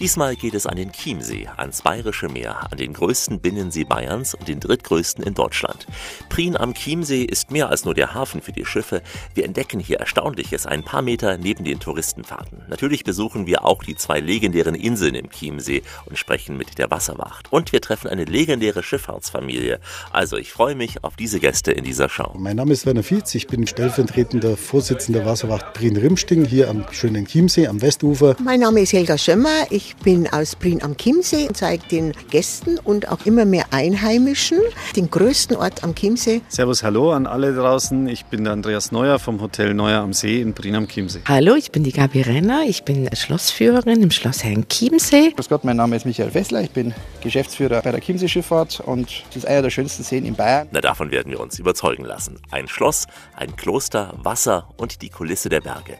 Diesmal 0.00 0.36
geht 0.36 0.54
es 0.54 0.64
an 0.64 0.76
den 0.76 0.92
Chiemsee, 0.92 1.48
ans 1.56 1.82
Bayerische 1.82 2.28
Meer, 2.28 2.70
an 2.70 2.78
den 2.78 2.92
größten 2.92 3.40
Binnensee 3.40 3.82
Bayerns 3.82 4.32
und 4.34 4.46
den 4.46 4.60
drittgrößten 4.60 5.24
in 5.24 5.34
Deutschland. 5.34 5.88
Prien 6.28 6.56
am 6.56 6.72
Chiemsee 6.74 7.24
ist 7.24 7.50
mehr 7.50 7.68
als 7.68 7.84
nur 7.84 7.94
der 7.94 8.14
Hafen 8.14 8.40
für 8.40 8.52
die 8.52 8.64
Schiffe. 8.64 9.02
Wir 9.34 9.44
entdecken 9.44 9.80
hier 9.80 9.98
Erstaunliches 9.98 10.66
ein 10.66 10.84
paar 10.84 11.02
Meter 11.02 11.36
neben 11.36 11.64
den 11.64 11.80
Touristenfahrten. 11.80 12.62
Natürlich 12.68 13.02
besuchen 13.02 13.48
wir 13.48 13.64
auch 13.64 13.82
die 13.82 13.96
zwei 13.96 14.20
legendären 14.20 14.76
Inseln 14.76 15.16
im 15.16 15.30
Chiemsee 15.30 15.82
und 16.06 16.16
sprechen 16.16 16.56
mit 16.56 16.78
der 16.78 16.92
Wasserwacht. 16.92 17.52
Und 17.52 17.72
wir 17.72 17.80
treffen 17.80 18.06
eine 18.06 18.24
legendäre 18.24 18.84
Schifffahrtsfamilie. 18.84 19.80
Also 20.12 20.36
ich 20.36 20.52
freue 20.52 20.76
mich 20.76 21.02
auf 21.02 21.16
diese 21.16 21.40
Gäste 21.40 21.72
in 21.72 21.82
dieser 21.82 22.08
Show. 22.08 22.34
Mein 22.38 22.54
Name 22.54 22.72
ist 22.72 22.86
Werner 22.86 23.02
Fietz, 23.02 23.34
ich 23.34 23.48
bin 23.48 23.66
stellvertretender 23.66 24.56
Vorsitzender 24.56 25.26
Wasserwacht 25.26 25.74
Prien-Rimsting 25.74 26.44
hier 26.44 26.70
am 26.70 26.84
schönen 26.92 27.26
Chiemsee 27.26 27.66
am 27.66 27.82
Westufer. 27.82 28.36
Mein 28.44 28.60
Name 28.60 28.82
ist 28.82 28.92
Helga 28.92 29.18
Schömmer, 29.18 29.66
ich 29.70 29.87
ich 29.88 29.96
bin 29.96 30.28
aus 30.30 30.54
Prien 30.54 30.82
am 30.82 30.96
Chiemsee 30.98 31.48
und 31.48 31.56
zeige 31.56 31.86
den 31.88 32.12
Gästen 32.30 32.78
und 32.78 33.08
auch 33.08 33.24
immer 33.24 33.46
mehr 33.46 33.64
Einheimischen 33.70 34.58
den 34.96 35.10
größten 35.10 35.56
Ort 35.56 35.82
am 35.82 35.94
Chiemsee. 35.94 36.42
Servus, 36.48 36.82
hallo 36.82 37.12
an 37.12 37.26
alle 37.26 37.54
draußen. 37.54 38.06
Ich 38.06 38.26
bin 38.26 38.44
der 38.44 38.52
Andreas 38.52 38.92
Neuer 38.92 39.18
vom 39.18 39.40
Hotel 39.40 39.72
Neuer 39.72 40.00
am 40.00 40.12
See 40.12 40.42
in 40.42 40.52
Prien 40.52 40.74
am 40.74 40.88
Chiemsee. 40.88 41.20
Hallo, 41.26 41.54
ich 41.54 41.72
bin 41.72 41.84
die 41.84 41.92
Gabi 41.92 42.20
Renner. 42.20 42.64
Ich 42.66 42.84
bin 42.84 43.08
Schlossführerin 43.14 44.02
im 44.02 44.10
Schloss 44.10 44.44
Herrn 44.44 44.68
Chiemsee. 44.68 45.32
Grüß 45.34 45.48
Gott, 45.48 45.64
mein 45.64 45.78
Name 45.78 45.96
ist 45.96 46.04
Michael 46.04 46.30
Fessler. 46.30 46.60
Ich 46.60 46.70
bin 46.70 46.92
Geschäftsführer 47.22 47.80
bei 47.80 47.90
der 47.90 48.00
Chiemsee 48.00 48.28
Schifffahrt 48.28 48.80
und 48.80 49.24
das 49.28 49.36
ist 49.36 49.46
einer 49.46 49.62
der 49.62 49.70
schönsten 49.70 50.02
Seen 50.02 50.26
in 50.26 50.34
Bayern. 50.34 50.68
Na, 50.70 50.82
davon 50.82 51.10
werden 51.10 51.32
wir 51.32 51.40
uns 51.40 51.58
überzeugen 51.58 52.04
lassen. 52.04 52.38
Ein 52.50 52.68
Schloss, 52.68 53.06
ein 53.34 53.56
Kloster, 53.56 54.12
Wasser 54.22 54.68
und 54.76 55.00
die 55.00 55.08
Kulisse 55.08 55.48
der 55.48 55.62
Berge. 55.62 55.96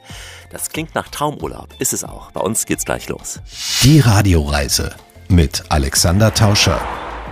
Das 0.50 0.70
klingt 0.70 0.94
nach 0.94 1.08
Traumurlaub, 1.08 1.68
ist 1.78 1.92
es 1.92 2.04
auch. 2.04 2.30
Bei 2.30 2.40
uns 2.40 2.64
geht's 2.64 2.86
gleich 2.86 3.08
los. 3.08 3.40
Die 3.82 4.00
Radioreise 4.00 4.96
mit 5.28 5.64
Alexander 5.68 6.32
Tauscher. 6.32 6.80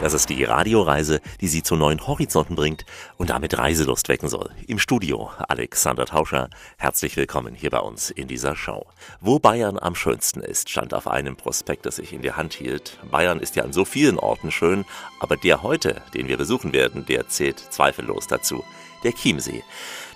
Das 0.02 0.12
ist 0.12 0.28
die 0.28 0.44
Radioreise, 0.44 1.22
die 1.40 1.48
Sie 1.48 1.62
zu 1.62 1.74
neuen 1.76 2.06
Horizonten 2.06 2.54
bringt 2.54 2.84
und 3.16 3.30
damit 3.30 3.56
Reiselust 3.56 4.10
wecken 4.10 4.28
soll. 4.28 4.50
Im 4.66 4.78
Studio 4.78 5.30
Alexander 5.48 6.04
Tauscher. 6.04 6.50
Herzlich 6.76 7.16
willkommen 7.16 7.54
hier 7.54 7.70
bei 7.70 7.78
uns 7.78 8.10
in 8.10 8.28
dieser 8.28 8.54
Show. 8.54 8.84
Wo 9.22 9.38
Bayern 9.38 9.78
am 9.78 9.94
schönsten 9.94 10.40
ist, 10.40 10.68
stand 10.68 10.92
auf 10.92 11.08
einem 11.08 11.36
Prospekt, 11.36 11.86
das 11.86 11.98
ich 11.98 12.12
in 12.12 12.20
der 12.20 12.36
Hand 12.36 12.52
hielt. 12.52 12.98
Bayern 13.10 13.40
ist 13.40 13.56
ja 13.56 13.64
an 13.64 13.72
so 13.72 13.86
vielen 13.86 14.18
Orten 14.18 14.50
schön, 14.50 14.84
aber 15.20 15.38
der 15.38 15.62
heute, 15.62 16.02
den 16.12 16.28
wir 16.28 16.36
besuchen 16.36 16.74
werden, 16.74 17.06
der 17.06 17.28
zählt 17.28 17.58
zweifellos 17.58 18.26
dazu. 18.26 18.62
Der 19.02 19.12
Chiemsee. 19.12 19.62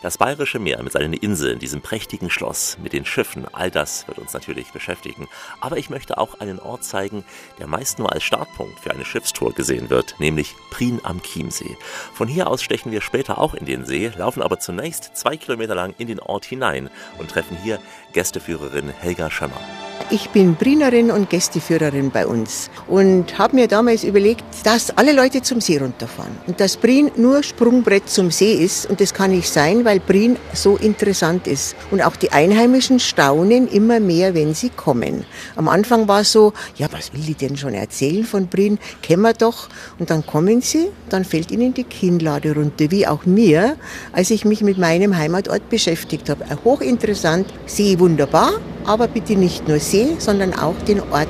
Das 0.03 0.17
Bayerische 0.17 0.59
Meer 0.59 0.83
mit 0.83 0.95
seinen 0.95 1.13
Inseln, 1.13 1.59
diesem 1.59 1.83
prächtigen 1.83 2.31
Schloss, 2.31 2.79
mit 2.83 2.95
den 2.95 3.05
Schiffen, 3.05 3.47
all 3.53 3.71
das 3.71 4.09
wird 4.09 4.19
uns 4.19 4.33
natürlich 4.33 4.73
beschäftigen. 4.73 5.29
Aber 5.61 5.77
ich 5.77 5.91
möchte 5.91 6.17
auch 6.17 6.41
einen 6.41 6.59
Ort 6.59 6.85
zeigen, 6.85 7.23
der 7.59 7.67
meist 7.67 7.99
nur 7.99 8.11
als 8.11 8.23
Startpunkt 8.23 8.81
für 8.81 8.93
eine 8.93 9.05
Schiffstour 9.05 9.53
gesehen 9.53 9.91
wird, 9.91 10.15
nämlich 10.19 10.55
Prien 10.71 11.01
am 11.03 11.23
Chiemsee. 11.23 11.77
Von 12.15 12.29
hier 12.29 12.47
aus 12.47 12.63
stechen 12.63 12.93
wir 12.93 13.03
später 13.03 13.37
auch 13.37 13.53
in 13.53 13.67
den 13.67 13.85
See, 13.85 14.11
laufen 14.17 14.43
aber 14.43 14.59
zunächst 14.59 15.15
zwei 15.19 15.37
Kilometer 15.37 15.75
lang 15.75 15.95
in 15.99 16.07
den 16.07 16.21
Ort 16.21 16.47
hinein 16.47 16.89
und 17.19 17.29
treffen 17.29 17.59
hier 17.63 17.79
Gästeführerin 18.15 18.89
Helga 18.89 19.31
Schömmer. 19.31 19.61
Ich 20.13 20.31
bin 20.31 20.57
Brinerin 20.57 21.11
und 21.11 21.31
Gästeführerin 21.31 22.11
bei 22.11 22.27
uns 22.27 22.71
und 22.89 23.39
habe 23.39 23.55
mir 23.55 23.69
damals 23.69 24.03
überlegt, 24.03 24.43
dass 24.65 24.91
alle 24.97 25.13
Leute 25.13 25.43
zum 25.43 25.61
See 25.61 25.79
runterfahren 25.79 26.37
und 26.47 26.59
dass 26.59 26.77
Brien 26.77 27.13
nur 27.17 27.43
Sprungbrett 27.43 28.09
zum 28.09 28.31
See 28.31 28.55
ist 28.55 28.87
und 28.87 29.01
das 29.01 29.15
kann 29.15 29.31
nicht 29.31 29.49
sein, 29.49 29.85
weil 29.85 29.90
Brien 29.99 30.37
so 30.53 30.77
interessant 30.77 31.47
ist 31.47 31.75
und 31.91 32.03
auch 32.03 32.17
die 32.17 32.33
Einheimischen 32.33 33.01
staunen 33.01 33.67
immer 33.67 33.99
mehr, 33.99 34.35
wenn 34.35 34.55
sie 34.55 34.71
kommen. 34.71 35.25
Am 35.57 35.69
Anfang 35.69 36.07
war 36.07 36.21
es 36.21 36.33
so, 36.33 36.53
ja, 36.77 36.87
was 36.93 37.13
will 37.13 37.23
die 37.23 37.35
denn 37.35 37.57
schon 37.57 37.75
erzählen 37.75 38.25
von 38.25 38.47
Brien? 38.47 38.79
Kennen 39.03 39.23
wir 39.23 39.33
doch. 39.33 39.69
Und 39.99 40.11
dann 40.11 40.25
kommen 40.25 40.61
sie, 40.61 40.89
dann 41.09 41.25
fällt 41.25 41.51
ihnen 41.51 41.75
die 41.75 41.85
Kinnlade 41.85 42.55
runter, 42.55 42.91
wie 42.91 43.07
auch 43.07 43.27
mir, 43.27 43.77
als 44.13 44.31
ich 44.31 44.45
mich 44.45 44.63
mit 44.63 44.79
meinem 44.79 45.17
Heimatort 45.17 45.69
beschäftigt 45.69 46.29
habe. 46.31 46.45
Hochinteressant, 46.65 47.47
See 47.67 47.99
wunderbar, 47.99 48.53
aber 48.85 49.09
bitte 49.09 49.35
nicht 49.35 49.67
nur 49.67 49.79
See, 49.79 50.17
sondern 50.19 50.55
auch 50.55 50.77
den 50.87 51.01
Ort 51.01 51.29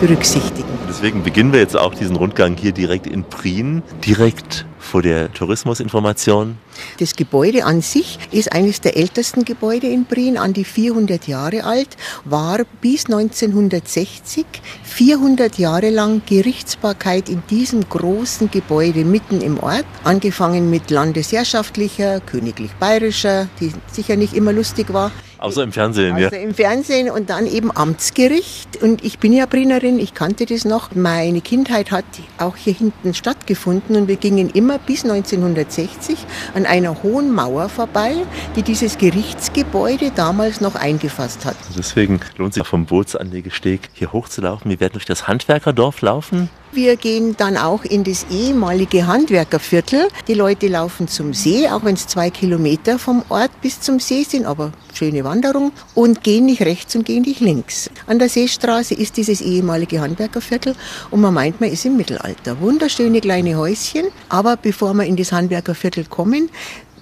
berücksichtigen. 0.00 0.68
Deswegen 0.88 1.22
beginnen 1.22 1.52
wir 1.52 1.60
jetzt 1.60 1.76
auch 1.76 1.94
diesen 1.94 2.16
Rundgang 2.16 2.56
hier 2.56 2.72
direkt 2.72 3.06
in 3.06 3.24
Prien, 3.24 3.82
direkt 4.04 4.66
vor 4.86 5.02
der 5.02 5.32
Tourismusinformation. 5.32 6.56
Das 6.98 7.16
Gebäude 7.16 7.64
an 7.64 7.82
sich 7.82 8.18
ist 8.30 8.52
eines 8.52 8.80
der 8.80 8.96
ältesten 8.96 9.44
Gebäude 9.44 9.88
in 9.88 10.06
Prien, 10.06 10.38
an 10.38 10.52
die 10.52 10.64
400 10.64 11.26
Jahre 11.28 11.64
alt, 11.64 11.96
war 12.24 12.60
bis 12.80 13.06
1960 13.06 14.46
400 14.96 15.58
Jahre 15.58 15.90
lang 15.90 16.22
Gerichtsbarkeit 16.24 17.28
in 17.28 17.42
diesem 17.50 17.86
großen 17.86 18.50
Gebäude 18.50 19.04
mitten 19.04 19.42
im 19.42 19.60
Ort, 19.60 19.84
angefangen 20.04 20.70
mit 20.70 20.90
landesherrschaftlicher, 20.90 22.20
königlich-bayerischer, 22.20 23.46
die 23.60 23.72
sicher 23.92 24.16
nicht 24.16 24.32
immer 24.32 24.54
lustig 24.54 24.94
war, 24.94 25.12
Außer 25.38 25.62
im 25.62 25.72
Fernsehen, 25.72 26.14
also 26.14 26.34
ja. 26.34 26.42
im 26.42 26.54
Fernsehen 26.54 27.10
und 27.10 27.28
dann 27.28 27.46
eben 27.46 27.70
Amtsgericht. 27.70 28.82
Und 28.82 29.04
ich 29.04 29.18
bin 29.18 29.34
ja 29.34 29.44
Brinerin, 29.44 29.98
ich 29.98 30.14
kannte 30.14 30.46
das 30.46 30.64
noch. 30.64 30.94
Meine 30.94 31.42
Kindheit 31.42 31.90
hat 31.90 32.04
auch 32.38 32.56
hier 32.56 32.72
hinten 32.72 33.12
stattgefunden 33.12 33.96
und 33.96 34.08
wir 34.08 34.16
gingen 34.16 34.48
immer 34.50 34.78
bis 34.78 35.04
1960 35.04 36.16
an 36.54 36.64
einer 36.64 37.02
hohen 37.02 37.34
Mauer 37.34 37.68
vorbei, 37.68 38.14
die 38.56 38.62
dieses 38.62 38.96
Gerichtsgebäude 38.96 40.10
damals 40.14 40.62
noch 40.62 40.74
eingefasst 40.74 41.44
hat. 41.44 41.56
Deswegen 41.76 42.20
lohnt 42.38 42.54
sich 42.54 42.66
vom 42.66 42.86
Bootsanlegesteg 42.86 43.90
hier 43.92 44.12
hochzulaufen. 44.12 44.70
Wir 44.70 44.80
werden 44.86 44.92
durch 44.92 45.04
das 45.04 45.26
Handwerkerdorf 45.26 46.00
laufen. 46.00 46.48
Wir 46.70 46.96
gehen 46.96 47.36
dann 47.36 47.56
auch 47.56 47.84
in 47.84 48.04
das 48.04 48.26
ehemalige 48.30 49.06
Handwerkerviertel. 49.06 50.08
Die 50.28 50.34
Leute 50.34 50.68
laufen 50.68 51.08
zum 51.08 51.34
See, 51.34 51.68
auch 51.68 51.84
wenn 51.84 51.94
es 51.94 52.06
zwei 52.06 52.30
Kilometer 52.30 52.98
vom 52.98 53.24
Ort 53.28 53.50
bis 53.62 53.80
zum 53.80 53.98
See 53.98 54.22
sind, 54.22 54.46
aber 54.46 54.72
schöne 54.94 55.24
Wanderung 55.24 55.72
und 55.94 56.22
gehen 56.22 56.46
nicht 56.46 56.62
rechts 56.62 56.94
und 56.94 57.04
gehen 57.04 57.22
nicht 57.22 57.40
links. 57.40 57.90
An 58.06 58.18
der 58.20 58.28
Seestraße 58.28 58.94
ist 58.94 59.16
dieses 59.16 59.40
ehemalige 59.40 60.00
Handwerkerviertel 60.00 60.76
und 61.10 61.20
man 61.20 61.34
meint, 61.34 61.60
man 61.60 61.70
ist 61.70 61.84
im 61.84 61.96
Mittelalter. 61.96 62.60
Wunderschöne 62.60 63.20
kleine 63.20 63.56
Häuschen, 63.56 64.06
aber 64.28 64.56
bevor 64.56 64.94
wir 64.94 65.04
in 65.04 65.16
das 65.16 65.32
Handwerkerviertel 65.32 66.04
kommen, 66.04 66.50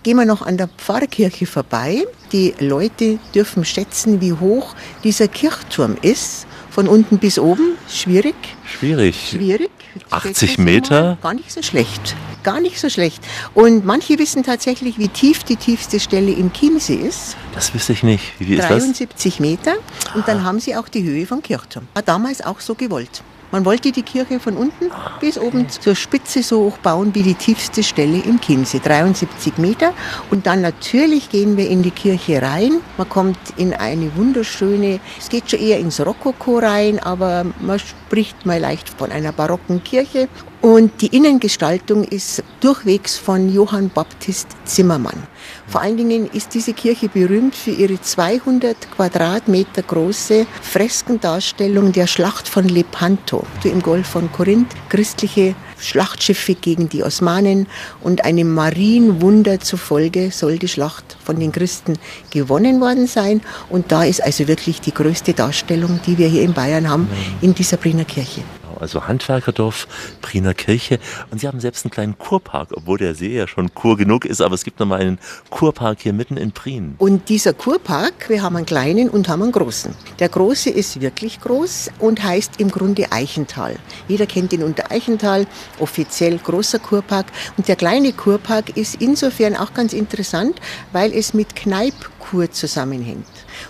gehen 0.05 0.17
wir 0.17 0.25
noch 0.25 0.43
an 0.43 0.57
der 0.57 0.69
Pfarrkirche 0.69 1.47
vorbei. 1.47 2.07
Die 2.33 2.55
Leute 2.61 3.19
dürfen 3.35 3.65
schätzen, 3.65 4.21
wie 4.21 4.33
hoch 4.33 4.75
dieser 5.03 5.29
Kirchturm 5.29 5.97
ist. 6.01 6.47
Von 6.75 6.89
unten 6.89 7.19
bis 7.19 7.39
oben, 7.39 7.77
schwierig. 7.89 8.35
Schwierig. 8.67 9.29
Schwierig. 9.31 9.71
80 10.11 10.59
Meter? 10.59 11.17
Gar 11.23 11.35
nicht 11.35 11.53
so 11.53 11.63
schlecht. 11.63 12.17
Gar 12.43 12.61
nicht 12.61 12.81
so 12.81 12.89
schlecht. 12.89 13.23
Und 13.55 13.85
manche 13.85 14.19
wissen 14.19 14.43
tatsächlich, 14.43 14.99
wie 14.99 15.07
tief 15.07 15.45
die 15.45 15.55
tiefste 15.55 16.01
Stelle 16.01 16.33
im 16.33 16.53
Chiemsee 16.53 16.97
ist. 16.97 17.37
Das 17.55 17.73
wüsste 17.73 17.93
ich 17.93 18.03
nicht. 18.03 18.25
Wie 18.41 18.57
ist 18.57 18.69
73 18.69 19.39
Meter. 19.39 19.75
Und 20.17 20.27
dann 20.27 20.43
haben 20.43 20.59
sie 20.59 20.75
auch 20.75 20.89
die 20.89 21.05
Höhe 21.05 21.27
vom 21.27 21.43
Kirchturm. 21.43 21.87
War 21.95 22.03
damals 22.03 22.45
auch 22.45 22.59
so 22.59 22.75
gewollt. 22.75 23.23
Man 23.55 23.65
wollte 23.65 23.93
die 23.93 24.03
Kirche 24.03 24.41
von 24.41 24.57
unten 24.57 24.91
bis 25.21 25.39
oben 25.39 25.69
zur 25.69 25.95
Spitze 25.95 26.43
so 26.43 26.65
hoch 26.65 26.79
bauen 26.79 27.15
wie 27.15 27.23
die 27.23 27.35
tiefste 27.35 27.85
Stelle 27.85 28.19
im 28.19 28.41
Chiemsee, 28.41 28.81
73 28.81 29.59
Meter. 29.59 29.93
Und 30.33 30.49
dann 30.49 30.61
natürlich 30.61 31.29
gehen 31.31 31.57
wir 31.57 31.71
in 31.71 31.85
die 31.85 31.93
Kirche 31.93 32.43
rein. 32.43 32.81
Man 32.99 33.09
kommt 33.09 33.39
in 33.57 33.73
eine 33.73 34.17
wunderschöne, 34.17 34.99
es 35.21 35.29
geht 35.29 35.49
schon 35.49 35.61
eher 35.61 35.79
ins 35.79 36.05
Rokoko 36.05 36.59
rein, 36.59 36.99
aber 36.99 37.47
man 37.61 37.79
spricht 37.79 38.45
mal 38.45 38.59
leicht 38.59 38.89
von 38.89 39.13
einer 39.13 39.31
barocken 39.31 39.85
Kirche. 39.85 40.29
Und 40.61 41.01
die 41.01 41.17
Innengestaltung 41.17 42.03
ist 42.03 42.43
durchwegs 42.59 43.17
von 43.17 43.55
Johann 43.55 43.89
Baptist 43.89 44.49
Zimmermann. 44.65 45.29
Vor 45.67 45.81
allen 45.81 45.97
Dingen 45.97 46.29
ist 46.33 46.55
diese 46.55 46.73
Kirche 46.73 47.09
berühmt 47.09 47.55
für 47.55 47.71
ihre 47.71 48.01
200 48.01 48.77
Quadratmeter 48.93 49.83
große 49.83 50.47
Freskendarstellung 50.63 51.93
der 51.93 52.07
Schlacht 52.07 52.49
von 52.49 52.69
Lepanto 52.69 53.45
im 53.65 53.83
Golf 53.83 54.07
von 54.07 54.31
Korinth. 54.31 54.73
Christliche 54.89 55.55
Schlachtschiffe 55.79 56.55
gegen 56.55 56.89
die 56.89 57.03
Osmanen 57.03 57.67
und 58.01 58.25
einem 58.25 58.55
Marienwunder 58.55 59.61
zufolge 59.61 60.31
soll 60.31 60.59
die 60.59 60.69
Schlacht 60.69 61.17
von 61.25 61.41
den 61.41 61.53
Christen 61.53 61.99
gewonnen 62.31 62.81
worden 62.81 63.07
sein. 63.07 63.41
Und 63.69 63.91
da 63.91 64.05
ist 64.05 64.23
also 64.23 64.47
wirklich 64.47 64.81
die 64.81 64.95
größte 64.95 65.35
Darstellung, 65.35 66.01
die 66.07 66.19
wir 66.19 66.29
hier 66.29 66.43
in 66.43 66.55
Bayern 66.55 66.89
haben, 66.89 67.09
in 67.41 67.55
dieser 67.55 67.77
Briner 67.77 68.05
Kirche. 68.05 68.43
Also 68.85 69.09
Handwerkerdorf, 69.09 69.89
Priener 70.21 70.53
Kirche. 70.53 70.99
Und 71.31 71.41
Sie 71.41 71.49
haben 71.49 71.59
selbst 71.59 71.87
einen 71.87 71.91
kleinen 71.91 72.19
Kurpark, 72.19 72.69
obwohl 72.75 72.99
der 72.99 73.15
See 73.15 73.35
ja 73.35 73.49
schon 73.49 73.75
Kur 73.75 73.97
genug 73.97 74.27
ist, 74.27 74.43
aber 74.43 74.55
es 74.55 74.63
gibt 74.63 74.79
nochmal 74.79 75.01
einen 75.01 75.19
Kurpark 75.49 76.01
hier 76.03 76.13
mitten 76.13 76.37
in 76.37 76.53
Prien. 76.53 76.95
Und 76.99 77.31
dieser 77.31 77.55
Kurpark, 77.55 78.29
wir 78.29 78.43
haben 78.43 78.57
einen 78.57 78.67
kleinen 78.67 79.09
und 79.09 79.29
haben 79.29 79.43
einen 79.43 79.53
großen. 79.53 79.95
Der 80.19 80.29
große 80.29 80.69
ist 80.69 81.01
wirklich 81.01 81.41
groß 81.41 81.93
und 81.99 82.23
heißt 82.23 82.61
im 82.61 82.71
Grunde 82.71 83.11
Eichental. 83.11 83.77
Jeder 84.07 84.27
kennt 84.27 84.53
ihn 84.53 84.63
unter 84.63 84.91
Eichental, 84.93 85.47
offiziell 85.81 86.37
großer 86.37 86.79
Kurpark. 86.79 87.27
Und 87.57 87.69
der 87.69 87.77
kleine 87.77 88.13
Kurpark 88.13 88.77
ist 88.77 88.97
insofern 89.01 89.57
auch 89.57 89.73
ganz 89.73 89.95
interessant, 89.95 90.61
weil 90.93 91.15
es 91.15 91.33
mit 91.33 91.57
Kneipkur 91.57 92.51
zusammenhängt. 92.51 93.27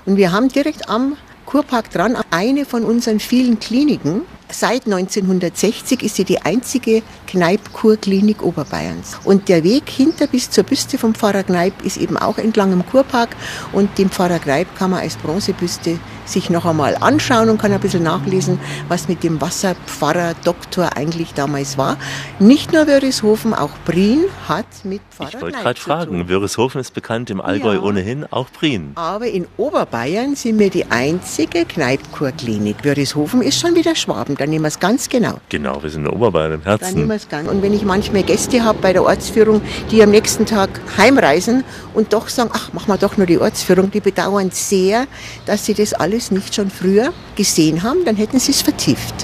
Und 0.07 0.17
wir 0.17 0.33
haben 0.33 0.49
direkt 0.49 0.89
am 0.89 1.17
Kurpark 1.47 1.91
dran 1.91 2.17
eine 2.31 2.65
von 2.65 2.85
unseren 2.85 3.21
vielen 3.21 3.61
Kliniken. 3.61 4.23
Seit 4.57 4.87
1960 4.87 6.05
ist 6.05 6.15
sie 6.15 6.23
die 6.23 6.41
einzige 6.41 7.03
Kneip-Kurklinik 7.27 8.41
Oberbayerns. 8.41 9.19
Und 9.25 9.49
der 9.49 9.65
Weg 9.65 9.91
hinter 9.91 10.29
bis 10.29 10.49
zur 10.49 10.63
Büste 10.63 10.97
vom 10.97 11.13
Pfarrer 11.13 11.43
Kneip 11.43 11.73
ist 11.85 11.97
eben 11.97 12.17
auch 12.17 12.39
entlang 12.39 12.73
im 12.73 12.87
Kurpark. 12.87 13.31
Und 13.73 13.99
den 13.99 14.11
Pfarrer 14.11 14.39
Kneip 14.39 14.69
kann 14.77 14.93
man 14.93 15.01
als 15.01 15.17
Bronzebüste 15.17 15.99
sich 16.25 16.51
noch 16.51 16.67
einmal 16.67 16.97
anschauen 17.01 17.51
und 17.51 17.59
kann 17.61 17.73
ein 17.73 17.81
bisschen 17.81 18.05
nachlesen, 18.05 18.61
was 18.89 19.09
mit 19.09 19.25
dem 19.25 19.41
Wasserpfarrer 19.41 20.35
Doktor 20.45 20.97
eigentlich 20.97 21.35
damals 21.35 21.77
war. 21.77 21.99
Nicht 22.39 22.73
nur 22.73 22.87
Wörishofen, 22.87 23.55
auch 23.55 23.73
Prien 23.85 24.25
hat 24.49 24.67
mit 24.85 25.01
Pfarrer 25.11 25.31
Ich 25.35 25.43
wollte 25.43 25.59
gerade 25.59 25.81
fragen. 25.81 26.29
Wörishofen 26.29 26.81
ist 26.81 26.95
bekannt 26.95 27.29
im 27.29 27.41
Allgäu 27.41 27.75
Ja. 27.75 27.83
ohnehin, 27.83 28.25
auch 28.31 28.47
Prien. 28.53 28.93
Aber 28.95 29.27
in 29.27 29.47
Oberbayern 29.57 30.37
sind 30.37 30.61
wir 30.61 30.71
die 30.71 30.87
einzige 30.91 31.65
Kneipkurklinik. 31.65 32.85
Wörishofen 32.85 33.43
ist 33.43 33.59
schon 33.61 33.75
wieder 33.75 33.97
Schwaben, 33.97 34.37
da 34.45 34.51
nehmen 34.51 34.65
wir 34.65 34.69
es 34.69 34.79
ganz 34.79 35.09
genau. 35.09 35.41
Genau, 35.49 35.83
wir 35.83 35.89
sind 35.89 36.05
in 36.05 36.11
Oberbayern 36.11 36.53
im 36.53 36.65
Da 36.65 36.77
nehmen 36.77 36.81
Herzen. 36.81 37.09
wir 37.09 37.15
es 37.17 37.29
ganz. 37.29 37.49
Und 37.49 37.63
wenn 37.63 37.73
ich 37.73 37.85
manchmal 37.85 38.23
Gäste 38.23 38.63
habe 38.63 38.79
bei 38.81 38.93
der 38.93 39.03
Ortsführung, 39.03 39.63
die 39.91 40.03
am 40.03 40.11
nächsten 40.11 40.45
Tag 40.45 40.69
heimreisen 40.99 41.65
und 41.95 42.13
doch 42.13 42.29
sagen, 42.29 42.51
ach, 42.53 42.73
machen 42.75 42.89
wir 42.89 42.99
doch 42.99 43.17
nur 43.17 43.27
die 43.27 43.39
Ortsführung, 43.39 43.91
die 43.91 44.01
bedauern 44.01 44.51
sehr, 44.53 45.07
dass 45.47 45.65
sie 45.65 45.73
das 45.73 45.95
alles 45.95 46.31
nicht 46.31 46.55
schon 46.55 46.71
früher 46.71 47.13
gesehen 47.37 47.83
haben, 47.83 48.05
dann 48.05 48.17
hätten 48.17 48.39
sie 48.39 48.53
es 48.53 48.61
vertieft. 48.61 49.15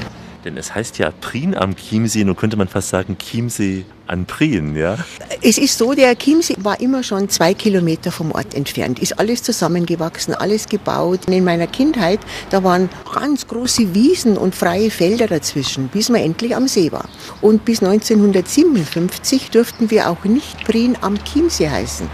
Denn 0.45 0.57
es 0.57 0.75
heißt 0.75 0.99
ja 0.99 1.13
Prien 1.21 1.55
am 1.55 1.77
Chiemsee, 1.77 2.25
nun 2.25 2.37
könnte 2.37 2.57
man 2.57 2.69
fast 2.69 2.89
sagen 2.89 3.19
Chiemsee 3.19 3.85
an 4.07 4.27
Prien, 4.27 4.75
ja? 4.75 4.97
Es 5.43 5.59
ist 5.59 5.79
so, 5.79 5.93
der 5.93 6.17
Chiemsee 6.17 6.57
war 6.59 6.81
immer 6.81 7.03
schon 7.03 7.29
zwei 7.29 7.55
Kilometer 7.55 8.11
vom 8.11 8.33
Ort 8.33 8.55
entfernt. 8.55 8.99
Ist 8.99 9.19
alles 9.19 9.43
zusammengewachsen, 9.43 10.35
alles 10.35 10.67
gebaut. 10.67 11.21
In 11.29 11.45
meiner 11.45 11.67
Kindheit, 11.67 12.21
da 12.51 12.65
waren 12.65 12.89
ganz 13.15 13.47
große 13.47 13.95
Wiesen 13.95 14.37
und 14.37 14.55
freie 14.55 14.91
Felder 14.91 15.27
dazwischen, 15.27 15.89
bis 15.89 16.09
man 16.09 16.23
endlich 16.23 16.57
am 16.57 16.67
See 16.67 16.91
war. 16.91 17.09
Und 17.41 17.65
bis 17.65 17.83
1957 17.83 19.51
durften 19.51 19.91
wir 19.91 20.11
auch 20.11 20.25
nicht 20.25 20.65
Prien 20.65 20.97
am 21.03 21.23
Chiemsee 21.23 21.69
heißen, 21.69 22.09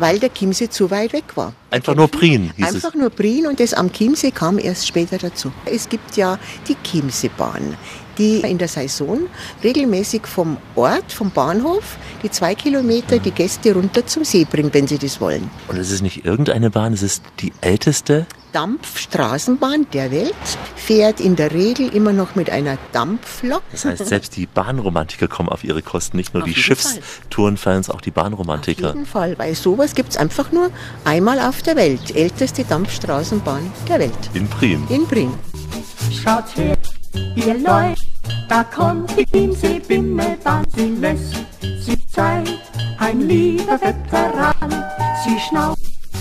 weil 0.00 0.18
der 0.18 0.32
Chiemsee 0.32 0.68
zu 0.68 0.90
weit 0.90 1.12
weg 1.12 1.36
war. 1.36 1.52
Einfach 1.70 1.94
nur 1.94 2.08
Prien 2.08 2.52
hieß 2.56 2.66
Einfach 2.66 2.94
es. 2.94 3.00
nur 3.00 3.10
Prien 3.10 3.46
und 3.46 3.60
das 3.60 3.74
am 3.74 3.92
Chiemsee 3.92 4.30
kam 4.30 4.58
erst 4.58 4.86
später 4.86 5.18
dazu. 5.18 5.52
Es 5.66 5.88
gibt 5.88 6.16
ja 6.16 6.38
die 6.68 6.76
Chiemseebahn, 6.82 7.76
die 8.18 8.40
in 8.40 8.58
der 8.58 8.68
Saison 8.68 9.20
regelmäßig 9.62 10.26
vom 10.26 10.56
Ort, 10.74 11.12
vom 11.12 11.30
Bahnhof, 11.30 11.96
die 12.22 12.30
zwei 12.30 12.54
Kilometer 12.54 13.18
die 13.18 13.30
Gäste 13.30 13.72
runter 13.74 14.06
zum 14.06 14.24
See 14.24 14.44
bringt, 14.50 14.74
wenn 14.74 14.86
sie 14.86 14.98
das 14.98 15.20
wollen. 15.20 15.48
Und 15.68 15.78
es 15.78 15.90
ist 15.90 16.02
nicht 16.02 16.24
irgendeine 16.24 16.70
Bahn, 16.70 16.92
es 16.92 17.02
ist 17.02 17.22
die 17.40 17.52
älteste. 17.60 18.26
Dampfstraßenbahn 18.52 19.86
der 19.92 20.10
Welt 20.10 20.34
fährt 20.76 21.20
in 21.20 21.36
der 21.36 21.52
Regel 21.52 21.88
immer 21.94 22.12
noch 22.12 22.34
mit 22.34 22.50
einer 22.50 22.78
Dampflok. 22.92 23.62
Das 23.72 23.84
heißt, 23.84 24.06
selbst 24.06 24.36
die 24.36 24.46
Bahnromantiker 24.46 25.28
kommen 25.28 25.48
auf 25.48 25.64
ihre 25.64 25.82
Kosten, 25.82 26.16
nicht 26.16 26.34
nur 26.34 26.42
Auf 26.42 26.48
die. 26.48 26.54
Schiffstourenfans, 26.54 27.90
auch 27.90 28.00
die 28.00 28.10
Auf 28.10 28.14
Bahnromantiker. 28.16 28.88
jeden 28.88 29.06
Fall, 29.06 29.38
weil 29.38 29.54
sowas 29.54 29.94
gibt 29.94 30.10
es 30.10 30.16
einfach 30.16 30.52
nur 30.52 30.70
einmal 31.04 31.38
auf 31.40 31.62
der 31.62 31.76
Welt. 31.76 32.14
Älteste 32.14 32.64
Dampfstraßenbahn 32.64 33.70
der 33.88 34.00
Welt. 34.00 34.30
In 34.34 34.48
Prien. 34.48 34.86
In 34.88 35.06
Prien. 35.06 35.32
Schaut 36.22 36.56
her, 36.56 36.76
ihr 37.36 37.54
Leute, 37.54 37.94
da 38.48 38.64
kommt 38.64 39.10
die 39.18 39.24
Chiemsee-Bimmelbahn. 39.26 40.64
Sie 40.74 40.88
lässt 41.00 41.34
sich 41.84 42.08
Zeit, 42.08 42.48
ein 42.98 43.20
lieber 43.20 43.80
Veteran. 43.80 44.84
Sie 45.24 45.38
schnauft 45.48 45.78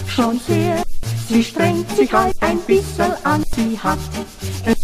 schon 0.08 0.40
sehr, 0.48 0.84
sie 1.30 1.44
strengt 1.44 1.90
sich 1.96 2.12
halt 2.12 2.36
ein 2.42 2.60
bisschen 2.62 3.14
an. 3.24 3.44
Sie 3.56 3.80
hat 3.80 4.00
es 4.66 4.78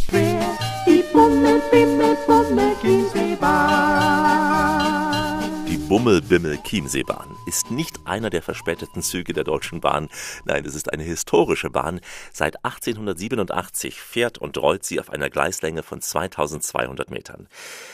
Chiemseebahn. 6.06 6.22
Die 6.22 6.30
Bummel-Bimmel-Chiemseebahn 6.30 7.36
ist 7.48 7.72
nicht 7.72 8.00
einer 8.06 8.30
der 8.30 8.44
verspäteten 8.44 9.02
Züge 9.02 9.34
der 9.34 9.44
Deutschen 9.44 9.82
Bahn. 9.82 10.10
Nein, 10.46 10.64
es 10.66 10.76
ist 10.76 10.94
eine 10.94 11.04
historische 11.04 11.72
Bahn. 11.72 12.00
Seit 12.32 12.64
1887 12.64 14.00
fährt 14.00 14.38
und 14.38 14.58
rollt 14.58 14.86
sie 14.86 15.00
auf 15.00 15.10
einer 15.10 15.30
Gleislänge 15.30 15.82
von 15.82 16.02
2200 16.02 17.10
Metern. 17.10 17.48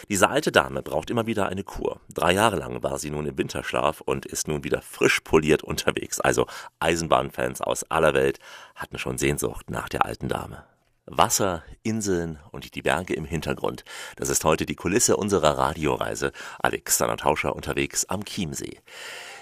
Diese 0.09 0.29
alte 0.29 0.51
Dame 0.51 0.81
braucht 0.81 1.09
immer 1.09 1.25
wieder 1.25 1.47
eine 1.47 1.63
Kur. 1.63 2.01
Drei 2.13 2.33
Jahre 2.33 2.57
lang 2.57 2.83
war 2.83 2.99
sie 2.99 3.11
nun 3.11 3.27
im 3.27 3.37
Winterschlaf 3.37 4.01
und 4.01 4.25
ist 4.25 4.47
nun 4.47 4.63
wieder 4.65 4.81
frisch 4.81 5.21
poliert 5.21 5.63
unterwegs. 5.63 6.19
Also 6.19 6.47
Eisenbahnfans 6.79 7.61
aus 7.61 7.83
aller 7.89 8.13
Welt 8.13 8.39
hatten 8.75 8.97
schon 8.97 9.17
Sehnsucht 9.17 9.69
nach 9.69 9.87
der 9.87 10.05
alten 10.05 10.27
Dame. 10.27 10.70
Wasser, 11.17 11.63
Inseln 11.83 12.39
und 12.51 12.73
die 12.73 12.81
Berge 12.81 13.13
im 13.13 13.25
Hintergrund. 13.25 13.83
Das 14.15 14.29
ist 14.29 14.45
heute 14.45 14.65
die 14.65 14.75
Kulisse 14.75 15.17
unserer 15.17 15.57
Radioreise. 15.57 16.31
Alexander 16.59 17.17
Tauscher 17.17 17.53
unterwegs 17.53 18.05
am 18.05 18.23
Chiemsee. 18.23 18.79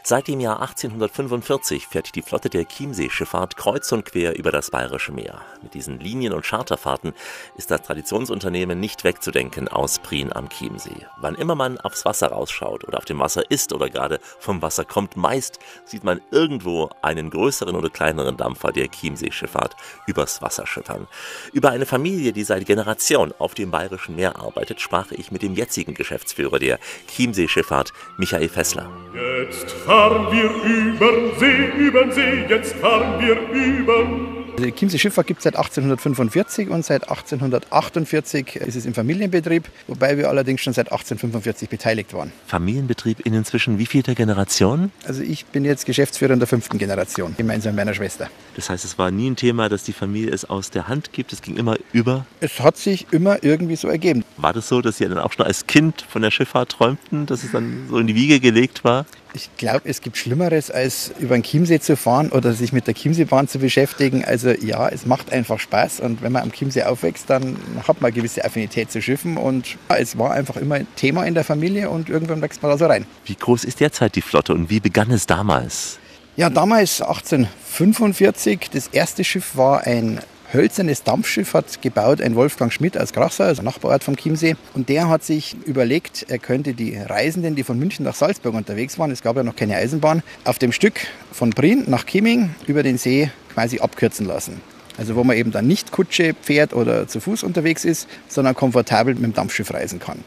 Seit 0.03 0.27
dem 0.27 0.39
Jahr 0.39 0.61
1845 0.61 1.87
fährt 1.87 2.15
die 2.15 2.21
Flotte 2.21 2.49
der 2.49 2.65
Chiemsee-Schifffahrt 2.65 3.57
kreuz 3.57 3.91
und 3.91 4.05
quer 4.05 4.37
über 4.37 4.51
das 4.51 4.71
Bayerische 4.71 5.11
Meer. 5.11 5.41
Mit 5.61 5.73
diesen 5.73 5.99
Linien- 5.99 6.33
und 6.33 6.45
Charterfahrten 6.45 7.13
ist 7.57 7.69
das 7.69 7.81
Traditionsunternehmen 7.81 8.79
nicht 8.79 9.03
wegzudenken 9.03 9.67
aus 9.67 9.99
Prien 9.99 10.31
am 10.33 10.49
Chiemsee. 10.49 11.05
Wann 11.19 11.35
immer 11.35 11.55
man 11.55 11.77
aufs 11.79 12.05
Wasser 12.05 12.27
rausschaut 12.27 12.87
oder 12.87 12.97
auf 12.97 13.05
dem 13.05 13.19
Wasser 13.19 13.49
ist 13.51 13.73
oder 13.73 13.89
gerade 13.89 14.19
vom 14.39 14.61
Wasser 14.61 14.85
kommt, 14.85 15.17
meist 15.17 15.59
sieht 15.85 16.03
man 16.03 16.21
irgendwo 16.31 16.89
einen 17.01 17.29
größeren 17.29 17.75
oder 17.75 17.89
kleineren 17.89 18.37
Dampfer 18.37 18.71
der 18.71 18.87
Chiemsee-Schifffahrt 18.87 19.75
übers 20.07 20.41
Wasser 20.41 20.65
schippern. 20.65 21.07
Über 21.51 21.71
eine 21.71 21.85
Familie, 21.85 22.31
die 22.31 22.43
seit 22.45 22.65
Generationen 22.65 23.33
auf 23.37 23.53
dem 23.53 23.69
Bayerischen 23.71 24.15
Meer 24.15 24.37
arbeitet, 24.37 24.79
sprach 24.79 25.11
ich 25.11 25.31
mit 25.31 25.41
dem 25.41 25.55
jetzigen 25.55 25.93
Geschäftsführer 25.93 26.57
der 26.57 26.79
Chiemsee-Schifffahrt, 27.07 27.91
Michael 28.17 28.49
Fessler. 28.49 28.89
Jetzt 29.13 29.75
fahren 29.89 30.31
wir 30.31 30.51
übern 30.63 31.31
See, 31.39 31.65
übern 31.80 32.12
See, 32.12 32.45
jetzt 32.47 32.75
fahren 32.75 33.19
wir 33.19 33.36
übern 33.50 34.27
Also 34.51 34.65
die 34.65 34.71
Chiemsee 34.71 35.00
Schifffahrt 35.00 35.25
gibt 35.25 35.39
es 35.39 35.45
seit 35.45 35.56
1845 35.56 36.69
und 36.69 36.86
seit 36.86 37.09
1848 37.09 38.57
ist 38.57 38.75
es 38.75 38.86
im 38.86 38.94
Familienbetrieb, 38.94 39.68
wobei 39.88 40.15
wir 40.19 40.30
allerdings 40.30 40.62
schon 40.62 40.74
seit 40.74 40.91
1845 40.91 41.69
beteiligt 41.69 42.13
waren. 42.13 42.31
Familienbetrieb 42.45 43.25
in 43.25 43.33
inzwischen 43.33 43.80
wie 43.80 43.88
vielter 43.88 44.13
Generation? 44.13 44.92
Also 45.06 45.23
ich 45.23 45.47
bin 45.47 45.66
jetzt 45.66 45.87
Geschäftsführer 45.87 46.33
in 46.33 46.40
der 46.40 46.47
fünften 46.47 46.78
Generation, 46.78 47.33
gemeinsam 47.35 47.73
mit 47.73 47.83
meiner 47.83 47.95
Schwester. 47.95 48.30
Das 48.57 48.69
heißt, 48.69 48.85
es 48.85 48.99
war 48.99 49.09
nie 49.09 49.31
ein 49.31 49.37
Thema, 49.37 49.69
dass 49.69 49.85
die 49.85 49.94
Familie 49.94 50.30
es 50.30 50.45
aus 50.45 50.69
der 50.69 50.87
Hand 50.87 51.13
gibt. 51.13 51.33
Es 51.33 51.42
ging 51.42 51.57
immer 51.57 51.78
über. 51.94 52.28
Es 52.42 52.59
hat 52.59 52.78
sich 52.78 53.07
immer 53.09 53.44
irgendwie 53.44 53.75
so 53.75 53.87
ergeben. 53.87 54.23
War 54.37 54.54
das 54.54 54.68
so, 54.68 54.81
dass 54.81 54.97
Sie 54.97 55.06
dann 55.06 55.18
auch 55.18 55.33
schon 55.33 55.47
als 55.47 55.66
Kind 55.66 56.06
von 56.07 56.21
der 56.21 56.30
Schifffahrt 56.30 56.73
träumten, 56.73 57.25
dass 57.25 57.44
es 57.44 57.54
dann 57.54 57.87
so 57.90 57.97
in 57.97 58.06
die 58.06 58.16
Wiege 58.16 58.40
gelegt 58.40 58.83
war? 58.83 59.07
Ich 59.33 59.50
glaube, 59.57 59.81
es 59.83 60.02
gibt 60.02 60.18
Schlimmeres, 60.18 60.71
als 60.71 61.12
über 61.19 61.38
den 61.38 61.44
Chiemsee 61.44 61.80
zu 61.80 61.95
fahren 61.95 62.30
oder 62.30 62.54
sich 62.54 62.74
mit 62.74 62.88
der 62.88 62.95
Chiemseebahn 62.95 63.48
zu 63.48 63.59
beschäftigen. 63.59 64.26
Also 64.26 64.50
ja, 64.50 64.90
es 64.90 65.06
macht 65.06 65.31
einfach 65.31 65.59
Spaß 65.59 66.00
und 66.00 66.24
wenn 66.24 66.31
man 66.31 66.42
am 66.42 66.52
Chiemsee 66.52 66.83
aufwächst, 66.83 67.30
dann 67.30 67.57
hat 67.88 68.02
man 68.02 68.09
eine 68.09 68.16
gewisse 68.16 68.44
Affinität 68.44 68.92
zu 68.92 69.02
Schiffen 69.02 69.38
und 69.38 69.78
ja, 69.90 69.98
es 69.98 70.18
war 70.18 70.31
einfach 70.31 70.57
immer 70.57 70.76
ein 70.76 70.88
Thema 70.95 71.26
in 71.26 71.36
der 71.36 71.44
Familie 71.44 71.92
und 71.92 72.09
irgendwann 72.09 72.42
wächst 72.42 72.64
man 72.64 72.71
da 72.71 72.78
so 72.78 72.88
rein. 72.88 73.06
Wie 73.26 73.36
groß 73.36 73.66
ist 73.66 73.80
derzeit 73.80 74.16
die 74.16 74.21
Flotte 74.21 74.54
und 74.54 74.71
wie 74.71 74.80
begann 74.80 75.12
es 75.12 75.28
damals? 75.28 76.00
Ja, 76.36 76.50
damals 76.50 77.02
1845, 77.02 78.69
das 78.71 78.88
erste 78.88 79.24
Schiff 79.24 79.56
war 79.57 79.86
ein 79.86 80.21
hölzernes 80.53 81.03
Dampfschiff, 81.03 81.53
hat 81.53 81.81
gebaut 81.81 82.21
ein 82.21 82.35
Wolfgang 82.35 82.71
Schmidt 82.71 82.97
aus 82.97 83.13
Grachsau, 83.13 83.45
also 83.45 83.61
Nachbarort 83.61 84.03
vom 84.03 84.15
Chiemsee. 84.15 84.56
Und 84.73 84.89
der 84.89 85.09
hat 85.09 85.23
sich 85.23 85.56
überlegt, 85.65 86.25
er 86.29 86.39
könnte 86.39 86.73
die 86.73 86.97
Reisenden, 86.97 87.56
die 87.56 87.63
von 87.63 87.77
München 87.77 88.06
nach 88.06 88.15
Salzburg 88.15 88.53
unterwegs 88.53 88.97
waren, 88.97 89.11
es 89.11 89.21
gab 89.21 89.35
ja 89.35 89.44
noch 89.44 89.56
keine 89.56 89.75
Eisenbahn, 89.75 90.23
auf 90.44 90.59
dem 90.59 90.71
Stück 90.71 91.01
von 91.31 91.51
Prien 91.51 91.83
nach 91.87 92.06
Chieming 92.06 92.51
über 92.68 92.83
den 92.83 92.97
See 92.97 93.29
quasi 93.53 93.79
abkürzen 93.79 94.25
lassen. 94.25 94.61
Also 94.97 95.15
wo 95.15 95.23
man 95.23 95.37
eben 95.37 95.51
dann 95.51 95.65
nicht 95.65 95.91
Kutsche, 95.91 96.33
Pferd 96.33 96.73
oder 96.73 97.07
zu 97.07 97.21
Fuß 97.21 97.44
unterwegs 97.44 97.85
ist, 97.85 98.07
sondern 98.27 98.53
komfortabel 98.53 99.15
mit 99.15 99.23
dem 99.23 99.33
Dampfschiff 99.33 99.73
reisen 99.73 99.99
kann. 99.99 100.23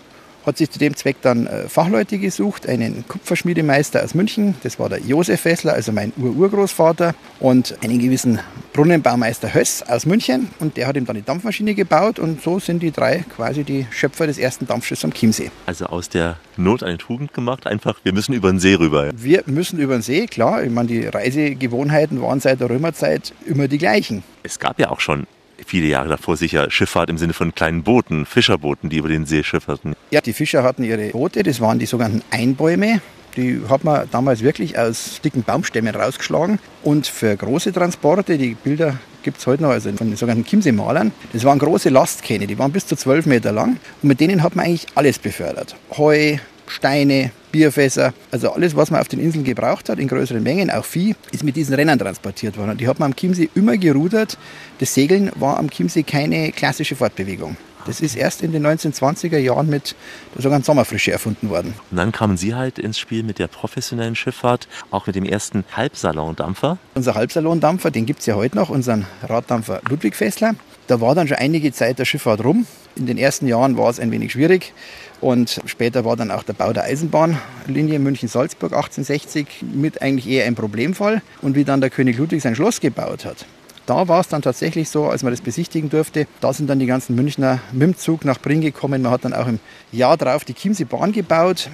Hat 0.47 0.59
sich 0.59 0.71
zu 0.71 0.79
dem 0.79 0.97
Zweck 0.97 1.17
dann 1.23 1.47
äh, 1.47 1.69
Fachleute 1.69 2.19
gesucht, 2.19 2.67
einen 2.69 3.05
Kupferschmiedemeister 3.07 4.03
aus 4.03 4.15
München, 4.15 4.55
das 4.63 4.79
war 4.79 4.89
der 4.89 5.01
Josef 5.01 5.41
Fessler, 5.41 5.75
also 5.75 5.93
mein 5.93 6.13
Ururgroßvater, 6.17 7.15
und 7.41 7.77
einen 7.83 7.99
gewissen 7.99 8.41
Brunnenbaumeister 8.73 9.53
Höss 9.55 9.83
aus 9.83 10.07
München. 10.07 10.49
Und 10.59 10.77
der 10.77 10.87
hat 10.87 10.97
ihm 10.97 11.05
dann 11.05 11.17
die 11.17 11.23
Dampfmaschine 11.23 11.75
gebaut 11.75 12.19
und 12.19 12.43
so 12.43 12.59
sind 12.59 12.83
die 12.83 12.91
drei 12.91 13.25
quasi 13.35 13.65
die 13.65 13.87
Schöpfer 13.91 14.27
des 14.27 14.39
ersten 14.39 14.67
Dampfschiffs 14.67 15.05
am 15.05 15.13
Chiemsee. 15.13 15.51
Also 15.67 15.87
aus 15.87 16.09
der 16.09 16.37
Not 16.57 16.83
eine 16.83 16.99
Tugend 16.99 17.35
gemacht, 17.35 17.67
einfach, 17.67 17.99
wir 18.03 18.13
müssen 18.13 18.33
über 18.33 18.51
den 18.51 18.61
See 18.61 18.75
rüber. 18.75 19.07
Ja? 19.07 19.13
Wir 19.15 19.43
müssen 19.47 19.79
über 19.79 19.95
den 19.95 20.03
See, 20.03 20.27
klar. 20.27 20.63
Ich 20.63 20.71
meine, 20.71 20.89
die 20.89 21.07
Reisegewohnheiten 21.07 22.23
waren 22.23 22.41
seit 22.41 22.61
der 22.61 22.71
Römerzeit 22.71 23.33
immer 23.47 23.69
die 23.69 23.79
gleichen. 23.79 24.23
Es 24.43 24.59
gab 24.59 24.79
ja 24.79 24.91
auch 24.91 25.01
schon 25.01 25.27
viele 25.67 25.87
Jahre 25.87 26.09
davor 26.09 26.37
sicher 26.37 26.71
Schifffahrt 26.71 27.11
im 27.11 27.19
Sinne 27.19 27.33
von 27.33 27.55
kleinen 27.55 27.83
Booten, 27.83 28.27
Fischerbooten, 28.27 28.91
die 28.91 28.99
über 28.99 29.09
den 29.09 29.27
See 29.27 29.43
schifferten. 29.43 29.95
Ja, 30.11 30.21
die 30.21 30.33
Fischer 30.33 30.63
hatten 30.63 30.85
ihre 30.85 31.11
Boote, 31.11 31.43
das 31.43 31.61
waren 31.61 31.79
die 31.79 31.87
sogenannten 31.87 32.23
Einbäume. 32.31 33.01
Die 33.37 33.63
hat 33.69 33.83
man 33.83 34.09
damals 34.11 34.43
wirklich 34.43 34.79
aus 34.79 35.21
dicken 35.25 35.43
Baumstämmen 35.43 35.95
rausgeschlagen. 35.95 36.59
Und 36.83 37.07
für 37.07 37.35
große 37.35 37.73
Transporte, 37.73 38.37
die 38.37 38.55
Bilder 38.55 38.99
gibt 39.23 39.39
es 39.39 39.47
heute 39.47 39.63
noch, 39.63 39.71
also 39.71 39.91
von 39.93 40.09
den 40.09 40.17
sogenannten 40.17 40.45
Chiemsee-Malern, 40.45 41.13
das 41.33 41.45
waren 41.45 41.59
große 41.59 41.89
Lastkähne, 41.89 42.47
die 42.47 42.59
waren 42.59 42.73
bis 42.73 42.87
zu 42.87 42.97
12 42.97 43.27
Meter 43.27 43.53
lang. 43.53 43.79
Und 44.03 44.09
mit 44.09 44.21
denen 44.21 44.43
hat 44.43 44.55
man 44.55 44.67
eigentlich 44.67 44.87
alles 44.95 45.19
befördert. 45.19 45.77
Heu, 45.97 46.37
Steine, 46.73 47.31
Bierfässer, 47.53 48.15
also 48.31 48.53
alles, 48.53 48.75
was 48.75 48.91
man 48.91 49.01
auf 49.01 49.09
den 49.09 49.21
Inseln 49.21 49.45
gebraucht 49.45 49.89
hat, 49.89 49.99
in 49.99 50.09
größeren 50.09 50.43
Mengen, 50.43 50.71
auch 50.71 50.85
Vieh, 50.85 51.15
ist 51.31 51.45
mit 51.45 51.55
diesen 51.55 51.75
Rennern 51.75 51.99
transportiert 51.99 52.57
worden. 52.57 52.71
Und 52.71 52.81
die 52.81 52.89
hat 52.89 52.99
man 52.99 53.13
am 53.13 53.17
Chiemsee 53.17 53.51
immer 53.55 53.77
gerudert. 53.77 54.39
Das 54.79 54.95
Segeln 54.95 55.31
war 55.35 55.59
am 55.59 55.71
Chiemsee 55.71 56.03
keine 56.03 56.51
klassische 56.53 56.97
Fortbewegung. 56.97 57.57
Das 57.85 58.01
ist 58.01 58.17
erst 58.17 58.43
in 58.43 58.53
den 58.53 58.67
1920er 58.67 59.39
Jahren 59.39 59.69
mit 59.69 59.97
der 60.35 60.43
sogenannten 60.43 60.65
Sommerfrische 60.65 61.13
erfunden 61.13 61.51
worden. 61.51 61.75
Und 61.91 61.97
dann 61.97 62.13
kamen 62.13 62.37
Sie 62.37 62.55
halt 62.55 62.79
ins 62.79 62.99
Spiel 62.99 63.23
mit 63.23 63.39
der 63.39 63.49
professionellen 63.49 64.15
Schifffahrt, 64.15 64.69
auch 64.91 65.07
mit 65.07 65.17
dem 65.17 65.25
ersten 65.25 65.65
Halbsalondampfer. 65.77 66.79
Unser 66.95 67.15
Halbsalondampfer, 67.15 67.91
den 67.91 68.07
gibt 68.07 68.21
es 68.21 68.27
ja 68.27 68.37
heute 68.37 68.57
noch, 68.57 68.71
unseren 68.71 69.07
Raddampfer 69.23 69.81
Ludwig 69.89 70.15
Fessler. 70.15 70.55
Da 70.87 71.01
war 71.01 71.15
dann 71.15 71.29
schon 71.29 71.39
einige 71.39 71.73
Zeit 71.73 71.99
der 71.99 72.05
Schifffahrt 72.05 72.45
rum. 72.45 72.67
In 72.97 73.07
den 73.07 73.19
ersten 73.19 73.47
Jahren 73.47 73.77
war 73.77 73.89
es 73.89 73.99
ein 73.99 74.11
wenig 74.11 74.33
schwierig. 74.33 74.73
Und 75.21 75.61
später 75.67 76.05
war 76.05 76.17
dann 76.17 76.31
auch 76.31 76.43
der 76.43 76.53
Bau 76.53 76.73
der 76.73 76.85
Eisenbahnlinie 76.85 77.99
München-Salzburg 77.99 78.73
1860 78.73 79.47
mit 79.73 80.03
eigentlich 80.03 80.29
eher 80.29 80.47
ein 80.47 80.55
Problemfall. 80.55 81.23
Und 81.41 81.55
wie 81.55 81.65
dann 81.65 81.81
der 81.81 81.91
König 81.91 82.19
Ludwig 82.19 82.43
sein 82.43 82.55
Schloss 82.55 82.81
gebaut 82.81 83.25
hat, 83.25 83.47
da 83.87 84.09
war 84.09 84.21
es 84.21 84.29
dann 84.29 84.43
tatsächlich 84.43 84.89
so, 84.89 85.07
als 85.07 85.23
man 85.23 85.33
das 85.33 85.41
besichtigen 85.41 85.91
durfte, 85.91 86.27
da 86.41 86.53
sind 86.53 86.69
dann 86.69 86.79
die 86.79 86.87
ganzen 86.87 87.17
Münchner 87.17 87.61
mit 87.73 87.83
dem 87.83 87.97
Zug 87.97 88.25
nach 88.25 88.41
Bring 88.41 88.61
gekommen. 88.61 89.03
Man 89.03 89.13
hat 89.13 89.25
dann 89.25 89.35
auch 89.35 89.49
im 89.49 89.59
Jahr 89.91 90.17
darauf 90.17 90.45
die 90.45 90.55
Chiemsee-Bahn 90.55 91.13
gebaut, 91.13 91.69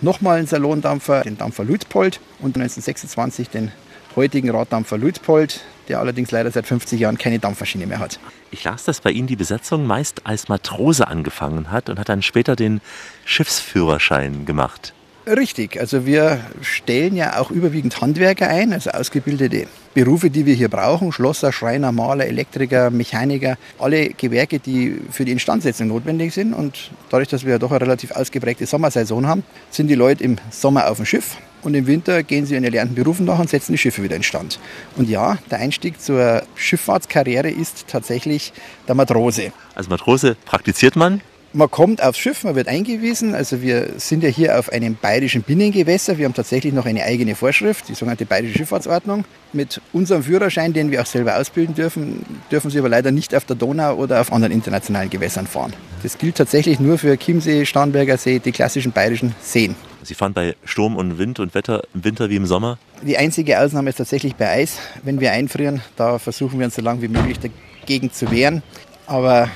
nochmal 0.00 0.38
einen 0.38 0.46
Salondampfer, 0.46 1.22
den 1.22 1.38
Dampfer 1.38 1.64
Luitpold 1.64 2.20
und 2.40 2.56
1926 2.56 3.48
den 3.48 3.72
heutigen 4.16 4.50
Raddampfer 4.50 4.98
Luitpold, 4.98 5.62
der 5.88 6.00
allerdings 6.00 6.30
leider 6.30 6.50
seit 6.50 6.66
50 6.66 7.00
Jahren 7.00 7.18
keine 7.18 7.38
Dampfmaschine 7.38 7.86
mehr 7.86 7.98
hat. 7.98 8.18
Ich 8.50 8.64
las, 8.64 8.84
dass 8.84 9.00
bei 9.00 9.10
Ihnen 9.10 9.26
die 9.26 9.36
Besetzung 9.36 9.86
meist 9.86 10.26
als 10.26 10.48
Matrose 10.48 11.08
angefangen 11.08 11.70
hat 11.70 11.88
und 11.88 11.98
hat 11.98 12.08
dann 12.08 12.22
später 12.22 12.56
den 12.56 12.80
Schiffsführerschein 13.24 14.46
gemacht. 14.46 14.92
Richtig, 15.26 15.80
also 15.80 16.04
wir 16.04 16.40
stellen 16.60 17.16
ja 17.16 17.40
auch 17.40 17.50
überwiegend 17.50 17.98
Handwerker 18.02 18.48
ein, 18.48 18.74
also 18.74 18.90
ausgebildete 18.90 19.66
Berufe, 19.94 20.28
die 20.28 20.44
wir 20.44 20.52
hier 20.52 20.68
brauchen, 20.68 21.12
Schlosser, 21.12 21.50
Schreiner, 21.50 21.92
Maler, 21.92 22.26
Elektriker, 22.26 22.90
Mechaniker, 22.90 23.56
alle 23.78 24.10
Gewerke, 24.10 24.58
die 24.58 25.00
für 25.10 25.24
die 25.24 25.32
Instandsetzung 25.32 25.88
notwendig 25.88 26.34
sind. 26.34 26.52
Und 26.52 26.90
dadurch, 27.08 27.28
dass 27.28 27.44
wir 27.44 27.52
ja 27.52 27.58
doch 27.58 27.70
eine 27.70 27.80
relativ 27.80 28.10
ausgeprägte 28.10 28.66
Sommersaison 28.66 29.26
haben, 29.26 29.44
sind 29.70 29.86
die 29.86 29.94
Leute 29.94 30.22
im 30.22 30.36
Sommer 30.50 30.90
auf 30.90 30.98
dem 30.98 31.06
Schiff 31.06 31.38
und 31.64 31.74
im 31.74 31.86
Winter 31.86 32.22
gehen 32.22 32.46
sie 32.46 32.54
in 32.54 32.64
erlernten 32.64 32.94
Berufen 32.94 33.26
nach 33.26 33.38
und 33.38 33.50
setzen 33.50 33.72
die 33.72 33.78
Schiffe 33.78 34.02
wieder 34.02 34.16
in 34.16 34.22
Stand. 34.22 34.58
Und 34.96 35.08
ja, 35.08 35.38
der 35.50 35.58
Einstieg 35.58 36.00
zur 36.00 36.42
Schifffahrtskarriere 36.54 37.50
ist 37.50 37.88
tatsächlich 37.88 38.52
der 38.86 38.94
Matrose. 38.94 39.52
Als 39.74 39.88
Matrose 39.88 40.36
praktiziert 40.44 40.96
man 40.96 41.20
man 41.54 41.70
kommt 41.70 42.02
aufs 42.02 42.18
Schiff, 42.18 42.42
man 42.42 42.56
wird 42.56 42.68
eingewiesen. 42.68 43.34
Also 43.34 43.62
wir 43.62 43.90
sind 43.98 44.22
ja 44.22 44.28
hier 44.28 44.58
auf 44.58 44.72
einem 44.72 44.96
bayerischen 44.96 45.42
Binnengewässer. 45.42 46.18
Wir 46.18 46.24
haben 46.24 46.34
tatsächlich 46.34 46.72
noch 46.72 46.84
eine 46.84 47.04
eigene 47.04 47.36
Vorschrift, 47.36 47.88
die 47.88 47.94
sogenannte 47.94 48.26
Bayerische 48.26 48.58
Schifffahrtsordnung. 48.58 49.24
Mit 49.52 49.80
unserem 49.92 50.24
Führerschein, 50.24 50.72
den 50.72 50.90
wir 50.90 51.00
auch 51.00 51.06
selber 51.06 51.38
ausbilden 51.38 51.74
dürfen, 51.74 52.24
dürfen 52.50 52.70
Sie 52.70 52.78
aber 52.78 52.88
leider 52.88 53.12
nicht 53.12 53.34
auf 53.34 53.44
der 53.44 53.56
Donau 53.56 53.94
oder 53.94 54.20
auf 54.20 54.32
anderen 54.32 54.52
internationalen 54.52 55.10
Gewässern 55.10 55.46
fahren. 55.46 55.72
Das 56.02 56.18
gilt 56.18 56.36
tatsächlich 56.36 56.80
nur 56.80 56.98
für 56.98 57.16
Chiemsee, 57.16 57.64
Starnberger 57.64 58.18
See, 58.18 58.40
die 58.40 58.52
klassischen 58.52 58.90
bayerischen 58.90 59.34
Seen. 59.40 59.76
Sie 60.04 60.14
fahren 60.14 60.34
bei 60.34 60.54
Sturm 60.64 60.96
und 60.96 61.18
Wind 61.18 61.40
und 61.40 61.54
Wetter 61.54 61.82
im 61.94 62.04
Winter 62.04 62.28
wie 62.28 62.36
im 62.36 62.46
Sommer? 62.46 62.78
Die 63.02 63.16
einzige 63.16 63.60
Ausnahme 63.60 63.90
ist 63.90 63.96
tatsächlich 63.96 64.36
bei 64.36 64.48
Eis. 64.48 64.78
Wenn 65.02 65.20
wir 65.20 65.32
einfrieren, 65.32 65.80
da 65.96 66.18
versuchen 66.18 66.58
wir 66.58 66.66
uns 66.66 66.74
so 66.74 66.82
lange 66.82 67.02
wie 67.02 67.08
möglich 67.08 67.38
dagegen 67.40 68.12
zu 68.12 68.30
wehren. 68.30 68.62
Aber 69.06 69.48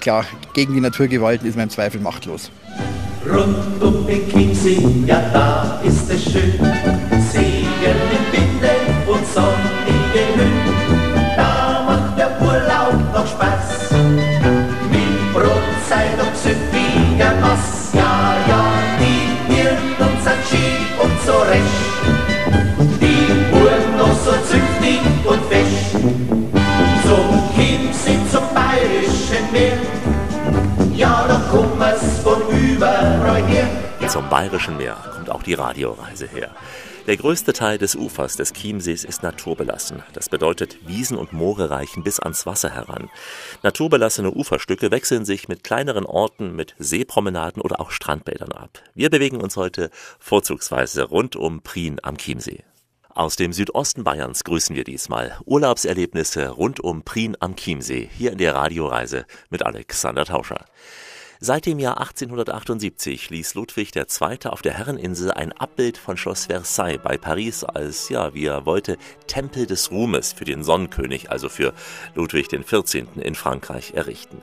klar, 0.00 0.24
gegen 0.54 0.74
die 0.74 0.80
Naturgewalten 0.80 1.46
ist 1.48 1.54
man 1.54 1.64
im 1.64 1.70
Zweifel 1.70 2.00
machtlos. 2.00 2.50
Rund 3.26 3.82
um 3.82 4.06
Chiemsee, 4.06 4.78
ja 5.06 5.30
da 5.32 5.80
ist 5.84 6.10
es 6.10 6.24
schön, 6.24 6.52
Segeln 7.32 7.53
Bayerischen 34.34 34.78
Meer 34.78 34.96
kommt 35.12 35.30
auch 35.30 35.44
die 35.44 35.54
Radioreise 35.54 36.26
her. 36.26 36.56
Der 37.06 37.16
größte 37.16 37.52
Teil 37.52 37.78
des 37.78 37.94
Ufers 37.94 38.36
des 38.36 38.52
Chiemsees 38.52 39.04
ist 39.04 39.22
naturbelassen. 39.22 40.02
Das 40.12 40.28
bedeutet, 40.28 40.76
Wiesen 40.88 41.16
und 41.16 41.32
Moore 41.32 41.70
reichen 41.70 42.02
bis 42.02 42.18
ans 42.18 42.44
Wasser 42.44 42.70
heran. 42.70 43.10
Naturbelassene 43.62 44.32
Uferstücke 44.32 44.90
wechseln 44.90 45.24
sich 45.24 45.46
mit 45.46 45.62
kleineren 45.62 46.04
Orten, 46.04 46.56
mit 46.56 46.74
Seepromenaden 46.80 47.62
oder 47.62 47.80
auch 47.80 47.92
Strandbädern 47.92 48.50
ab. 48.50 48.82
Wir 48.92 49.08
bewegen 49.08 49.40
uns 49.40 49.56
heute 49.56 49.88
vorzugsweise 50.18 51.04
rund 51.04 51.36
um 51.36 51.62
Prien 51.62 52.00
am 52.02 52.18
Chiemsee. 52.18 52.64
Aus 53.10 53.36
dem 53.36 53.52
Südosten 53.52 54.02
Bayerns 54.02 54.42
grüßen 54.42 54.74
wir 54.74 54.82
diesmal 54.82 55.38
Urlaubserlebnisse 55.44 56.48
rund 56.48 56.80
um 56.80 57.04
Prien 57.04 57.36
am 57.38 57.54
Chiemsee, 57.54 58.10
hier 58.12 58.32
in 58.32 58.38
der 58.38 58.56
Radioreise 58.56 59.26
mit 59.50 59.64
Alexander 59.64 60.24
Tauscher. 60.24 60.64
Seit 61.40 61.66
dem 61.66 61.80
Jahr 61.80 61.98
1878 61.98 63.30
ließ 63.30 63.54
Ludwig 63.54 63.94
II. 63.96 64.38
auf 64.44 64.62
der 64.62 64.74
Herreninsel 64.74 65.32
ein 65.32 65.52
Abbild 65.52 65.98
von 65.98 66.16
Schloss 66.16 66.46
Versailles 66.46 67.00
bei 67.02 67.18
Paris 67.18 67.64
als, 67.64 68.08
ja, 68.08 68.34
wie 68.34 68.46
er 68.46 68.66
wollte, 68.66 68.98
Tempel 69.26 69.66
des 69.66 69.90
Ruhmes 69.90 70.32
für 70.32 70.44
den 70.44 70.62
Sonnenkönig, 70.62 71.30
also 71.30 71.48
für 71.48 71.74
Ludwig 72.14 72.48
XIV. 72.48 73.06
in 73.16 73.34
Frankreich 73.34 73.94
errichten. 73.94 74.40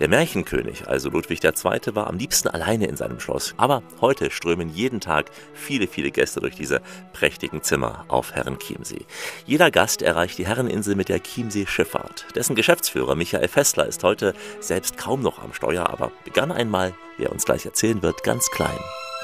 Der 0.00 0.08
Märchenkönig, 0.08 0.88
also 0.88 1.10
Ludwig 1.10 1.44
II., 1.44 1.94
war 1.94 2.06
am 2.06 2.16
liebsten 2.16 2.48
alleine 2.48 2.86
in 2.86 2.96
seinem 2.96 3.20
Schloss. 3.20 3.52
Aber 3.58 3.82
heute 4.00 4.30
strömen 4.30 4.70
jeden 4.70 4.98
Tag 4.98 5.26
viele, 5.52 5.86
viele 5.86 6.10
Gäste 6.10 6.40
durch 6.40 6.54
diese 6.54 6.80
prächtigen 7.12 7.62
Zimmer 7.62 8.06
auf 8.08 8.32
Herrenchiemsee. 8.32 9.04
Jeder 9.44 9.70
Gast 9.70 10.00
erreicht 10.00 10.38
die 10.38 10.46
Herreninsel 10.46 10.96
mit 10.96 11.10
der 11.10 11.22
Chiemsee 11.22 11.66
Schifffahrt. 11.66 12.24
Dessen 12.34 12.56
Geschäftsführer 12.56 13.14
Michael 13.14 13.48
Fessler 13.48 13.86
ist 13.86 14.02
heute 14.02 14.32
selbst 14.58 14.96
kaum 14.96 15.20
noch 15.20 15.38
am 15.38 15.52
Steuer, 15.52 15.90
aber 15.90 16.10
begann 16.24 16.50
einmal, 16.50 16.94
wie 17.18 17.24
er 17.24 17.32
uns 17.32 17.44
gleich 17.44 17.66
erzählen 17.66 18.00
wird, 18.00 18.22
ganz 18.22 18.50
klein. 18.50 18.78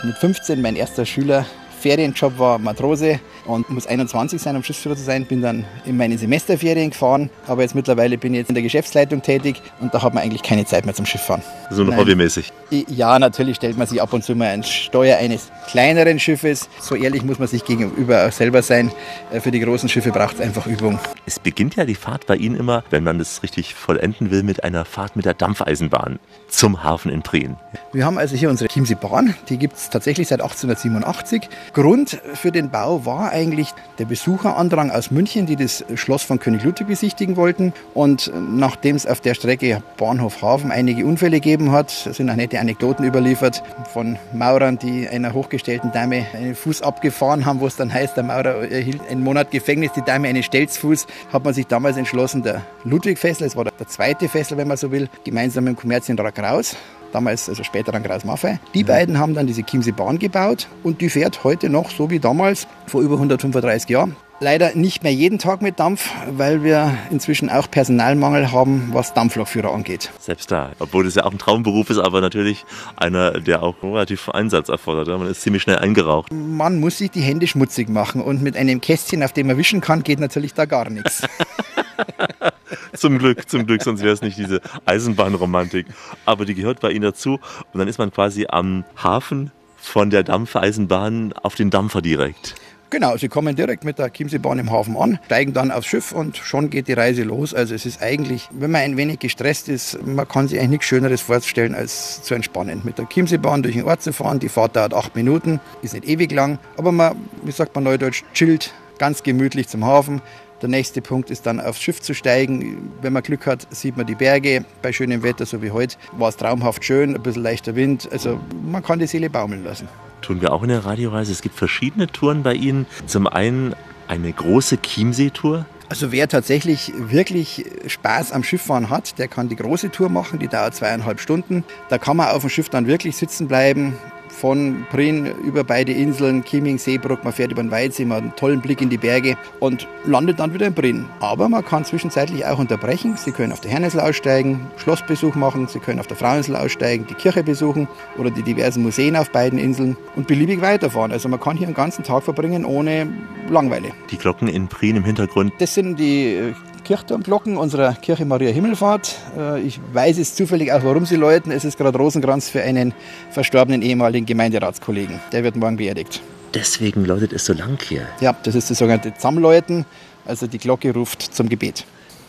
Mit 0.04 0.18
15 0.18 0.60
mein 0.60 0.76
erster 0.76 1.06
Schüler. 1.06 1.46
Ferienjob 1.86 2.36
war 2.40 2.58
Matrose 2.58 3.20
und 3.44 3.70
muss 3.70 3.86
21 3.86 4.42
sein, 4.42 4.56
um 4.56 4.64
Schiffsführer 4.64 4.96
zu 4.96 5.04
sein. 5.04 5.24
Bin 5.24 5.40
dann 5.40 5.64
in 5.84 5.96
meine 5.96 6.18
Semesterferien 6.18 6.90
gefahren, 6.90 7.30
aber 7.46 7.62
jetzt 7.62 7.76
mittlerweile 7.76 8.18
bin 8.18 8.34
ich 8.34 8.38
jetzt 8.38 8.48
in 8.48 8.56
der 8.56 8.64
Geschäftsleitung 8.64 9.22
tätig 9.22 9.62
und 9.80 9.94
da 9.94 10.02
hat 10.02 10.12
man 10.12 10.24
eigentlich 10.24 10.42
keine 10.42 10.64
Zeit 10.64 10.84
mehr 10.84 10.94
zum 10.94 11.06
Schifffahren. 11.06 11.42
So 11.70 11.84
noch 11.84 11.96
hobbymäßig. 11.96 12.52
Ja, 12.88 13.20
natürlich 13.20 13.56
stellt 13.56 13.78
man 13.78 13.86
sich 13.86 14.02
ab 14.02 14.12
und 14.12 14.24
zu 14.24 14.34
mal 14.34 14.48
ein 14.48 14.64
Steuer 14.64 15.18
eines 15.18 15.52
kleineren 15.68 16.18
Schiffes. 16.18 16.68
So 16.80 16.96
ehrlich 16.96 17.22
muss 17.22 17.38
man 17.38 17.46
sich 17.46 17.64
gegenüber 17.64 18.26
auch 18.26 18.32
selber 18.32 18.62
sein. 18.62 18.90
Äh, 19.32 19.38
Für 19.38 19.52
die 19.52 19.60
großen 19.60 19.88
Schiffe 19.88 20.10
braucht 20.10 20.34
es 20.34 20.40
einfach 20.40 20.66
Übung. 20.66 20.98
Es 21.24 21.38
beginnt 21.38 21.76
ja 21.76 21.84
die 21.84 21.94
Fahrt 21.94 22.26
bei 22.26 22.34
Ihnen 22.34 22.56
immer, 22.56 22.82
wenn 22.90 23.04
man 23.04 23.18
das 23.18 23.44
richtig 23.44 23.76
vollenden 23.76 24.32
will, 24.32 24.42
mit 24.42 24.64
einer 24.64 24.84
Fahrt 24.84 25.14
mit 25.14 25.24
der 25.24 25.34
Dampfeisenbahn 25.34 26.18
zum 26.48 26.82
Hafen 26.82 27.12
in 27.12 27.22
Prien. 27.22 27.56
Wir 27.92 28.04
haben 28.04 28.18
also 28.18 28.34
hier 28.34 28.50
unsere 28.50 28.68
Chiemsee 28.68 28.96
Bahn, 28.96 29.36
die 29.48 29.56
gibt 29.56 29.76
es 29.76 29.88
tatsächlich 29.88 30.26
seit 30.26 30.40
1887. 30.40 31.48
Grund 31.76 32.22
für 32.32 32.52
den 32.52 32.70
Bau 32.70 33.04
war 33.04 33.32
eigentlich 33.32 33.68
der 33.98 34.06
Besucherandrang 34.06 34.90
aus 34.90 35.10
München, 35.10 35.44
die 35.44 35.56
das 35.56 35.84
Schloss 35.94 36.22
von 36.22 36.38
König 36.38 36.64
Ludwig 36.64 36.86
besichtigen 36.86 37.36
wollten. 37.36 37.74
Und 37.92 38.32
nachdem 38.34 38.96
es 38.96 39.06
auf 39.06 39.20
der 39.20 39.34
Strecke 39.34 39.82
Bahnhof 39.98 40.40
Hafen 40.40 40.70
einige 40.70 41.04
Unfälle 41.04 41.38
gegeben 41.38 41.72
hat, 41.72 41.90
sind 41.90 42.30
auch 42.30 42.34
nette 42.34 42.60
Anekdoten 42.60 43.04
überliefert 43.04 43.62
von 43.92 44.16
Maurern, 44.32 44.78
die 44.78 45.06
einer 45.06 45.34
hochgestellten 45.34 45.92
Dame 45.92 46.24
einen 46.32 46.54
Fuß 46.54 46.80
abgefahren 46.80 47.44
haben, 47.44 47.60
wo 47.60 47.66
es 47.66 47.76
dann 47.76 47.92
heißt, 47.92 48.16
der 48.16 48.24
Maurer 48.24 48.70
erhielt 48.70 49.06
einen 49.10 49.22
Monat 49.22 49.50
Gefängnis, 49.50 49.92
die 49.92 50.00
Dame 50.00 50.28
einen 50.28 50.42
Stelzfuß, 50.42 51.06
hat 51.30 51.44
man 51.44 51.52
sich 51.52 51.66
damals 51.66 51.98
entschlossen, 51.98 52.42
der 52.42 52.62
Ludwig-Fessel, 52.84 53.46
das 53.46 53.54
war 53.54 53.64
der 53.64 53.86
zweite 53.86 54.30
Fessel, 54.30 54.56
wenn 54.56 54.68
man 54.68 54.78
so 54.78 54.90
will, 54.92 55.10
gemeinsam 55.24 55.64
mit 55.64 55.74
dem 55.74 55.76
Kommerzienrat 55.78 56.36
Kraus 56.36 56.74
damals, 57.16 57.48
also 57.48 57.64
später 57.64 57.92
dann 57.92 58.02
Kraus 58.02 58.24
Maffei. 58.24 58.60
Die 58.74 58.80
ja. 58.80 58.86
beiden 58.86 59.18
haben 59.18 59.34
dann 59.34 59.46
diese 59.46 59.62
Chiemsee 59.62 59.92
Bahn 59.92 60.18
gebaut 60.18 60.68
und 60.82 61.00
die 61.00 61.08
fährt 61.08 61.42
heute 61.44 61.70
noch 61.70 61.90
so 61.90 62.10
wie 62.10 62.20
damals, 62.20 62.68
vor 62.86 63.00
über 63.00 63.14
135 63.14 63.88
Jahren. 63.88 64.14
Leider 64.38 64.74
nicht 64.74 65.02
mehr 65.02 65.14
jeden 65.14 65.38
Tag 65.38 65.62
mit 65.62 65.80
Dampf, 65.80 66.10
weil 66.30 66.62
wir 66.62 66.98
inzwischen 67.10 67.48
auch 67.48 67.70
Personalmangel 67.70 68.52
haben, 68.52 68.90
was 68.92 69.14
Dampflokführer 69.14 69.72
angeht. 69.72 70.10
Selbst 70.20 70.52
da, 70.52 70.72
obwohl 70.78 71.04
das 71.04 71.14
ja 71.14 71.24
auch 71.24 71.32
ein 71.32 71.38
Traumberuf 71.38 71.88
ist, 71.88 71.98
aber 71.98 72.20
natürlich 72.20 72.66
einer, 72.96 73.40
der 73.40 73.62
auch 73.62 73.82
relativ 73.82 74.28
Einsatz 74.28 74.68
erfordert. 74.68 75.08
Man 75.08 75.26
ist 75.26 75.40
ziemlich 75.40 75.62
schnell 75.62 75.78
eingeraucht. 75.78 76.30
Man 76.34 76.80
muss 76.80 76.98
sich 76.98 77.10
die 77.10 77.22
Hände 77.22 77.46
schmutzig 77.46 77.88
machen 77.88 78.20
und 78.20 78.42
mit 78.42 78.58
einem 78.58 78.82
Kästchen, 78.82 79.22
auf 79.22 79.32
dem 79.32 79.46
man 79.46 79.56
wischen 79.56 79.80
kann, 79.80 80.02
geht 80.02 80.20
natürlich 80.20 80.52
da 80.52 80.66
gar 80.66 80.90
nichts. 80.90 81.22
zum 82.96 83.18
Glück, 83.18 83.48
zum 83.48 83.66
Glück, 83.66 83.82
sonst 83.82 84.02
wäre 84.02 84.12
es 84.12 84.22
nicht 84.22 84.38
diese 84.38 84.60
Eisenbahnromantik. 84.84 85.86
Aber 86.24 86.44
die 86.44 86.54
gehört 86.54 86.80
bei 86.80 86.90
Ihnen 86.90 87.02
dazu. 87.02 87.38
Und 87.72 87.78
dann 87.78 87.88
ist 87.88 87.98
man 87.98 88.12
quasi 88.12 88.46
am 88.48 88.84
Hafen 89.02 89.52
von 89.76 90.10
der 90.10 90.22
Dampfeisenbahn 90.22 91.32
auf 91.34 91.54
den 91.54 91.70
Dampfer 91.70 92.02
direkt. 92.02 92.54
Genau, 92.88 93.16
Sie 93.16 93.28
kommen 93.28 93.56
direkt 93.56 93.84
mit 93.84 93.98
der 93.98 94.12
Chiemseebahn 94.12 94.60
im 94.60 94.70
Hafen 94.70 94.96
an, 94.96 95.18
steigen 95.26 95.52
dann 95.52 95.72
aufs 95.72 95.88
Schiff 95.88 96.12
und 96.12 96.36
schon 96.36 96.70
geht 96.70 96.86
die 96.86 96.92
Reise 96.92 97.24
los. 97.24 97.52
Also 97.52 97.74
es 97.74 97.84
ist 97.84 98.00
eigentlich, 98.00 98.48
wenn 98.52 98.70
man 98.70 98.82
ein 98.82 98.96
wenig 98.96 99.18
gestresst 99.18 99.68
ist, 99.68 99.98
man 100.06 100.26
kann 100.28 100.46
sich 100.46 100.58
eigentlich 100.58 100.70
nichts 100.70 100.86
Schöneres 100.86 101.20
vorstellen, 101.20 101.74
als 101.74 102.22
zu 102.22 102.34
entspannen. 102.34 102.82
Mit 102.84 102.98
der 102.98 103.08
Chiemseebahn 103.08 103.64
durch 103.64 103.74
den 103.74 103.84
Ort 103.84 104.02
zu 104.02 104.12
fahren, 104.12 104.38
die 104.38 104.48
Fahrt 104.48 104.76
dauert 104.76 104.94
acht 104.94 105.16
Minuten, 105.16 105.58
ist 105.82 105.94
nicht 105.94 106.08
ewig 106.08 106.30
lang, 106.30 106.60
aber 106.76 106.92
man, 106.92 107.16
wie 107.42 107.50
sagt 107.50 107.74
man 107.74 107.82
neudeutsch, 107.82 108.22
chillt 108.34 108.72
ganz 108.98 109.22
gemütlich 109.24 109.66
zum 109.66 109.84
Hafen. 109.84 110.22
Der 110.62 110.70
nächste 110.70 111.02
Punkt 111.02 111.30
ist 111.30 111.44
dann 111.46 111.60
aufs 111.60 111.82
Schiff 111.82 112.00
zu 112.00 112.14
steigen. 112.14 112.90
Wenn 113.02 113.12
man 113.12 113.22
Glück 113.22 113.46
hat, 113.46 113.66
sieht 113.74 113.96
man 113.96 114.06
die 114.06 114.14
Berge. 114.14 114.64
Bei 114.80 114.92
schönem 114.92 115.22
Wetter, 115.22 115.44
so 115.44 115.62
wie 115.62 115.70
heute, 115.70 115.96
war 116.12 116.30
es 116.30 116.36
traumhaft 116.36 116.84
schön, 116.84 117.14
ein 117.14 117.22
bisschen 117.22 117.42
leichter 117.42 117.74
Wind. 117.74 118.08
Also 118.10 118.40
man 118.64 118.82
kann 118.82 118.98
die 118.98 119.06
Seele 119.06 119.28
baumeln 119.28 119.64
lassen. 119.64 119.86
Tun 120.22 120.40
wir 120.40 120.52
auch 120.52 120.62
in 120.62 120.70
der 120.70 120.84
Radioreise. 120.84 121.30
Es 121.30 121.42
gibt 121.42 121.56
verschiedene 121.56 122.06
Touren 122.06 122.42
bei 122.42 122.54
Ihnen. 122.54 122.86
Zum 123.06 123.26
einen 123.26 123.74
eine 124.08 124.32
große 124.32 124.78
Chiemsee-Tour. 124.78 125.66
Also 125.88 126.10
wer 126.10 126.26
tatsächlich 126.28 126.92
wirklich 126.96 127.64
Spaß 127.86 128.32
am 128.32 128.42
Schifffahren 128.42 128.90
hat, 128.90 129.18
der 129.18 129.28
kann 129.28 129.48
die 129.48 129.56
große 129.56 129.90
Tour 129.90 130.08
machen, 130.08 130.40
die 130.40 130.48
dauert 130.48 130.74
zweieinhalb 130.74 131.20
Stunden. 131.20 131.64
Da 131.90 131.98
kann 131.98 132.16
man 132.16 132.30
auf 132.30 132.40
dem 132.40 132.50
Schiff 132.50 132.68
dann 132.68 132.88
wirklich 132.88 133.16
sitzen 133.16 133.46
bleiben, 133.46 133.96
von 134.36 134.86
Prien 134.90 135.26
über 135.42 135.64
beide 135.64 135.92
Inseln, 135.92 136.44
Chieming, 136.44 136.78
Seebruck, 136.78 137.24
man 137.24 137.32
fährt 137.32 137.52
über 137.52 137.62
den 137.62 137.70
Weidsee, 137.70 138.04
man 138.04 138.18
hat 138.18 138.22
einen 138.24 138.36
tollen 138.36 138.60
Blick 138.60 138.82
in 138.82 138.90
die 138.90 138.98
Berge 138.98 139.36
und 139.60 139.88
landet 140.04 140.38
dann 140.38 140.52
wieder 140.52 140.66
in 140.66 140.74
Prien. 140.74 141.06
Aber 141.20 141.48
man 141.48 141.64
kann 141.64 141.84
zwischenzeitlich 141.84 142.44
auch 142.44 142.58
unterbrechen. 142.58 143.16
Sie 143.16 143.32
können 143.32 143.52
auf 143.52 143.60
der 143.60 143.70
Herrninsel 143.70 144.00
aussteigen, 144.00 144.60
Schlossbesuch 144.76 145.34
machen, 145.34 145.68
Sie 145.68 145.78
können 145.78 146.00
auf 146.00 146.06
der 146.06 146.16
Fraueninsel 146.16 146.56
aussteigen, 146.56 147.06
die 147.08 147.14
Kirche 147.14 147.42
besuchen 147.42 147.88
oder 148.18 148.30
die 148.30 148.42
diversen 148.42 148.82
Museen 148.82 149.16
auf 149.16 149.30
beiden 149.30 149.58
Inseln 149.58 149.96
und 150.16 150.26
beliebig 150.26 150.60
weiterfahren. 150.60 151.12
Also 151.12 151.28
man 151.28 151.40
kann 151.40 151.56
hier 151.56 151.66
einen 151.66 151.74
ganzen 151.74 152.04
Tag 152.04 152.22
verbringen 152.22 152.64
ohne 152.64 153.08
Langweile. 153.48 153.88
Die 154.10 154.18
Glocken 154.18 154.48
in 154.48 154.68
Prien 154.68 154.96
im 154.96 155.04
Hintergrund. 155.04 155.52
Das 155.58 155.74
sind 155.74 155.98
die 155.98 156.34
äh, 156.34 156.52
Kirchturmglocken 156.86 157.56
unserer 157.56 157.94
Kirche 157.94 158.24
Maria 158.24 158.50
Himmelfahrt. 158.50 159.16
Äh, 159.36 159.60
ich 159.62 159.80
weiß 159.92 160.18
jetzt 160.18 160.36
zufällig 160.36 160.70
auch, 160.72 160.84
warum 160.84 161.04
sie 161.04 161.16
läuten. 161.16 161.50
Es 161.50 161.64
ist 161.64 161.76
gerade 161.76 161.98
Rosenkranz 161.98 162.48
für 162.48 162.62
einen 162.62 162.94
verstorbenen 163.32 163.82
ehemaligen 163.82 164.24
Gemeinderatskollegen. 164.24 165.18
Der 165.32 165.42
wird 165.42 165.56
morgen 165.56 165.76
beerdigt. 165.78 166.22
Deswegen 166.54 167.04
läutet 167.04 167.32
es 167.32 167.44
so 167.44 167.54
lang 167.54 167.76
hier. 167.82 168.06
Ja, 168.20 168.36
das 168.44 168.54
ist 168.54 168.70
das 168.70 168.78
sogenannte 168.78 169.12
Zammläuten. 169.14 169.84
Also 170.26 170.46
die 170.46 170.58
Glocke 170.58 170.94
ruft 170.94 171.22
zum 171.22 171.48
Gebet. 171.48 171.84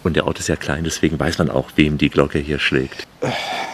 Und 0.07 0.15
der 0.15 0.25
Ort 0.25 0.39
ist 0.39 0.47
ja 0.47 0.55
klein, 0.55 0.85
deswegen 0.85 1.19
weiß 1.19 1.37
man 1.37 1.49
auch, 1.49 1.71
wem 1.75 1.97
die 1.97 2.09
Glocke 2.09 2.39
hier 2.39 2.59
schlägt. 2.59 3.05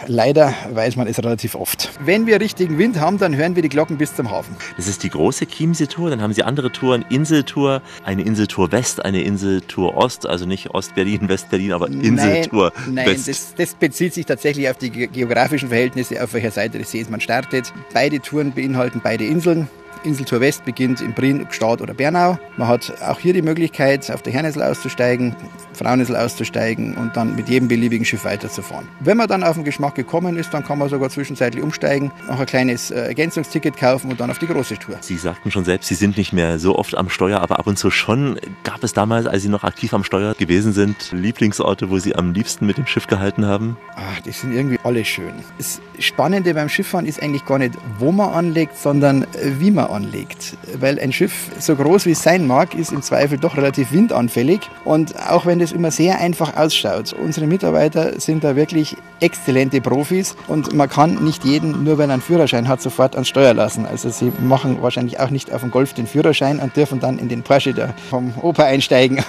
Leider 0.08 0.52
weiß 0.72 0.96
man 0.96 1.06
es 1.06 1.22
relativ 1.22 1.54
oft. 1.54 1.90
Wenn 2.00 2.26
wir 2.26 2.40
richtigen 2.40 2.76
Wind 2.76 2.98
haben, 2.98 3.18
dann 3.18 3.36
hören 3.36 3.54
wir 3.54 3.62
die 3.62 3.68
Glocken 3.68 3.98
bis 3.98 4.16
zum 4.16 4.32
Hafen. 4.32 4.56
Das 4.76 4.88
ist 4.88 5.04
die 5.04 5.10
große 5.10 5.46
Chiemsee-Tour. 5.46 6.10
Dann 6.10 6.20
haben 6.20 6.32
Sie 6.32 6.42
andere 6.42 6.72
Touren, 6.72 7.04
Inseltour, 7.08 7.82
eine 8.02 8.22
Inseltour 8.22 8.72
West, 8.72 9.04
eine 9.04 9.22
Inseltour 9.22 9.96
Ost, 9.96 10.26
also 10.26 10.44
nicht 10.44 10.70
Ost-Berlin, 10.70 11.28
West-Berlin, 11.28 11.72
aber 11.72 11.86
Inseltour 11.86 12.72
nein, 12.86 12.94
nein, 12.94 13.06
West. 13.06 13.28
Das, 13.28 13.54
das 13.54 13.74
bezieht 13.76 14.12
sich 14.12 14.26
tatsächlich 14.26 14.68
auf 14.68 14.78
die 14.78 14.90
geografischen 14.90 15.68
Verhältnisse, 15.68 16.20
auf 16.20 16.34
welcher 16.34 16.50
Seite 16.50 16.78
des 16.78 16.90
Sees 16.90 17.08
man 17.10 17.20
startet. 17.20 17.72
Beide 17.92 18.18
Touren 18.18 18.50
beinhalten 18.50 19.00
beide 19.04 19.24
Inseln. 19.24 19.68
Inseltour 20.04 20.40
West 20.40 20.64
beginnt 20.64 21.00
in 21.00 21.14
Prien, 21.14 21.46
Gstaad 21.48 21.80
oder 21.80 21.94
Bernau. 21.94 22.38
Man 22.56 22.68
hat 22.68 22.92
auch 23.02 23.18
hier 23.18 23.32
die 23.32 23.42
Möglichkeit, 23.42 24.10
auf 24.10 24.22
der 24.22 24.32
Herrninsel 24.32 24.62
auszusteigen, 24.62 25.34
Fraueninsel 25.72 26.16
auszusteigen 26.16 26.96
und 26.96 27.16
dann 27.16 27.34
mit 27.36 27.48
jedem 27.48 27.68
beliebigen 27.68 28.04
Schiff 28.04 28.24
weiterzufahren. 28.24 28.86
Wenn 29.00 29.16
man 29.16 29.28
dann 29.28 29.42
auf 29.42 29.54
den 29.54 29.64
Geschmack 29.64 29.94
gekommen 29.94 30.36
ist, 30.36 30.52
dann 30.54 30.64
kann 30.64 30.78
man 30.78 30.88
sogar 30.88 31.10
zwischenzeitlich 31.10 31.62
umsteigen, 31.62 32.12
noch 32.28 32.38
ein 32.38 32.46
kleines 32.46 32.90
äh, 32.90 33.06
Ergänzungsticket 33.06 33.76
kaufen 33.76 34.10
und 34.10 34.20
dann 34.20 34.30
auf 34.30 34.38
die 34.38 34.46
große 34.46 34.78
Tour. 34.78 34.96
Sie 35.00 35.16
sagten 35.16 35.50
schon 35.50 35.64
selbst, 35.64 35.88
Sie 35.88 35.94
sind 35.94 36.16
nicht 36.16 36.32
mehr 36.32 36.58
so 36.58 36.78
oft 36.78 36.96
am 36.96 37.08
Steuer, 37.08 37.40
aber 37.40 37.58
ab 37.58 37.66
und 37.66 37.78
zu 37.78 37.90
schon. 37.90 38.38
Gab 38.62 38.84
es 38.84 38.92
damals, 38.92 39.26
als 39.26 39.42
Sie 39.42 39.48
noch 39.48 39.64
aktiv 39.64 39.94
am 39.94 40.04
Steuer 40.04 40.34
gewesen 40.34 40.72
sind, 40.72 41.12
Lieblingsorte, 41.12 41.90
wo 41.90 41.98
Sie 41.98 42.14
am 42.14 42.32
liebsten 42.32 42.66
mit 42.66 42.78
dem 42.78 42.86
Schiff 42.86 43.06
gehalten 43.06 43.46
haben? 43.46 43.76
Ach, 43.96 44.20
die 44.20 44.32
sind 44.32 44.52
irgendwie 44.52 44.78
alle 44.84 45.04
schön. 45.04 45.32
Das 45.58 45.80
Spannende 45.98 46.54
beim 46.54 46.68
Schifffahren 46.68 47.06
ist 47.06 47.22
eigentlich 47.22 47.44
gar 47.44 47.58
nicht, 47.58 47.74
wo 47.98 48.12
man 48.12 48.30
anlegt, 48.30 48.76
sondern 48.78 49.22
äh, 49.22 49.52
wie 49.58 49.70
man 49.70 49.86
anlegt. 49.94 50.56
Weil 50.78 50.98
ein 50.98 51.12
Schiff, 51.12 51.50
so 51.58 51.76
groß 51.76 52.06
wie 52.06 52.10
es 52.10 52.22
sein 52.22 52.46
mag, 52.46 52.74
ist 52.74 52.92
im 52.92 53.02
Zweifel 53.02 53.38
doch 53.38 53.56
relativ 53.56 53.92
windanfällig. 53.92 54.60
Und 54.84 55.14
auch 55.30 55.46
wenn 55.46 55.58
das 55.58 55.72
immer 55.72 55.90
sehr 55.90 56.20
einfach 56.20 56.56
ausschaut, 56.56 57.12
unsere 57.12 57.46
Mitarbeiter 57.46 58.20
sind 58.20 58.44
da 58.44 58.56
wirklich 58.56 58.96
exzellente 59.20 59.80
Profis 59.80 60.36
und 60.48 60.74
man 60.74 60.88
kann 60.88 61.24
nicht 61.24 61.44
jeden, 61.44 61.84
nur 61.84 61.98
weil 61.98 62.10
er 62.10 62.14
einen 62.14 62.22
Führerschein 62.22 62.68
hat, 62.68 62.82
sofort 62.82 63.14
ans 63.14 63.28
Steuer 63.28 63.54
lassen. 63.54 63.86
Also 63.86 64.10
sie 64.10 64.32
machen 64.40 64.82
wahrscheinlich 64.82 65.20
auch 65.20 65.30
nicht 65.30 65.52
auf 65.52 65.62
dem 65.62 65.70
Golf 65.70 65.94
den 65.94 66.06
Führerschein 66.06 66.58
und 66.58 66.76
dürfen 66.76 67.00
dann 67.00 67.18
in 67.18 67.28
den 67.28 67.42
Porsche 67.42 67.94
vom 68.10 68.34
Opa 68.42 68.64
einsteigen. 68.64 69.24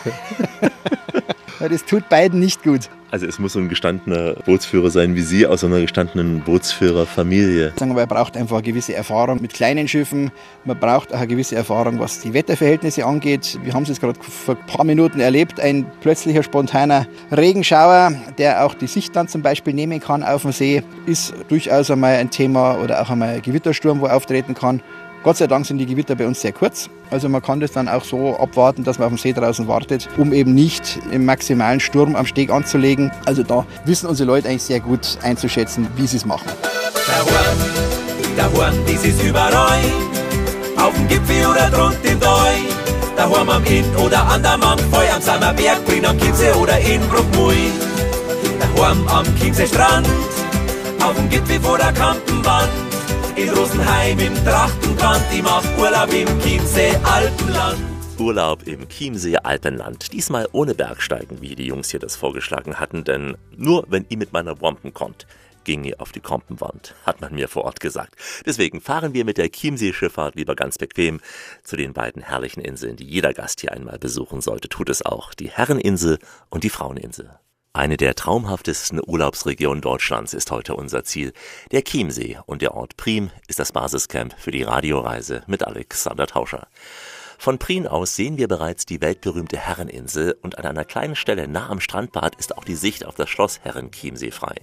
das 1.59 1.85
tut 1.85 2.09
beiden 2.09 2.39
nicht 2.39 2.63
gut. 2.63 2.89
Also 3.15 3.27
es 3.27 3.39
muss 3.39 3.53
so 3.53 3.59
ein 3.59 3.69
gestandener 3.69 4.33
Bootsführer 4.45 4.89
sein 4.89 5.15
wie 5.15 5.21
Sie 5.21 5.47
aus 5.47 5.63
einer 5.63 5.79
gestandenen 5.79 6.41
Bootsführerfamilie. 6.41 7.71
Man 7.79 8.07
braucht 8.09 8.35
einfach 8.35 8.57
eine 8.57 8.63
gewisse 8.63 8.93
Erfahrung 8.93 9.41
mit 9.41 9.53
kleinen 9.53 9.87
Schiffen. 9.87 10.31
Man 10.65 10.77
braucht 10.77 11.13
auch 11.13 11.19
eine 11.19 11.27
gewisse 11.27 11.55
Erfahrung, 11.55 11.97
was 11.97 12.19
die 12.19 12.33
Wetterverhältnisse 12.33 13.05
angeht. 13.05 13.57
Wir 13.63 13.73
haben 13.73 13.83
es 13.83 13.87
jetzt 13.87 14.01
gerade 14.01 14.19
vor 14.21 14.57
ein 14.57 14.65
paar 14.65 14.83
Minuten 14.83 15.21
erlebt. 15.21 15.61
Ein 15.61 15.85
plötzlicher, 16.01 16.43
spontaner 16.43 17.07
Regenschauer, 17.31 18.11
der 18.37 18.65
auch 18.65 18.73
die 18.73 18.87
Sicht 18.87 19.15
dann 19.15 19.29
zum 19.29 19.41
Beispiel 19.41 19.73
nehmen 19.73 20.01
kann 20.01 20.21
auf 20.21 20.41
dem 20.41 20.51
See, 20.51 20.83
ist 21.05 21.33
durchaus 21.47 21.89
einmal 21.89 22.15
ein 22.15 22.31
Thema 22.31 22.77
oder 22.83 23.01
auch 23.01 23.09
einmal 23.09 23.29
ein 23.29 23.41
Gewittersturm, 23.41 24.01
wo 24.01 24.07
auftreten 24.07 24.55
kann. 24.55 24.81
Gott 25.25 25.37
sei 25.37 25.47
Dank 25.47 25.65
sind 25.65 25.79
die 25.79 25.87
Gewitter 25.87 26.13
bei 26.13 26.27
uns 26.27 26.39
sehr 26.39 26.51
kurz. 26.51 26.87
Also 27.09 27.29
man 27.29 27.41
kann 27.41 27.59
das 27.59 27.71
dann 27.71 27.87
auch 27.87 28.03
so 28.03 28.37
abwarten, 28.37 28.83
dass 28.83 28.99
man 28.99 29.07
auf 29.07 29.13
dem 29.13 29.17
See 29.17 29.33
draußen 29.33 29.67
wartet, 29.67 30.07
um 30.17 30.31
eben 30.31 30.53
nicht 30.53 30.99
im 31.11 31.25
maximalen 31.25 31.79
Sturm 31.79 32.15
am 32.15 32.27
Steg 32.27 32.51
anzulegen. 32.51 33.11
Also 33.25 33.41
da 33.41 33.65
wissen 33.85 34.05
unsere 34.05 34.27
Leute 34.27 34.49
eigentlich 34.49 34.61
sehr 34.61 34.79
gut 34.79 35.17
einzuschätzen, 35.23 35.87
wie 35.95 36.05
sie 36.05 36.17
es 36.17 36.25
machen. 36.25 36.47
Der 37.07 37.25
Horn, 37.25 37.57
der 38.37 38.53
Horn, 38.53 38.75
das 38.85 39.03
ist 39.03 39.23
überall. 39.23 39.79
Auf 40.77 40.93
dem 40.93 41.07
Gipfel 41.07 41.47
oder 41.47 41.71
drunten 41.71 42.07
im 42.07 42.19
Tal. 42.19 42.53
Daheim 43.17 43.49
am 43.49 43.63
Inn 43.63 43.95
oder 43.95 44.27
an 44.27 44.43
der 44.43 44.57
Mangfall, 44.59 45.07
am 45.15 45.21
Sammerberg, 45.23 45.83
Brinn 45.87 46.05
am 46.05 46.19
Chiemsee 46.19 46.51
oder 46.51 46.77
in 46.77 47.01
Bruckmui. 47.09 47.71
Daheim 48.59 49.07
am 49.07 49.25
Chiemsee-Strand, 49.39 50.07
auf 51.03 51.15
dem 51.15 51.27
Gipfel 51.29 51.59
vor 51.61 51.79
der 51.79 51.93
Kampenwand 51.93 52.69
in 53.35 53.49
Rosenheim 53.49 54.19
im 54.19 54.33
Trachtenbrand. 54.45 55.23
Ich 55.33 55.43
mach 55.43 55.63
Urlaub 55.77 56.13
im 56.13 56.39
Chiemsee 56.39 56.95
Alpenland. 57.03 57.79
Urlaub 58.17 58.65
im 58.65 58.87
Chiemsee 58.87 59.37
Alpenland. 59.37 60.13
Diesmal 60.13 60.47
ohne 60.53 60.73
Bergsteigen, 60.73 61.41
wie 61.41 61.55
die 61.55 61.65
Jungs 61.65 61.91
hier 61.91 61.99
das 61.99 62.15
vorgeschlagen 62.15 62.79
hatten, 62.79 63.03
denn 63.03 63.37
nur 63.55 63.85
wenn 63.89 64.05
ihr 64.09 64.17
mit 64.17 64.31
meiner 64.31 64.61
Wompen 64.61 64.93
kommt, 64.93 65.27
ging 65.65 65.83
ihr 65.83 65.99
auf 65.99 66.11
die 66.11 66.21
Kompenwand, 66.21 66.95
hat 67.05 67.19
man 67.19 67.33
mir 67.33 67.49
vor 67.49 67.65
Ort 67.65 67.79
gesagt. 67.81 68.15
Deswegen 68.45 68.79
fahren 68.79 69.13
wir 69.13 69.25
mit 69.25 69.37
der 69.37 69.49
Chiemsee-Schifffahrt 69.51 70.35
lieber 70.35 70.55
ganz 70.55 70.77
bequem 70.77 71.19
zu 71.63 71.75
den 71.75 71.91
beiden 71.91 72.21
herrlichen 72.21 72.61
Inseln, 72.61 72.95
die 72.95 73.05
jeder 73.05 73.33
Gast 73.33 73.61
hier 73.61 73.73
einmal 73.73 73.99
besuchen 73.99 74.41
sollte. 74.41 74.69
Tut 74.69 74.89
es 74.89 75.05
auch. 75.05 75.33
Die 75.33 75.49
Herreninsel 75.49 76.19
und 76.49 76.63
die 76.63 76.69
Fraueninsel. 76.69 77.31
Eine 77.75 77.97
der 77.97 78.15
traumhaftesten 78.15 79.01
Urlaubsregionen 79.05 79.81
Deutschlands 79.81 80.33
ist 80.33 80.49
heute 80.49 80.75
unser 80.75 81.03
Ziel. 81.03 81.33
Der 81.73 81.83
Chiemsee 81.83 82.37
und 82.45 82.61
der 82.61 82.73
Ort 82.73 82.95
Prim 82.95 83.31
ist 83.49 83.59
das 83.59 83.73
Basiscamp 83.73 84.33
für 84.39 84.51
die 84.51 84.63
Radioreise 84.63 85.43
mit 85.47 85.67
Alexander 85.67 86.25
Tauscher. 86.25 86.69
Von 87.37 87.59
Prien 87.59 87.85
aus 87.85 88.15
sehen 88.15 88.37
wir 88.37 88.47
bereits 88.47 88.85
die 88.85 89.01
weltberühmte 89.01 89.57
Herreninsel 89.57 90.37
und 90.41 90.57
an 90.57 90.65
einer 90.65 90.85
kleinen 90.85 91.17
Stelle 91.17 91.49
nah 91.49 91.67
am 91.67 91.81
Strandbad 91.81 92.35
ist 92.35 92.57
auch 92.57 92.63
die 92.63 92.75
Sicht 92.75 93.05
auf 93.05 93.15
das 93.15 93.29
Schloss 93.29 93.59
Herrenchiemsee 93.63 94.31
frei. 94.31 94.55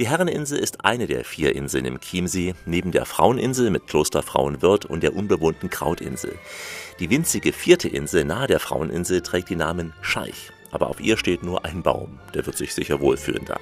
Die 0.00 0.08
Herreninsel 0.08 0.58
ist 0.58 0.84
eine 0.84 1.06
der 1.06 1.24
vier 1.24 1.54
Inseln 1.54 1.84
im 1.84 2.00
Chiemsee, 2.00 2.56
neben 2.66 2.90
der 2.90 3.04
Fraueninsel 3.04 3.70
mit 3.70 3.86
Kloster 3.86 4.24
Frauenwirth 4.24 4.84
und 4.84 5.04
der 5.04 5.14
unbewohnten 5.14 5.70
Krautinsel. 5.70 6.36
Die 6.98 7.08
winzige 7.08 7.52
vierte 7.52 7.86
Insel 7.86 8.24
nahe 8.24 8.48
der 8.48 8.58
Fraueninsel 8.58 9.20
trägt 9.20 9.48
die 9.48 9.54
Namen 9.54 9.94
Scheich 10.00 10.50
aber 10.72 10.88
auf 10.88 11.00
ihr 11.00 11.16
steht 11.16 11.44
nur 11.44 11.64
ein 11.64 11.82
Baum. 11.82 12.18
Der 12.34 12.44
wird 12.46 12.56
sich 12.56 12.74
sicher 12.74 13.00
wohlfühlen 13.00 13.44
da. 13.44 13.58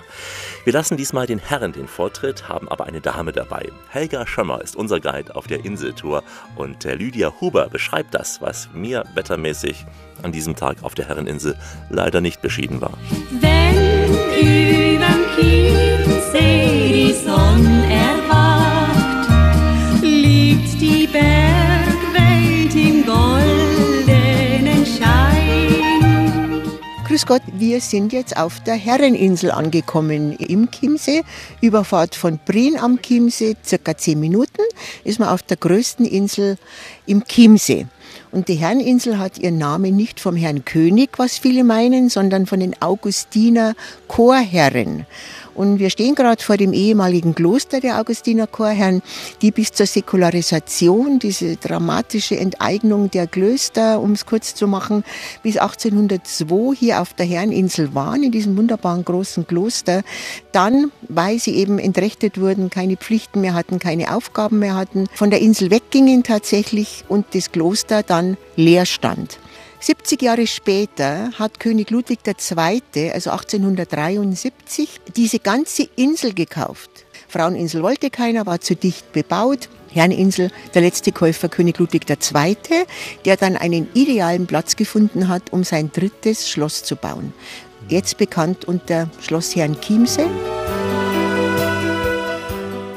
Wir 0.65 0.73
lassen 0.73 0.97
diesmal 0.97 1.27
den 1.27 1.39
Herren 1.39 1.73
den 1.73 1.89
Vortritt, 1.89 2.49
haben 2.49 2.69
aber 2.69 2.87
eine 2.87 3.01
Dame 3.01 3.33
dabei. 3.33 3.69
Helga 3.89 4.27
Schömmer 4.27 4.63
ist 4.63 4.77
unser 4.77 5.01
Guide 5.01 5.37
auf 5.37 5.47
der 5.47 5.65
Inseltour 5.65 6.23
und 6.57 6.85
der 6.85 6.97
Lydia 6.97 7.35
Huber 7.41 7.69
beschreibt 7.69 8.15
das, 8.15 8.41
was 8.41 8.71
mir 8.73 9.05
wettermäßig 9.15 9.85
an 10.23 10.33
diesem 10.33 10.57
Tag 10.57 10.83
auf 10.83 10.95
der 10.95 11.09
Herreninsel 11.09 11.57
leider 11.91 12.21
nicht 12.21 12.41
beschieden 12.41 12.81
war. 12.81 12.97
Wenn 13.31 14.11
überm 14.41 15.25
Chiemsee 15.37 16.93
die 16.93 17.13
Sonne 17.13 17.93
erwacht, 17.93 19.29
liegt 20.03 20.81
die 20.81 21.07
Bergwelt 21.07 21.60
Grüß 27.11 27.27
Gott, 27.27 27.43
wir 27.53 27.81
sind 27.81 28.13
jetzt 28.13 28.37
auf 28.37 28.61
der 28.61 28.77
Herreninsel 28.77 29.51
angekommen 29.51 30.37
im 30.37 30.71
Chiemsee. 30.71 31.25
Überfahrt 31.61 32.15
von 32.15 32.39
Prien 32.39 32.79
am 32.79 33.03
Chiemsee, 33.03 33.57
circa 33.65 33.97
zehn 33.97 34.21
Minuten, 34.21 34.63
ist 35.03 35.19
man 35.19 35.31
auf 35.31 35.43
der 35.43 35.57
größten 35.57 36.07
Insel 36.07 36.57
im 37.07 37.25
Chiemsee. 37.25 37.89
Und 38.31 38.47
die 38.47 38.55
Herreninsel 38.55 39.19
hat 39.19 39.39
ihren 39.39 39.59
Namen 39.59 39.97
nicht 39.97 40.21
vom 40.21 40.37
Herrn 40.37 40.65
König, 40.65 41.19
was 41.19 41.37
viele 41.37 41.65
meinen, 41.65 42.11
sondern 42.11 42.47
von 42.47 42.61
den 42.61 42.81
Augustiner 42.81 43.75
Chorherren. 44.07 45.05
Und 45.55 45.79
wir 45.79 45.91
stehen 45.91 46.15
gerade 46.15 46.43
vor 46.43 46.57
dem 46.57 46.73
ehemaligen 46.73 47.35
Kloster 47.35 47.81
der 47.81 48.01
Augustiner 48.01 48.47
Chorherren, 48.47 49.03
die 49.43 49.51
bis 49.51 49.73
zur 49.73 49.87
Säkularisation, 49.87 51.19
diese 51.19 51.57
dramatische 51.57 52.37
Enteignung 52.37 53.11
der 53.11 53.27
Klöster, 53.27 54.01
um 54.01 54.13
es 54.13 54.27
kurz 54.27 54.55
zu 54.55 54.67
machen, 54.67 55.05
bis 55.43 55.57
1802 55.57 56.77
hier 56.77 57.01
auf 57.01 57.15
der 57.15 57.27
Herreninsel 57.27 57.95
waren, 57.95 58.23
in 58.23 58.33
diesem 58.33 58.57
wunderbaren 58.57 59.05
großen 59.05 59.47
Kloster. 59.47 60.03
Dann, 60.53 60.93
weil 61.09 61.39
sie 61.39 61.55
eben 61.55 61.79
entrechtet 61.79 62.41
wurden, 62.41 62.71
keine 62.71 62.97
Pflichten 62.97 63.41
mehr 63.41 63.55
hatten, 63.55 63.79
keine 63.79 64.15
Aufgaben 64.15 64.59
mehr 64.59 64.77
hatten, 64.77 65.07
von 65.15 65.31
der 65.31 65.41
Insel 65.41 65.71
weggingen 65.71 66.23
tatsächlich 66.23 67.05
und 67.09 67.27
das 67.35 67.53
Kloster 67.53 68.03
dann 68.03 68.37
leer 68.57 68.87
stand. 68.87 69.39
70 69.83 70.21
Jahre 70.21 70.47
später 70.47 71.31
hat 71.39 71.59
König 71.59 71.91
Ludwig 71.91 72.19
II., 72.27 73.11
also 73.13 73.31
1873, 73.31 75.01
diese 75.17 75.39
ganze 75.39 75.89
Insel 75.97 76.35
gekauft. 76.35 76.91
Fraueninsel 77.29 77.83
wollte 77.83 78.11
keiner, 78.11 78.45
war 78.45 78.61
zu 78.61 78.77
dicht 78.77 79.13
bebaut. 79.13 79.71
Herreninsel, 79.91 80.51
der 80.75 80.83
letzte 80.83 81.13
Käufer 81.13 81.49
König 81.49 81.79
Ludwig 81.79 82.03
II., 82.11 82.57
der 83.25 83.37
dann 83.39 83.57
einen 83.57 83.89
idealen 83.95 84.47
Platz 84.47 84.77
gefunden 84.77 85.29
hat, 85.29 85.51
um 85.51 85.65
sein 85.65 85.91
drittes 85.91 86.51
Schloss 86.51 86.85
zu 86.85 86.97
bauen. 86.97 87.33
Jetzt 87.89 88.19
bekannt 88.19 88.67
unter 88.67 89.09
Schloss 89.21 89.57
Herrn 89.57 89.81
Chiemsee 89.81 90.29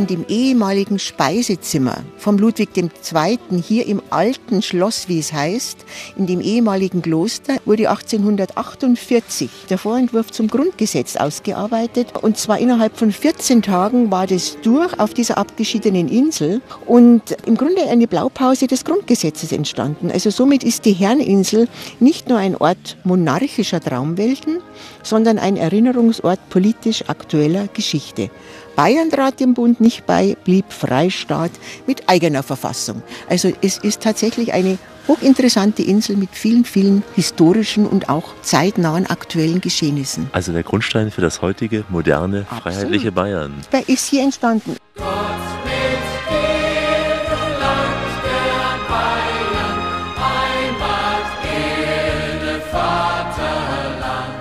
in 0.03 0.07
dem 0.07 0.25
ehemaligen 0.27 0.99
Speisezimmer 0.99 2.03
vom 2.17 2.37
Ludwig 2.37 2.75
II. 2.75 3.39
hier 3.65 3.87
im 3.87 4.01
alten 4.09 4.61
Schloss, 4.61 5.07
wie 5.07 5.19
es 5.19 5.31
heißt, 5.31 5.77
in 6.17 6.27
dem 6.27 6.41
ehemaligen 6.41 7.01
Kloster, 7.01 7.53
wurde 7.63 7.89
1848 7.89 9.49
der 9.69 9.77
Vorentwurf 9.77 10.29
zum 10.29 10.49
Grundgesetz 10.49 11.15
ausgearbeitet. 11.15 12.07
Und 12.21 12.37
zwar 12.37 12.59
innerhalb 12.59 12.97
von 12.97 13.13
14 13.13 13.61
Tagen 13.61 14.11
war 14.11 14.27
das 14.27 14.57
durch 14.61 14.99
auf 14.99 15.13
dieser 15.13 15.37
abgeschiedenen 15.37 16.09
Insel 16.09 16.61
und 16.85 17.37
im 17.45 17.55
Grunde 17.55 17.83
eine 17.89 18.07
Blaupause 18.07 18.67
des 18.67 18.83
Grundgesetzes 18.83 19.53
entstanden. 19.53 20.11
Also 20.11 20.31
somit 20.31 20.65
ist 20.65 20.83
die 20.83 20.91
Herreninsel 20.91 21.69
nicht 22.01 22.27
nur 22.27 22.39
ein 22.39 22.57
Ort 22.57 22.97
monarchischer 23.05 23.79
Traumwelten, 23.79 24.57
sondern 25.01 25.39
ein 25.39 25.55
Erinnerungsort 25.55 26.49
politisch 26.49 27.05
aktueller 27.07 27.69
Geschichte. 27.73 28.29
Bayern 28.75 29.11
trat 29.11 29.39
dem 29.39 29.53
Bund 29.53 29.81
nicht 29.81 30.05
bei, 30.05 30.35
blieb 30.43 30.71
Freistaat 30.71 31.51
mit 31.85 32.09
eigener 32.09 32.41
Verfassung. 32.41 33.03
Also 33.29 33.51
es 33.61 33.77
ist 33.77 34.01
tatsächlich 34.01 34.53
eine 34.53 34.79
hochinteressante 35.07 35.83
Insel 35.83 36.15
mit 36.15 36.29
vielen, 36.31 36.65
vielen 36.65 37.03
historischen 37.15 37.85
und 37.85 38.09
auch 38.09 38.33
zeitnahen 38.41 39.05
aktuellen 39.05 39.61
Geschehnissen. 39.61 40.29
Also 40.31 40.53
der 40.53 40.63
Grundstein 40.63 41.11
für 41.11 41.21
das 41.21 41.41
heutige, 41.41 41.83
moderne, 41.89 42.47
Absolut. 42.49 42.63
freiheitliche 42.63 43.11
Bayern. 43.11 43.53
Wer 43.69 43.87
ist 43.87 44.07
hier 44.07 44.23
entstanden? 44.23 44.75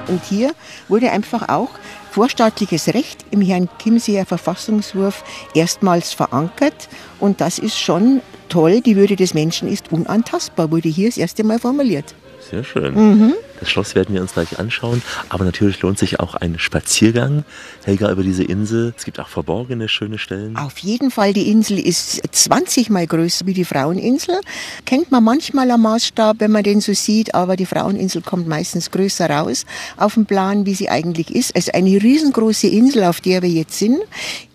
Und 0.08 0.24
hier 0.24 0.52
wurde 0.88 1.10
einfach 1.10 1.48
auch 1.48 1.70
vorstaatliches 2.12 2.88
Recht 2.88 3.24
im 3.30 3.40
Herrn 3.40 3.68
Chiemseer 3.82 4.26
Verfassungswurf 4.26 5.24
erstmals 5.54 6.12
verankert. 6.12 6.88
Und 7.18 7.40
das 7.40 7.58
ist 7.58 7.78
schon 7.78 8.20
toll. 8.48 8.80
Die 8.82 8.96
Würde 8.96 9.16
des 9.16 9.34
Menschen 9.34 9.66
ist 9.68 9.90
unantastbar, 9.90 10.70
wurde 10.70 10.88
hier 10.88 11.08
das 11.08 11.16
erste 11.16 11.42
Mal 11.42 11.58
formuliert. 11.58 12.14
Sehr 12.50 12.64
schön. 12.64 12.94
Mhm. 12.94 13.34
Das 13.62 13.70
Schloss 13.70 13.94
werden 13.94 14.12
wir 14.12 14.20
uns 14.20 14.32
gleich 14.32 14.58
anschauen, 14.58 15.02
aber 15.28 15.44
natürlich 15.44 15.80
lohnt 15.82 15.96
sich 15.96 16.18
auch 16.18 16.34
ein 16.34 16.58
Spaziergang, 16.58 17.44
Helga, 17.84 18.10
über 18.10 18.24
diese 18.24 18.42
Insel. 18.42 18.92
Es 18.96 19.04
gibt 19.04 19.20
auch 19.20 19.28
verborgene, 19.28 19.88
schöne 19.88 20.18
Stellen. 20.18 20.56
Auf 20.56 20.78
jeden 20.78 21.12
Fall, 21.12 21.32
die 21.32 21.48
Insel 21.48 21.78
ist 21.78 22.20
20 22.28 22.90
mal 22.90 23.06
größer 23.06 23.46
wie 23.46 23.54
die 23.54 23.64
Fraueninsel. 23.64 24.40
Kennt 24.84 25.12
man 25.12 25.22
manchmal 25.22 25.70
am 25.70 25.82
Maßstab, 25.82 26.40
wenn 26.40 26.50
man 26.50 26.64
den 26.64 26.80
so 26.80 26.92
sieht, 26.92 27.36
aber 27.36 27.54
die 27.54 27.66
Fraueninsel 27.66 28.22
kommt 28.22 28.48
meistens 28.48 28.90
größer 28.90 29.30
raus 29.30 29.64
auf 29.96 30.14
dem 30.14 30.26
Plan, 30.26 30.66
wie 30.66 30.74
sie 30.74 30.88
eigentlich 30.88 31.32
ist. 31.32 31.52
Ist 31.52 31.72
eine 31.72 32.02
riesengroße 32.02 32.66
Insel, 32.66 33.04
auf 33.04 33.20
der 33.20 33.42
wir 33.42 33.48
jetzt 33.48 33.78
sind, 33.78 34.00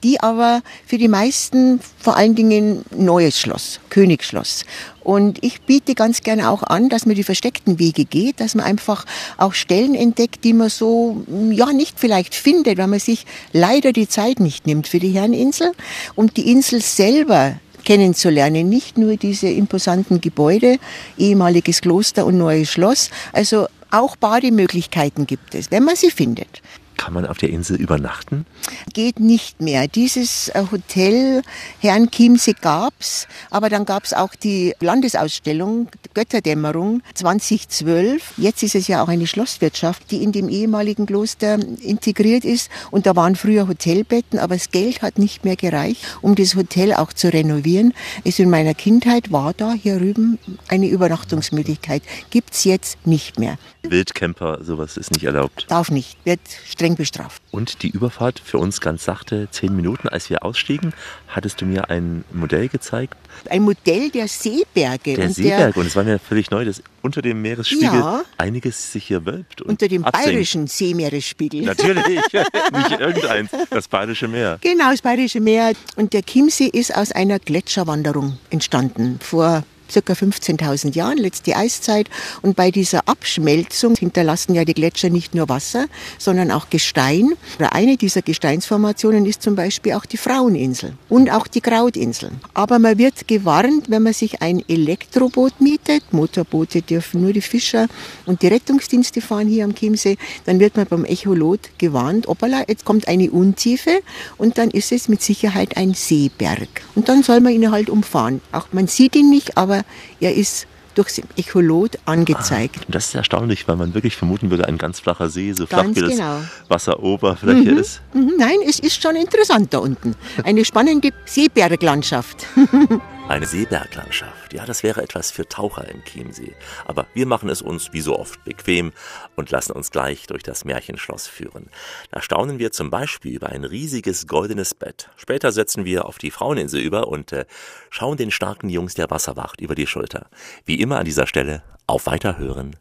die 0.03 0.19
aber 0.19 0.61
für 0.85 0.97
die 0.97 1.07
meisten 1.07 1.79
vor 1.97 2.17
allen 2.17 2.35
Dingen 2.35 2.83
neues 2.93 3.39
Schloss, 3.39 3.79
Königsschloss. 3.89 4.65
Und 5.07 5.41
ich 5.41 5.61
biete 5.61 5.95
ganz 5.95 6.19
gerne 6.19 6.49
auch 6.49 6.63
an, 6.63 6.89
dass 6.89 7.05
man 7.05 7.15
die 7.15 7.23
versteckten 7.23 7.79
Wege 7.79 8.03
geht, 8.03 8.41
dass 8.41 8.55
man 8.55 8.65
einfach 8.65 8.96
auch 9.37 9.53
Stellen 9.53 9.95
entdeckt, 9.95 10.43
die 10.43 10.53
man 10.53 10.69
so, 10.69 11.23
ja, 11.51 11.73
nicht 11.73 11.99
vielleicht 11.99 12.35
findet, 12.35 12.77
weil 12.77 12.87
man 12.87 12.99
sich 12.99 13.25
leider 13.53 13.91
die 13.91 14.07
Zeit 14.07 14.39
nicht 14.39 14.67
nimmt 14.67 14.87
für 14.87 14.99
die 14.99 15.11
Herreninsel. 15.11 15.71
Und 16.15 16.37
die 16.37 16.51
Insel 16.51 16.81
selber 16.81 17.55
kennenzulernen, 17.83 18.67
nicht 18.67 18.97
nur 18.97 19.15
diese 19.15 19.47
imposanten 19.47 20.19
Gebäude, 20.19 20.77
ehemaliges 21.17 21.81
Kloster 21.81 22.25
und 22.25 22.37
neues 22.37 22.69
Schloss. 22.69 23.09
Also 23.31 23.67
auch 23.91 24.15
Bademöglichkeiten 24.17 25.25
gibt 25.25 25.55
es, 25.55 25.71
wenn 25.71 25.83
man 25.83 25.95
sie 25.95 26.11
findet. 26.11 26.61
Kann 26.97 27.13
man 27.13 27.25
auf 27.25 27.37
der 27.37 27.49
Insel 27.49 27.77
übernachten? 27.77 28.45
Geht 28.93 29.19
nicht 29.19 29.61
mehr. 29.61 29.87
Dieses 29.87 30.49
äh, 30.49 30.63
Hotel 30.71 31.41
Herrn 31.79 32.09
Chiemsee 32.11 32.55
gab's, 32.59 33.27
aber 33.49 33.69
dann 33.69 33.85
gab's 33.85 34.13
auch 34.13 34.35
die 34.35 34.73
Landesausstellung 34.79 35.89
Götterdämmerung 36.13 37.01
2012. 37.13 38.33
Jetzt 38.37 38.63
ist 38.63 38.75
es 38.75 38.87
ja 38.87 39.03
auch 39.03 39.07
eine 39.07 39.27
Schlosswirtschaft, 39.27 40.09
die 40.09 40.23
in 40.23 40.31
dem 40.31 40.49
ehemaligen 40.49 41.05
Kloster 41.05 41.59
integriert 41.81 42.43
ist. 42.43 42.69
Und 42.89 43.05
da 43.05 43.15
waren 43.15 43.35
früher 43.35 43.67
Hotelbetten, 43.67 44.39
aber 44.39 44.55
das 44.55 44.71
Geld 44.71 45.01
hat 45.01 45.19
nicht 45.19 45.45
mehr 45.45 45.55
gereicht, 45.55 46.03
um 46.21 46.35
das 46.35 46.55
Hotel 46.55 46.93
auch 46.93 47.13
zu 47.13 47.31
renovieren. 47.31 47.93
Also 48.25 48.43
in 48.43 48.49
meiner 48.49 48.73
Kindheit 48.73 49.31
war 49.31 49.53
da 49.53 49.73
hier 49.73 50.01
rüben 50.01 50.39
eine 50.67 50.87
Übernachtungsmöglichkeit. 50.87 52.01
Gibt's 52.31 52.63
jetzt 52.63 53.05
nicht 53.05 53.39
mehr. 53.39 53.57
Wildcamper, 53.83 54.63
sowas 54.63 54.97
ist 54.97 55.11
nicht 55.11 55.23
erlaubt. 55.23 55.65
Darf 55.69 55.91
nicht, 55.91 56.17
wird 56.25 56.39
streng 56.65 56.86
bestraft. 56.95 57.41
Und 57.51 57.83
die 57.83 57.89
Überfahrt 57.89 58.39
für 58.43 58.57
uns 58.57 58.81
ganz 58.81 59.03
sachte, 59.05 59.47
zehn 59.51 59.75
Minuten, 59.75 60.07
als 60.07 60.29
wir 60.29 60.43
ausstiegen, 60.45 60.93
hattest 61.27 61.61
du 61.61 61.65
mir 61.65 61.89
ein 61.89 62.23
Modell 62.31 62.67
gezeigt. 62.69 63.15
Ein 63.49 63.63
Modell 63.63 64.09
der 64.09 64.27
Seeberge. 64.27 65.15
Der 65.15 65.25
und 65.25 65.33
Seeberg. 65.33 65.75
Und 65.77 65.85
es 65.87 65.95
war 65.95 66.03
mir 66.03 66.19
völlig 66.19 66.49
neu, 66.51 66.65
dass 66.65 66.81
unter 67.01 67.21
dem 67.21 67.41
Meeresspiegel 67.41 67.85
Ja. 67.99 68.23
einiges 68.37 68.91
sich 68.91 69.05
hier 69.05 69.25
wölbt. 69.25 69.61
Und 69.61 69.69
unter 69.71 69.87
dem 69.87 70.03
absinkt. 70.03 70.27
bayerischen 70.27 70.67
Seemeeresspiegel. 70.67 71.61
Natürlich, 71.61 72.05
nicht 72.33 72.99
irgendeins, 72.99 73.51
das 73.69 73.87
Bayerische 73.87 74.27
Meer. 74.27 74.57
Genau, 74.61 74.89
das 74.91 75.01
Bayerische 75.01 75.39
Meer. 75.39 75.73
Und 75.95 76.13
der 76.13 76.23
Chiemsee 76.23 76.67
ist 76.67 76.95
aus 76.95 77.11
einer 77.11 77.39
Gletscherwanderung 77.39 78.37
entstanden 78.49 79.19
vor 79.21 79.63
circa 79.91 80.13
15.000 80.13 80.95
Jahren, 80.95 81.17
letzte 81.17 81.55
Eiszeit. 81.55 82.09
Und 82.41 82.55
bei 82.55 82.71
dieser 82.71 83.07
Abschmelzung 83.07 83.95
hinterlassen 83.95 84.53
ja 84.53 84.65
die 84.65 84.73
Gletscher 84.73 85.09
nicht 85.09 85.35
nur 85.35 85.49
Wasser, 85.49 85.85
sondern 86.17 86.51
auch 86.51 86.69
Gestein. 86.69 87.33
Oder 87.59 87.73
eine 87.73 87.97
dieser 87.97 88.21
Gesteinsformationen 88.21 89.25
ist 89.25 89.41
zum 89.41 89.55
Beispiel 89.55 89.93
auch 89.93 90.05
die 90.05 90.17
Fraueninsel 90.17 90.93
und 91.09 91.31
auch 91.31 91.47
die 91.47 91.61
Krautinsel. 91.61 92.31
Aber 92.53 92.79
man 92.79 92.97
wird 92.97 93.27
gewarnt, 93.27 93.89
wenn 93.89 94.03
man 94.03 94.13
sich 94.13 94.41
ein 94.41 94.63
Elektroboot 94.67 95.59
mietet, 95.61 96.03
Motorboote 96.11 96.81
dürfen 96.81 97.21
nur 97.21 97.33
die 97.33 97.41
Fischer 97.41 97.87
und 98.25 98.41
die 98.41 98.47
Rettungsdienste 98.47 99.21
fahren 99.21 99.47
hier 99.47 99.63
am 99.63 99.75
Chiemsee, 99.75 100.17
dann 100.45 100.59
wird 100.59 100.77
man 100.77 100.87
beim 100.87 101.05
Echolot 101.05 101.59
gewarnt, 101.77 102.27
opala, 102.27 102.63
jetzt 102.67 102.85
kommt 102.85 103.07
eine 103.07 103.29
Untiefe 103.31 104.01
und 104.37 104.57
dann 104.57 104.71
ist 104.71 104.91
es 104.91 105.07
mit 105.07 105.21
Sicherheit 105.21 105.77
ein 105.77 105.93
Seeberg. 105.93 106.67
Und 106.95 107.09
dann 107.09 107.23
soll 107.23 107.41
man 107.41 107.53
ihn 107.53 107.71
halt 107.71 107.89
umfahren. 107.89 108.41
Auch 108.51 108.67
man 108.71 108.87
sieht 108.87 109.15
ihn 109.15 109.29
nicht, 109.29 109.57
aber 109.57 109.76
er 110.19 110.33
ist 110.35 110.67
durchs 110.95 111.21
Echolot 111.35 111.99
angezeigt. 112.05 112.77
Ah, 112.81 112.85
das 112.87 113.07
ist 113.09 113.15
erstaunlich, 113.15 113.67
weil 113.67 113.75
man 113.75 113.93
wirklich 113.93 114.15
vermuten 114.15 114.49
würde, 114.49 114.67
ein 114.67 114.79
ganz 114.79 114.99
flacher 114.99 115.29
See, 115.29 115.53
so 115.53 115.67
flach 115.67 115.85
wie 115.89 115.93
genau. 115.93 116.39
das 116.39 116.69
Wasseroberfläche 116.69 117.71
Mhm. 117.71 117.77
ist. 117.77 118.01
Mhm, 118.13 118.33
Nein, 118.39 118.57
es 118.67 118.79
ist 118.79 119.01
schon 119.01 119.15
interessant 119.15 119.73
da 119.73 119.77
unten. 119.77 120.15
Eine 120.43 120.65
spannende 120.65 121.09
Seeberglandschaft. 121.25 122.45
Eine 123.29 123.45
Seeberglandschaft. 123.45 124.53
Ja, 124.53 124.65
das 124.65 124.83
wäre 124.83 125.01
etwas 125.01 125.31
für 125.31 125.47
Taucher 125.47 125.89
im 125.89 126.01
Chiemsee. 126.05 126.53
Aber 126.85 127.07
wir 127.13 127.25
machen 127.25 127.49
es 127.49 127.61
uns 127.61 127.91
wie 127.91 127.99
so 127.99 128.17
oft 128.17 128.43
bequem 128.45 128.93
und 129.35 129.51
lassen 129.51 129.73
uns 129.73 129.91
gleich 129.91 130.27
durch 130.27 130.43
das 130.43 130.63
Märchenschloss 130.63 131.27
führen. 131.27 131.69
Da 132.09 132.21
staunen 132.21 132.57
wir 132.57 132.71
zum 132.71 132.89
Beispiel 132.89 133.35
über 133.35 133.49
ein 133.49 133.65
riesiges 133.65 134.27
goldenes 134.27 134.73
Bett. 134.73 135.09
Später 135.17 135.51
setzen 135.51 135.83
wir 135.83 136.05
auf 136.05 136.19
die 136.19 136.31
Fraueninsel 136.31 136.79
über 136.79 137.09
und 137.09 137.33
äh, 137.33 137.45
schauen 137.89 138.15
den 138.15 138.31
starken 138.31 138.69
Jungs 138.69 138.93
der 138.93 139.09
Wasserwacht 139.09 139.59
über 139.59 139.75
die 139.75 139.87
Schulter. 139.87 140.27
Wie 140.63 140.79
immer 140.79 140.99
an 140.99 141.05
dieser 141.05 141.27
Stelle 141.27 141.63
auf 141.85 142.05
Weiterhören. 142.05 142.77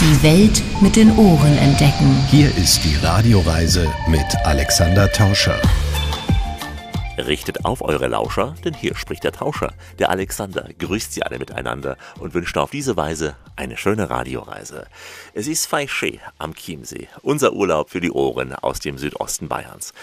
Die 0.00 0.22
Welt 0.22 0.62
mit 0.82 0.94
den 0.94 1.16
Ohren 1.18 1.58
entdecken. 1.58 2.24
Hier 2.30 2.48
ist 2.56 2.84
die 2.84 2.96
Radioreise 3.04 3.92
mit 4.08 4.26
Alexander 4.44 5.10
Tauscher. 5.10 5.60
Richtet 7.16 7.64
auf 7.64 7.80
eure 7.80 8.08
Lauscher, 8.08 8.56
denn 8.64 8.74
hier 8.74 8.96
spricht 8.96 9.22
der 9.22 9.30
Tauscher. 9.30 9.72
Der 10.00 10.10
Alexander 10.10 10.68
grüßt 10.78 11.12
sie 11.12 11.22
alle 11.22 11.38
miteinander 11.38 11.96
und 12.18 12.34
wünscht 12.34 12.56
auf 12.58 12.70
diese 12.70 12.96
Weise 12.96 13.36
eine 13.54 13.76
schöne 13.76 14.10
Radioreise. 14.10 14.86
Es 15.32 15.46
ist 15.46 15.72
Feiché 15.72 16.18
am 16.38 16.54
Chiemsee, 16.54 17.06
unser 17.22 17.52
Urlaub 17.52 17.90
für 17.90 18.00
die 18.00 18.10
Ohren 18.10 18.52
aus 18.52 18.80
dem 18.80 18.98
Südosten 18.98 19.46
Bayerns. 19.46 19.94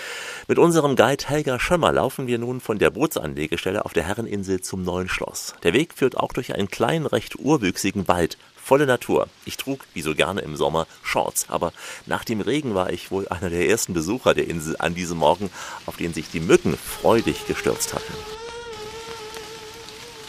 Mit 0.47 0.57
unserem 0.57 0.95
Guide 0.95 1.25
Helga 1.27 1.59
Schömmer 1.59 1.91
laufen 1.91 2.27
wir 2.27 2.37
nun 2.37 2.61
von 2.61 2.79
der 2.79 2.91
Bootsanlegestelle 2.91 3.83
auf 3.83 3.91
der 3.91 4.03
Herreninsel 4.03 4.61
zum 4.61 4.83
neuen 4.83 5.09
Schloss. 5.09 5.53
Der 5.63 5.73
Weg 5.73 5.93
führt 5.93 6.15
auch 6.15 6.31
durch 6.31 6.55
einen 6.55 6.69
kleinen, 6.69 7.05
recht 7.05 7.37
urwüchsigen 7.37 8.07
Wald, 8.07 8.37
volle 8.71 8.85
Natur. 8.85 9.27
Ich 9.43 9.57
trug, 9.57 9.81
wie 9.93 10.01
so 10.01 10.15
gerne 10.15 10.39
im 10.39 10.55
Sommer, 10.55 10.87
Shorts, 11.03 11.47
aber 11.49 11.73
nach 12.05 12.23
dem 12.23 12.39
Regen 12.39 12.73
war 12.73 12.89
ich 12.89 13.11
wohl 13.11 13.27
einer 13.27 13.49
der 13.49 13.67
ersten 13.67 13.93
Besucher 13.93 14.33
der 14.33 14.47
Insel 14.47 14.77
an 14.79 14.95
diesem 14.95 15.17
Morgen, 15.17 15.49
auf 15.85 15.97
den 15.97 16.13
sich 16.13 16.29
die 16.31 16.39
Mücken 16.39 16.77
freudig 16.77 17.47
gestürzt 17.47 17.93
hatten. 17.93 18.13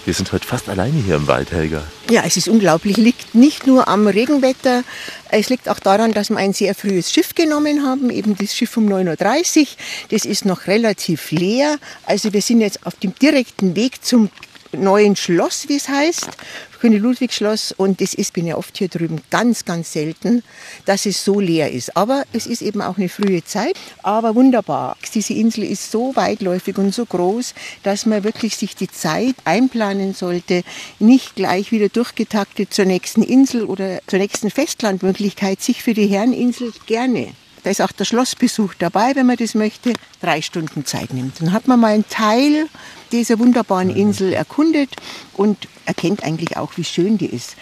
Wir 0.05 0.15
sind 0.15 0.33
heute 0.33 0.45
fast 0.45 0.69
alleine 0.69 0.99
hier 0.99 1.15
im 1.15 1.29
Wald, 1.29 1.53
Helga. 1.53 1.85
Ja, 2.11 2.25
es 2.27 2.37
ist 2.37 2.49
unglaublich. 2.49 2.97
Liegt 2.97 3.37
nicht 3.37 3.69
nur 3.69 3.87
am 3.87 4.09
Regenwetter, 4.09 4.83
es 5.31 5.49
liegt 5.49 5.69
auch 5.69 5.79
daran, 5.79 6.13
dass 6.13 6.29
wir 6.29 6.37
ein 6.39 6.53
sehr 6.53 6.75
frühes 6.75 7.13
Schiff 7.13 7.37
genommen 7.37 7.87
haben, 7.87 8.11
eben 8.11 8.37
das 8.37 8.57
Schiff 8.57 8.77
um 8.77 8.89
9.30 8.89 9.61
Uhr. 9.61 9.67
Das 10.09 10.25
ist 10.25 10.45
noch 10.45 10.67
relativ 10.67 11.31
leer. 11.31 11.79
Also 12.07 12.33
wir 12.33 12.43
sind 12.43 12.61
jetzt 12.61 12.85
auf 12.85 12.97
dem 12.97 13.15
direkten 13.15 13.77
Weg 13.77 14.05
zum 14.05 14.31
neuen 14.73 15.17
Schloss, 15.17 15.69
wie 15.69 15.77
es 15.77 15.89
heißt, 15.89 16.29
König 16.81 17.01
Ludwig 17.01 17.33
Schloss. 17.33 17.73
Und 17.73 18.01
das 18.01 18.13
ist, 18.13 18.33
bin 18.33 18.47
ja 18.47 18.57
oft 18.57 18.77
hier 18.77 18.89
drüben, 18.89 19.21
ganz, 19.31 19.65
ganz 19.65 19.93
selten, 19.93 20.43
dass 20.85 21.07
es 21.07 21.25
so 21.25 21.39
leer 21.39 21.71
ist. 21.71 21.97
Aber 21.97 22.25
es 22.33 22.47
ist 22.47 22.61
eben 22.61 22.83
auch 22.83 22.99
eine 22.99 23.09
frühe 23.09 23.45
Zeit. 23.45 23.77
Aber 24.03 24.35
wunderbar. 24.35 24.97
Diese 25.15 25.35
Insel 25.35 25.65
ist 25.65 25.93
so 25.93 26.17
weitläufig 26.17 26.79
und 26.79 26.93
so 26.93 27.07
groß, 27.07 27.55
dass 27.83 28.07
man 28.07 28.25
wirklich 28.25 28.57
sich 28.57 28.75
die 28.75 28.91
Zeit 28.91 29.37
einplanen 29.45 30.15
sollte, 30.15 30.65
nicht 30.99 31.37
gleich 31.37 31.71
wieder 31.71 31.89
durchgetaktet 31.89 32.75
zur 32.75 32.87
nächsten 32.87 33.23
Insel 33.23 33.65
oder 33.65 34.01
zur 34.07 34.19
nächsten 34.19 34.51
Festlandmöglichkeit, 34.51 35.61
sich 35.61 35.83
für 35.83 35.95
die 35.95 36.07
Herreninsel 36.07 36.73
gerne 36.87 37.33
da 37.63 37.71
ist 37.71 37.81
auch 37.81 37.93
der 37.93 38.05
Schlossbesuch 38.05 38.75
dabei, 38.79 39.15
wenn 39.15 39.27
man 39.27 39.37
das 39.37 39.55
möchte, 39.55 39.93
drei 40.21 40.43
Stunden 40.43 40.85
Zeit 40.85 41.13
nimmt. 41.13 41.41
Dann 41.41 41.53
hat 41.53 41.69
man 41.69 41.81
mal 41.81 41.95
einen 41.95 42.09
Teil 42.09 42.69
dieser 43.13 43.39
wunderbaren 43.39 43.91
Insel 43.91 44.33
erkundet 44.33 44.91
und 45.35 45.69
erkennt 45.87 46.25
eigentlich 46.25 46.57
auch, 46.57 46.73
wie 46.77 46.85
schön 46.85 47.19
die 47.19 47.27
ist. 47.27 47.57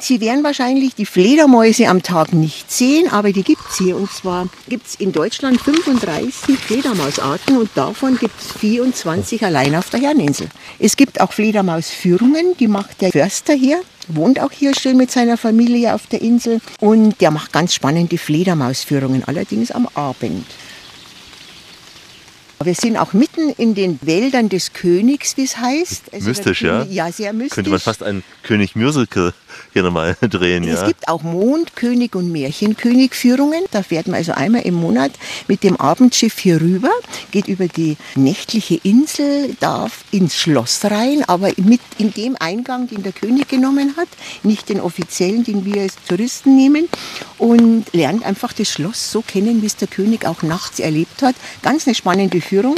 Sie 0.00 0.22
werden 0.22 0.42
wahrscheinlich 0.42 0.94
die 0.94 1.04
Fledermäuse 1.04 1.88
am 1.88 2.02
Tag 2.02 2.32
nicht 2.32 2.72
sehen, 2.72 3.12
aber 3.12 3.30
die 3.30 3.42
gibt's 3.42 3.76
hier. 3.76 3.96
Und 3.96 4.10
zwar 4.10 4.48
gibt's 4.66 4.94
in 4.94 5.12
Deutschland 5.12 5.60
35 5.60 6.58
Fledermausarten 6.58 7.58
und 7.58 7.68
davon 7.74 8.16
gibt's 8.16 8.52
24 8.58 9.44
allein 9.44 9.76
auf 9.76 9.90
der 9.90 10.00
Herreninsel. 10.00 10.48
Es 10.78 10.96
gibt 10.96 11.20
auch 11.20 11.32
Fledermausführungen, 11.32 12.56
die 12.58 12.68
macht 12.68 13.02
der 13.02 13.12
Förster 13.12 13.52
hier 13.52 13.82
wohnt 14.08 14.40
auch 14.40 14.52
hier 14.52 14.74
schön 14.74 14.96
mit 14.96 15.10
seiner 15.10 15.36
Familie 15.36 15.94
auf 15.94 16.06
der 16.06 16.22
Insel 16.22 16.60
und 16.80 17.20
der 17.20 17.30
macht 17.30 17.52
ganz 17.52 17.74
spannende 17.74 18.18
Fledermausführungen, 18.18 19.24
allerdings 19.24 19.70
am 19.70 19.88
Abend. 19.94 20.46
Wir 22.64 22.74
sind 22.76 22.96
auch 22.96 23.12
mitten 23.12 23.50
in 23.58 23.74
den 23.74 23.98
Wäldern 24.02 24.48
des 24.48 24.72
Königs, 24.72 25.36
wie 25.36 25.42
es 25.42 25.56
heißt. 25.56 26.12
Also 26.12 26.28
Mystisch, 26.28 26.62
ja? 26.62 26.82
König- 26.82 26.92
Ja, 26.94 27.10
sehr 27.10 27.32
mystisch. 27.32 27.54
Könnte 27.56 27.70
man 27.70 27.80
fast 27.80 28.04
einen 28.04 28.22
König-Musical 28.44 29.34
hier 29.72 29.82
nochmal 29.82 30.16
drehen, 30.20 30.64
Es 30.64 30.80
ja? 30.80 30.86
gibt 30.86 31.08
auch 31.08 31.22
Mondkönig 31.22 32.14
und 32.14 32.30
Märchenkönig-Führungen. 32.32 33.64
Da 33.70 33.82
fährt 33.82 34.06
man 34.06 34.16
also 34.16 34.32
einmal 34.32 34.62
im 34.62 34.74
Monat 34.74 35.12
mit 35.48 35.62
dem 35.62 35.76
Abendschiff 35.76 36.38
hier 36.38 36.60
rüber, 36.60 36.90
geht 37.30 37.48
über 37.48 37.68
die 37.68 37.96
nächtliche 38.14 38.80
Insel, 38.82 39.56
darf 39.60 40.04
ins 40.10 40.36
Schloss 40.36 40.84
rein, 40.84 41.24
aber 41.26 41.50
mit 41.56 41.80
in 41.98 42.12
dem 42.12 42.36
Eingang, 42.38 42.88
den 42.88 43.02
der 43.02 43.12
König 43.12 43.48
genommen 43.48 43.96
hat, 43.96 44.08
nicht 44.42 44.68
den 44.68 44.80
offiziellen, 44.80 45.44
den 45.44 45.64
wir 45.64 45.82
als 45.82 45.96
Touristen 46.08 46.56
nehmen, 46.56 46.88
und 47.38 47.92
lernt 47.92 48.24
einfach 48.24 48.52
das 48.52 48.68
Schloss 48.68 49.10
so 49.10 49.22
kennen, 49.22 49.62
wie 49.62 49.66
es 49.66 49.76
der 49.76 49.88
König 49.88 50.26
auch 50.26 50.42
nachts 50.42 50.78
erlebt 50.78 51.22
hat. 51.22 51.34
Ganz 51.62 51.86
eine 51.86 51.94
spannende 51.94 52.40
Führung. 52.40 52.76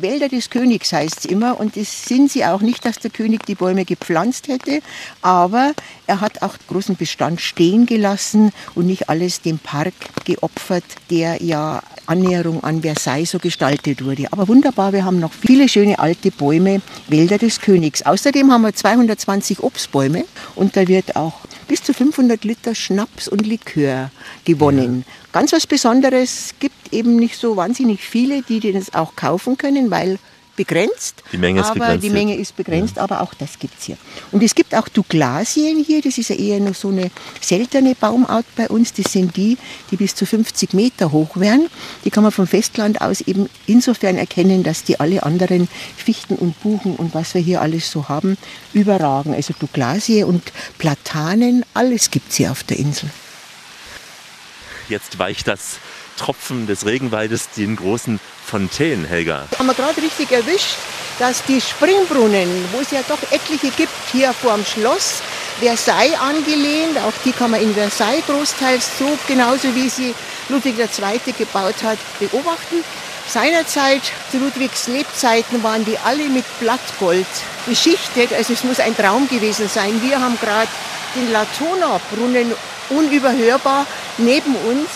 Wälder 0.00 0.28
des 0.28 0.50
Königs 0.50 0.92
heißt 0.92 1.20
es 1.20 1.24
immer 1.26 1.60
und 1.60 1.76
das 1.76 2.04
sind 2.04 2.30
sie 2.30 2.44
auch 2.44 2.60
nicht, 2.60 2.84
dass 2.84 2.98
der 2.98 3.10
König 3.10 3.46
die 3.46 3.54
Bäume 3.54 3.84
gepflanzt 3.84 4.48
hätte, 4.48 4.80
aber 5.22 5.72
er 6.10 6.20
hat 6.20 6.42
auch 6.42 6.56
großen 6.66 6.96
Bestand 6.96 7.40
stehen 7.40 7.86
gelassen 7.86 8.50
und 8.74 8.86
nicht 8.86 9.08
alles 9.08 9.42
dem 9.42 9.60
Park 9.60 9.94
geopfert, 10.24 10.82
der 11.08 11.40
ja 11.40 11.84
Annäherung 12.06 12.64
an 12.64 12.82
Versailles 12.82 13.30
so 13.30 13.38
gestaltet 13.38 14.04
wurde. 14.04 14.26
Aber 14.32 14.48
wunderbar, 14.48 14.92
wir 14.92 15.04
haben 15.04 15.20
noch 15.20 15.32
viele 15.32 15.68
schöne 15.68 16.00
alte 16.00 16.32
Bäume, 16.32 16.82
Wälder 17.06 17.38
des 17.38 17.60
Königs. 17.60 18.02
Außerdem 18.02 18.50
haben 18.50 18.62
wir 18.62 18.74
220 18.74 19.62
Obstbäume 19.62 20.24
und 20.56 20.76
da 20.76 20.88
wird 20.88 21.14
auch 21.14 21.34
bis 21.68 21.84
zu 21.84 21.94
500 21.94 22.42
Liter 22.42 22.74
Schnaps 22.74 23.28
und 23.28 23.46
Likör 23.46 24.10
gewonnen. 24.44 25.04
Ganz 25.30 25.52
was 25.52 25.68
Besonderes, 25.68 26.54
gibt 26.58 26.92
eben 26.92 27.14
nicht 27.14 27.36
so 27.36 27.56
wahnsinnig 27.56 28.00
viele, 28.00 28.42
die 28.42 28.72
das 28.72 28.94
auch 28.94 29.14
kaufen 29.14 29.56
können, 29.56 29.92
weil 29.92 30.18
begrenzt. 30.60 31.22
Die 31.32 31.38
Menge 31.38 31.60
ist 31.60 31.70
aber 31.70 31.80
begrenzt 31.80 32.04
Die. 32.04 32.10
Menge 32.10 32.36
ist 32.36 32.54
begrenzt, 32.54 32.98
aber 32.98 33.22
auch 33.22 33.32
das 33.32 33.58
gibt's 33.58 33.86
hier. 33.86 33.96
Und 34.30 34.42
es 34.42 34.54
gibt 34.54 34.74
auch 34.74 34.88
Douglasien 34.88 35.82
hier, 35.82 36.02
das 36.02 36.18
ist 36.18 36.28
ja 36.28 36.36
eher 36.36 36.60
noch 36.60 36.74
so 36.74 36.88
eine 36.88 37.10
seltene 37.40 37.94
Baumart 37.94 38.44
bei 38.56 38.68
uns. 38.68 38.92
Das 38.92 39.10
sind 39.10 39.36
die, 39.36 39.56
die 39.90 39.96
bis 39.96 40.14
zu 40.14 40.26
50 40.26 40.74
Meter 40.74 41.12
hoch 41.12 41.38
werden. 41.38 41.68
Die 42.04 42.10
kann 42.10 42.24
man 42.24 42.32
vom 42.32 42.46
Festland 42.46 43.00
aus 43.00 43.22
eben 43.22 43.48
insofern 43.66 44.18
erkennen, 44.18 44.62
dass 44.62 44.84
die 44.84 45.00
alle 45.00 45.22
anderen 45.22 45.66
Fichten 45.96 46.34
und 46.34 46.60
Buchen 46.60 46.94
und 46.96 47.14
was 47.14 47.32
wir 47.32 47.40
hier 47.40 47.62
alles 47.62 47.90
so 47.90 48.10
haben, 48.10 48.36
überragen. 48.74 49.32
Also 49.32 49.54
Douglasie 49.58 50.24
und 50.24 50.52
Platanen, 50.76 51.64
alles 51.72 52.10
gibt's 52.10 52.36
hier 52.36 52.50
auf 52.50 52.64
der 52.64 52.78
Insel. 52.78 53.08
Jetzt 54.90 55.18
weicht 55.18 55.48
das 55.48 55.78
Tropfen 56.20 56.66
des 56.66 56.84
Regenwaldes 56.84 57.48
den 57.56 57.76
großen 57.76 58.20
Fontänen, 58.44 59.06
Helga. 59.06 59.46
Haben 59.58 59.66
wir 59.66 59.74
gerade 59.74 60.02
richtig 60.02 60.30
erwischt, 60.30 60.76
dass 61.18 61.42
die 61.44 61.62
Springbrunnen, 61.62 62.48
wo 62.72 62.80
es 62.80 62.90
ja 62.90 63.00
doch 63.08 63.22
etliche 63.30 63.70
gibt, 63.70 63.92
hier 64.12 64.34
vor 64.34 64.54
dem 64.54 64.64
Schloss, 64.66 65.22
Versailles 65.60 66.18
angelehnt, 66.18 66.98
auch 66.98 67.12
die 67.24 67.32
kann 67.32 67.52
man 67.52 67.62
in 67.62 67.72
Versailles 67.72 68.22
großteils 68.26 68.98
so 68.98 69.18
genauso 69.26 69.74
wie 69.74 69.88
sie 69.88 70.14
Ludwig 70.50 70.78
II. 70.78 71.32
gebaut 71.38 71.82
hat, 71.82 71.98
beobachten. 72.18 72.84
Seinerzeit, 73.26 74.02
zu 74.30 74.38
Ludwigs 74.38 74.88
Lebzeiten, 74.88 75.62
waren 75.62 75.84
die 75.86 75.96
alle 76.04 76.28
mit 76.28 76.44
Blattgold 76.58 77.26
beschichtet. 77.64 78.32
Also 78.32 78.52
es 78.52 78.64
muss 78.64 78.80
ein 78.80 78.96
Traum 78.96 79.26
gewesen 79.28 79.68
sein. 79.68 80.02
Wir 80.02 80.20
haben 80.20 80.36
gerade 80.38 80.68
den 81.14 81.32
Latona-Brunnen 81.32 82.52
unüberhörbar 82.90 83.86
neben 84.18 84.54
uns. 84.56 84.88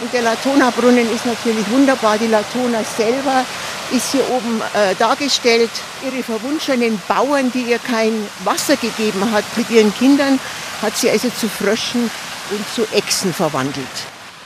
Und 0.00 0.12
der 0.12 0.22
Latona-Brunnen 0.22 1.12
ist 1.14 1.26
natürlich 1.26 1.68
wunderbar. 1.70 2.16
Die 2.18 2.26
Latona 2.26 2.82
selber 2.96 3.44
ist 3.90 4.12
hier 4.12 4.28
oben 4.30 4.62
äh, 4.74 4.94
dargestellt. 4.98 5.70
Ihre 6.04 6.22
verwunschenen 6.22 7.00
Bauern, 7.06 7.52
die 7.52 7.62
ihr 7.62 7.78
kein 7.78 8.12
Wasser 8.44 8.76
gegeben 8.76 9.30
hat 9.30 9.44
mit 9.56 9.68
ihren 9.70 9.94
Kindern, 9.94 10.38
hat 10.80 10.96
sie 10.96 11.10
also 11.10 11.28
zu 11.28 11.48
Fröschen 11.48 12.10
und 12.50 12.64
zu 12.74 12.86
Echsen 12.96 13.34
verwandelt. 13.34 13.86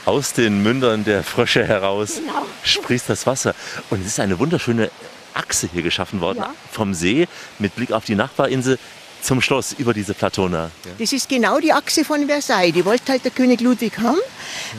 Aus 0.03 0.33
den 0.33 0.61
Mündern 0.61 1.03
der 1.05 1.23
Frösche 1.23 1.65
heraus 1.65 2.15
Genau. 2.15 2.45
sprießt 2.63 3.09
das 3.09 3.25
Wasser. 3.25 3.55
Und 3.89 4.01
es 4.01 4.07
ist 4.07 4.19
eine 4.19 4.37
wunderschöne 4.37 4.91
Achse 5.33 5.69
hier 5.71 5.81
geschaffen 5.83 6.19
worden. 6.21 6.39
Ja. 6.39 6.51
Vom 6.71 6.93
See 6.93 7.27
mit 7.59 7.75
Blick 7.75 7.91
auf 7.91 8.05
die 8.05 8.15
Nachbarinsel 8.15 8.77
zum 9.25 9.41
Schloss 9.41 9.73
über 9.73 9.93
diese 9.93 10.13
Platona. 10.13 10.69
Das 10.99 11.11
ist 11.11 11.27
genau 11.27 11.59
die 11.59 11.73
Achse 11.73 12.05
von 12.05 12.27
Versailles. 12.27 12.73
Die 12.73 12.85
wollte 12.85 13.11
halt 13.11 13.23
der 13.23 13.31
König 13.31 13.59
Ludwig 13.59 13.97
haben. 13.97 14.19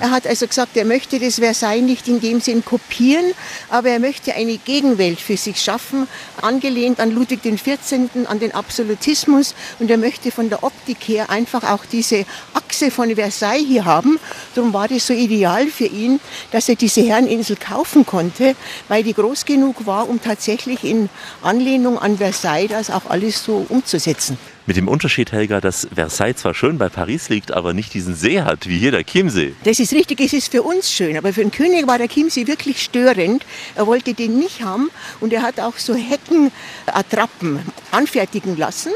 Er 0.00 0.10
hat 0.10 0.26
also 0.26 0.46
gesagt, 0.46 0.76
er 0.76 0.84
möchte 0.84 1.18
das 1.18 1.36
Versailles 1.36 1.82
nicht 1.82 2.06
in 2.06 2.20
dem 2.20 2.40
Sinn 2.40 2.64
kopieren, 2.64 3.32
aber 3.68 3.90
er 3.90 3.98
möchte 3.98 4.34
eine 4.34 4.56
Gegenwelt 4.58 5.20
für 5.20 5.36
sich 5.36 5.60
schaffen, 5.60 6.06
angelehnt 6.40 7.00
an 7.00 7.10
Ludwig 7.10 7.42
XIV., 7.42 8.26
an 8.26 8.38
den 8.38 8.54
Absolutismus. 8.54 9.54
Und 9.80 9.90
er 9.90 9.98
möchte 9.98 10.30
von 10.30 10.48
der 10.48 10.62
Optik 10.62 10.98
her 11.08 11.28
einfach 11.30 11.64
auch 11.64 11.84
diese 11.84 12.24
Achse 12.54 12.90
von 12.90 13.14
Versailles 13.16 13.66
hier 13.66 13.84
haben. 13.84 14.18
Darum 14.54 14.72
war 14.72 14.86
das 14.86 15.06
so 15.08 15.12
ideal 15.12 15.66
für 15.66 15.86
ihn, 15.86 16.20
dass 16.52 16.68
er 16.68 16.76
diese 16.76 17.02
Herreninsel 17.02 17.56
kaufen 17.56 18.06
konnte, 18.06 18.54
weil 18.88 19.02
die 19.02 19.14
groß 19.14 19.44
genug 19.44 19.86
war, 19.86 20.08
um 20.08 20.22
tatsächlich 20.22 20.84
in 20.84 21.08
Anlehnung 21.42 21.98
an 21.98 22.18
Versailles 22.18 22.68
das 22.68 22.90
auch 22.90 23.10
alles 23.10 23.42
so 23.42 23.66
umzusetzen. 23.68 24.35
Mit 24.66 24.76
dem 24.76 24.88
Unterschied, 24.88 25.30
Helga, 25.32 25.60
dass 25.60 25.86
Versailles 25.94 26.36
zwar 26.36 26.52
schön 26.52 26.76
bei 26.78 26.88
Paris 26.88 27.28
liegt, 27.28 27.52
aber 27.52 27.72
nicht 27.72 27.94
diesen 27.94 28.16
See 28.16 28.42
hat, 28.42 28.68
wie 28.68 28.78
hier 28.78 28.90
der 28.90 29.04
Chiemsee. 29.04 29.54
Das 29.64 29.78
ist 29.78 29.92
richtig, 29.92 30.20
es 30.20 30.32
ist 30.32 30.50
für 30.50 30.62
uns 30.62 30.90
schön, 30.90 31.16
aber 31.16 31.32
für 31.32 31.42
den 31.42 31.52
König 31.52 31.86
war 31.86 31.98
der 31.98 32.08
Chiemsee 32.08 32.46
wirklich 32.46 32.82
störend. 32.82 33.46
Er 33.76 33.86
wollte 33.86 34.12
den 34.14 34.38
nicht 34.38 34.62
haben 34.62 34.90
und 35.20 35.32
er 35.32 35.42
hat 35.42 35.60
auch 35.60 35.78
so 35.78 35.94
Heckenattrappen 35.94 37.60
anfertigen 37.92 38.56
lassen. 38.56 38.90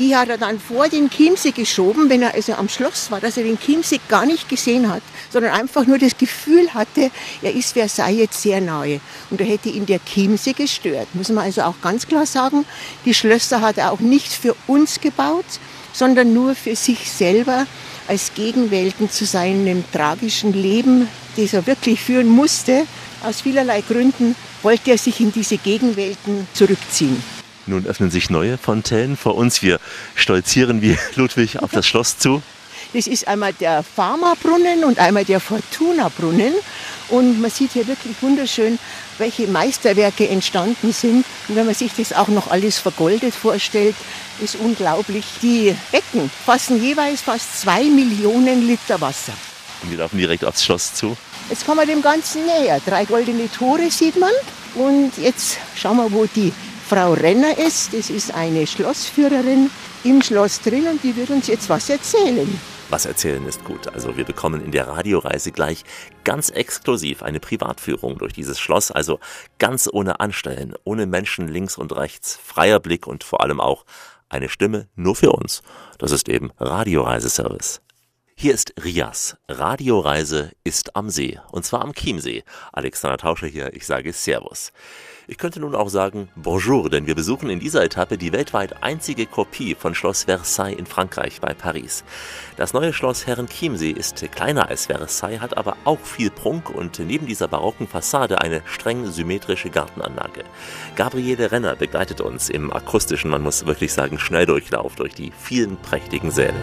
Die 0.00 0.16
hat 0.16 0.28
er 0.28 0.38
dann 0.38 0.58
vor 0.58 0.88
den 0.88 1.08
Chiemsee 1.08 1.52
geschoben, 1.52 2.10
wenn 2.10 2.22
er 2.22 2.34
also 2.34 2.54
am 2.54 2.68
Schloss 2.68 3.12
war, 3.12 3.20
dass 3.20 3.36
er 3.36 3.44
den 3.44 3.58
Chiemsee 3.60 4.00
gar 4.08 4.26
nicht 4.26 4.48
gesehen 4.48 4.90
hat, 4.90 5.02
sondern 5.30 5.52
einfach 5.52 5.86
nur 5.86 5.98
das 5.98 6.18
Gefühl 6.18 6.74
hatte, 6.74 7.12
er 7.42 7.54
ist 7.54 7.74
Versailles 7.74 8.18
jetzt 8.18 8.42
sehr 8.42 8.60
nahe. 8.60 9.00
Und 9.30 9.40
da 9.40 9.44
hätte 9.44 9.68
ihn 9.68 9.86
der 9.86 10.00
Chiemsee 10.04 10.52
gestört. 10.52 11.06
Muss 11.14 11.28
man 11.28 11.44
also 11.44 11.62
auch 11.62 11.80
ganz 11.80 12.08
klar 12.08 12.26
sagen, 12.26 12.64
die 13.04 13.14
Schlösser 13.14 13.60
hat 13.60 13.78
er 13.78 13.92
auch 13.92 14.00
nicht 14.00 14.32
für 14.32 14.56
uns 14.66 15.00
gebaut, 15.00 15.44
sondern 15.92 16.34
nur 16.34 16.56
für 16.56 16.74
sich 16.74 17.10
selber 17.12 17.66
als 18.08 18.34
Gegenwelten 18.34 19.10
zu 19.10 19.24
seinem 19.24 19.84
tragischen 19.92 20.52
Leben, 20.52 21.08
das 21.36 21.52
er 21.52 21.68
wirklich 21.68 22.00
führen 22.00 22.28
musste. 22.28 22.84
Aus 23.22 23.42
vielerlei 23.42 23.80
Gründen 23.80 24.34
wollte 24.62 24.90
er 24.90 24.98
sich 24.98 25.20
in 25.20 25.30
diese 25.30 25.56
Gegenwelten 25.56 26.48
zurückziehen. 26.52 27.22
Nun 27.66 27.86
öffnen 27.86 28.10
sich 28.10 28.30
neue 28.30 28.58
Fontänen 28.58 29.16
vor 29.16 29.36
uns. 29.36 29.62
Wir 29.62 29.80
stolzieren 30.14 30.82
wie 30.82 30.98
Ludwig 31.14 31.62
auf 31.62 31.70
das 31.72 31.86
Schloss 31.86 32.18
zu. 32.18 32.42
Das 32.92 33.06
ist 33.06 33.26
einmal 33.26 33.52
der 33.54 33.82
Pharma-Brunnen 33.82 34.84
und 34.84 34.98
einmal 34.98 35.24
der 35.24 35.40
Fortuna-Brunnen. 35.40 36.52
Und 37.08 37.40
man 37.40 37.50
sieht 37.50 37.72
hier 37.72 37.86
wirklich 37.86 38.14
wunderschön, 38.20 38.78
welche 39.18 39.46
Meisterwerke 39.46 40.28
entstanden 40.28 40.92
sind. 40.92 41.24
Und 41.48 41.56
wenn 41.56 41.66
man 41.66 41.74
sich 41.74 41.92
das 41.96 42.12
auch 42.12 42.28
noch 42.28 42.50
alles 42.50 42.78
vergoldet 42.78 43.34
vorstellt, 43.34 43.96
ist 44.40 44.56
unglaublich. 44.56 45.24
Die 45.42 45.74
Becken 45.90 46.30
fassen 46.44 46.80
jeweils 46.82 47.22
fast 47.22 47.60
zwei 47.60 47.84
Millionen 47.84 48.66
Liter 48.66 49.00
Wasser. 49.00 49.32
Und 49.82 49.90
wir 49.90 49.98
laufen 49.98 50.18
direkt 50.18 50.44
aufs 50.44 50.64
Schloss 50.64 50.94
zu. 50.94 51.16
Jetzt 51.50 51.66
kommen 51.66 51.80
wir 51.80 51.86
dem 51.86 52.00
Ganzen 52.00 52.46
näher. 52.46 52.80
Drei 52.86 53.04
goldene 53.04 53.50
Tore 53.50 53.90
sieht 53.90 54.18
man. 54.18 54.32
Und 54.74 55.12
jetzt 55.18 55.58
schauen 55.76 55.96
wir, 55.96 56.10
wo 56.12 56.26
die 56.26 56.52
Frau 56.86 57.14
Renner 57.14 57.56
ist. 57.56 57.94
Das 57.94 58.10
ist 58.10 58.34
eine 58.34 58.66
Schlossführerin 58.66 59.70
im 60.04 60.20
Schloss 60.20 60.60
drin 60.60 60.86
und 60.86 61.02
die 61.02 61.16
wird 61.16 61.30
uns 61.30 61.46
jetzt 61.46 61.68
was 61.70 61.88
erzählen. 61.88 62.60
Was 62.90 63.06
erzählen 63.06 63.44
ist 63.46 63.64
gut. 63.64 63.88
Also 63.88 64.16
wir 64.18 64.24
bekommen 64.24 64.62
in 64.62 64.70
der 64.70 64.88
Radioreise 64.88 65.50
gleich 65.50 65.84
ganz 66.24 66.50
exklusiv 66.50 67.22
eine 67.22 67.40
Privatführung 67.40 68.18
durch 68.18 68.34
dieses 68.34 68.60
Schloss. 68.60 68.90
Also 68.90 69.18
ganz 69.58 69.88
ohne 69.90 70.20
Anstellen, 70.20 70.74
ohne 70.84 71.06
Menschen 71.06 71.48
links 71.48 71.78
und 71.78 71.96
rechts, 71.96 72.38
freier 72.44 72.80
Blick 72.80 73.06
und 73.06 73.24
vor 73.24 73.40
allem 73.40 73.60
auch 73.60 73.86
eine 74.28 74.50
Stimme 74.50 74.88
nur 74.94 75.16
für 75.16 75.32
uns. 75.32 75.62
Das 75.98 76.12
ist 76.12 76.28
eben 76.28 76.52
Radioreiseservice. 76.58 77.83
Hier 78.36 78.52
ist 78.52 78.74
Rias. 78.84 79.36
Radioreise 79.48 80.50
ist 80.64 80.96
am 80.96 81.08
See. 81.08 81.38
Und 81.52 81.64
zwar 81.64 81.82
am 81.82 81.94
Chiemsee. 81.94 82.42
Alexander 82.72 83.16
Tauscher 83.16 83.46
hier. 83.46 83.72
Ich 83.74 83.86
sage 83.86 84.12
Servus. 84.12 84.72
Ich 85.26 85.38
könnte 85.38 85.60
nun 85.60 85.74
auch 85.74 85.88
sagen 85.88 86.28
Bonjour, 86.34 86.90
denn 86.90 87.06
wir 87.06 87.14
besuchen 87.14 87.48
in 87.48 87.60
dieser 87.60 87.82
Etappe 87.82 88.18
die 88.18 88.32
weltweit 88.32 88.82
einzige 88.82 89.24
Kopie 89.24 89.74
von 89.74 89.94
Schloss 89.94 90.24
Versailles 90.24 90.76
in 90.76 90.84
Frankreich 90.84 91.40
bei 91.40 91.54
Paris. 91.54 92.04
Das 92.56 92.74
neue 92.74 92.92
Schloss 92.92 93.26
Herrenchiemsee 93.26 93.92
ist 93.92 94.20
kleiner 94.32 94.68
als 94.68 94.86
Versailles, 94.86 95.40
hat 95.40 95.56
aber 95.56 95.76
auch 95.84 96.00
viel 96.00 96.30
Prunk 96.30 96.68
und 96.68 96.98
neben 96.98 97.26
dieser 97.26 97.48
barocken 97.48 97.88
Fassade 97.88 98.42
eine 98.42 98.62
streng 98.66 99.10
symmetrische 99.10 99.70
Gartenanlage. 99.70 100.44
Gabriele 100.96 101.52
Renner 101.52 101.76
begleitet 101.76 102.20
uns 102.20 102.50
im 102.50 102.70
akustischen, 102.70 103.30
man 103.30 103.42
muss 103.42 103.64
wirklich 103.64 103.92
sagen, 103.94 104.18
Schnelldurchlauf 104.18 104.96
durch 104.96 105.14
die 105.14 105.32
vielen 105.40 105.78
prächtigen 105.78 106.30
Säle. 106.30 106.60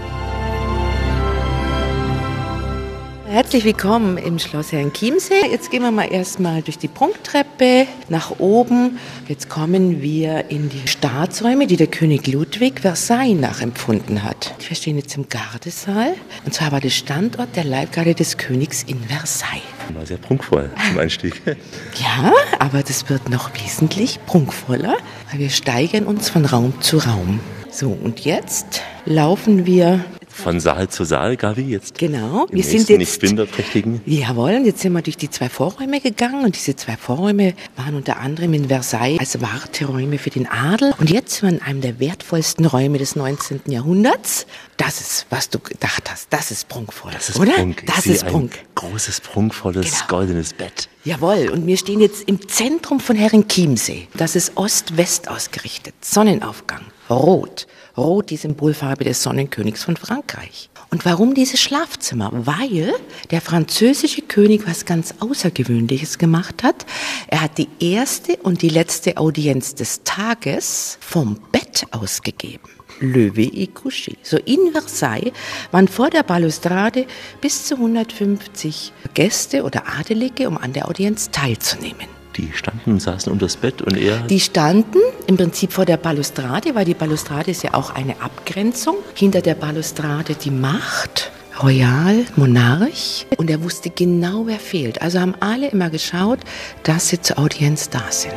Herzlich 3.31 3.63
willkommen 3.63 4.17
im 4.17 4.39
Schloss 4.39 4.73
Herrenchiemsee. 4.73 5.45
Jetzt 5.49 5.71
gehen 5.71 5.83
wir 5.83 5.91
mal 5.91 6.11
erstmal 6.11 6.61
durch 6.63 6.77
die 6.77 6.89
Prunktreppe 6.89 7.87
nach 8.09 8.39
oben. 8.39 8.99
Jetzt 9.29 9.47
kommen 9.47 10.01
wir 10.01 10.49
in 10.49 10.67
die 10.67 10.85
Staatsräume, 10.85 11.65
die 11.65 11.77
der 11.77 11.87
König 11.87 12.27
Ludwig 12.27 12.81
Versailles 12.81 13.39
nachempfunden 13.39 14.23
hat. 14.23 14.53
Wir 14.67 14.75
stehen 14.75 14.97
jetzt 14.97 15.15
im 15.15 15.29
Gardesaal. 15.29 16.13
Und 16.43 16.53
zwar 16.53 16.73
war 16.73 16.81
der 16.81 16.89
Standort 16.89 17.55
der 17.55 17.63
Leibgarde 17.63 18.15
des 18.15 18.35
Königs 18.35 18.83
in 18.83 18.99
Versailles. 18.99 19.63
War 19.93 20.05
sehr 20.05 20.17
prunkvoll 20.17 20.69
zum 20.89 20.99
Einstieg. 20.99 21.41
Ja, 22.01 22.33
aber 22.59 22.83
das 22.83 23.09
wird 23.09 23.29
noch 23.29 23.49
wesentlich 23.63 24.19
prunkvoller, 24.25 24.97
weil 25.29 25.39
wir 25.39 25.49
steigern 25.49 26.03
uns 26.03 26.29
von 26.29 26.43
Raum 26.43 26.73
zu 26.81 26.97
Raum. 26.97 27.39
So, 27.71 27.91
und 27.91 28.25
jetzt 28.25 28.81
laufen 29.05 29.65
wir 29.65 30.03
Von 30.33 30.59
Saal 30.59 30.89
zu 30.89 31.03
Saal, 31.03 31.37
Gabi, 31.37 31.61
jetzt. 31.63 31.97
Genau, 31.97 32.47
wir 32.51 32.63
sind 32.63 32.73
nächsten, 32.89 32.97
nicht 32.97 33.11
jetzt 33.11 33.21
Binderträchtigen. 33.21 34.01
Jawohl, 34.05 34.55
und 34.55 34.65
jetzt 34.65 34.79
sind 34.81 34.93
wir 34.93 35.01
durch 35.01 35.17
die 35.17 35.29
zwei 35.29 35.49
Vorräume 35.49 35.99
gegangen 35.99 36.45
und 36.45 36.55
diese 36.55 36.75
zwei 36.75 36.97
Vorräume 36.97 37.53
waren 37.75 37.95
unter 37.95 38.17
anderem 38.17 38.53
in 38.53 38.67
Versailles 38.69 39.19
als 39.19 39.39
Warteräume 39.41 40.17
für 40.17 40.29
den 40.29 40.47
Adel. 40.47 40.93
Und 40.99 41.09
jetzt 41.09 41.35
sind 41.35 41.49
wir 41.51 41.57
in 41.57 41.61
einem 41.61 41.81
der 41.81 41.99
wertvollsten 41.99 42.65
Räume 42.65 42.97
des 42.97 43.15
19. 43.15 43.61
Jahrhunderts. 43.67 44.45
Das 44.77 44.99
ist, 45.01 45.25
was 45.29 45.49
du 45.49 45.59
gedacht 45.59 46.09
hast, 46.09 46.27
das 46.31 46.49
ist 46.51 46.67
prunkvoll, 46.67 47.11
Das 47.13 47.29
ist 47.29 47.39
oder? 47.39 47.51
Prunk. 47.51 47.83
Das 47.85 48.05
ist 48.05 48.25
Prunk. 48.25 48.53
Ein 48.57 48.65
großes, 48.75 49.21
prunkvolles, 49.21 49.85
Genau. 49.85 50.07
goldenes 50.07 50.53
Bett. 50.53 50.89
Jawohl, 51.03 51.49
und 51.51 51.65
wir 51.67 51.77
stehen 51.77 51.99
jetzt 51.99 52.27
im 52.27 52.47
Zentrum 52.47 52.99
von 52.99 53.15
Herrenchiemsee. 53.15 54.07
Das 54.15 54.35
ist 54.35 54.53
Ost-West 54.55 55.29
ausgerichtet. 55.29 55.93
Sonnenaufgang, 56.01 56.81
rot. 57.09 57.67
Rot 57.97 58.29
die 58.29 58.37
Symbolfarbe 58.37 59.03
des 59.03 59.21
Sonnenkönigs 59.23 59.83
von 59.83 59.97
Frankreich. 59.97 60.69
Und 60.89 61.05
warum 61.05 61.33
dieses 61.33 61.59
Schlafzimmer? 61.61 62.31
Weil 62.33 62.93
der 63.31 63.41
französische 63.41 64.21
König 64.21 64.67
was 64.67 64.85
ganz 64.85 65.15
Außergewöhnliches 65.19 66.17
gemacht 66.17 66.63
hat. 66.63 66.85
Er 67.27 67.41
hat 67.41 67.57
die 67.57 67.69
erste 67.79 68.37
und 68.37 68.61
die 68.61 68.69
letzte 68.69 69.17
Audienz 69.17 69.75
des 69.75 70.03
Tages 70.03 70.97
vom 70.99 71.39
Bett 71.51 71.85
ausgegeben. 71.91 72.69
Levé 72.99 73.49
et 73.53 73.73
couché. 73.73 74.17
So 74.21 74.37
in 74.37 74.71
Versailles 74.71 75.31
waren 75.71 75.87
vor 75.87 76.09
der 76.09 76.23
Balustrade 76.23 77.07
bis 77.39 77.65
zu 77.65 77.75
150 77.75 78.93
Gäste 79.13 79.63
oder 79.63 79.87
Adelige, 79.87 80.47
um 80.47 80.57
an 80.57 80.73
der 80.73 80.87
Audienz 80.87 81.31
teilzunehmen. 81.31 82.20
Die 82.37 82.51
standen, 82.53 82.99
saßen 82.99 83.31
unter 83.31 83.45
das 83.45 83.57
Bett 83.57 83.81
und 83.81 83.97
er. 83.97 84.19
Die 84.19 84.39
standen 84.39 84.99
im 85.27 85.35
Prinzip 85.35 85.73
vor 85.73 85.85
der 85.85 85.97
Balustrade, 85.97 86.75
weil 86.75 86.85
die 86.85 86.93
Balustrade 86.93 87.51
ist 87.51 87.63
ja 87.63 87.73
auch 87.73 87.93
eine 87.93 88.21
Abgrenzung. 88.21 88.95
Hinter 89.15 89.41
der 89.41 89.55
Balustrade 89.55 90.35
die 90.35 90.51
Macht, 90.51 91.31
Royal, 91.61 92.25
Monarch. 92.37 93.25
Und 93.37 93.49
er 93.49 93.61
wusste 93.63 93.89
genau, 93.89 94.47
wer 94.47 94.59
fehlt. 94.59 95.01
Also 95.01 95.19
haben 95.19 95.35
alle 95.41 95.69
immer 95.69 95.89
geschaut, 95.89 96.39
dass 96.83 97.09
sie 97.09 97.21
zur 97.21 97.37
Audienz 97.37 97.89
da 97.89 98.03
sind. 98.09 98.31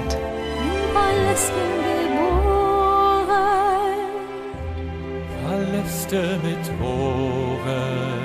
Paläste 5.46 6.40
mit 6.42 6.78
Toren, 6.78 8.20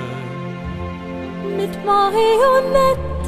mit 1.56 1.84
Marionetten. 1.84 3.19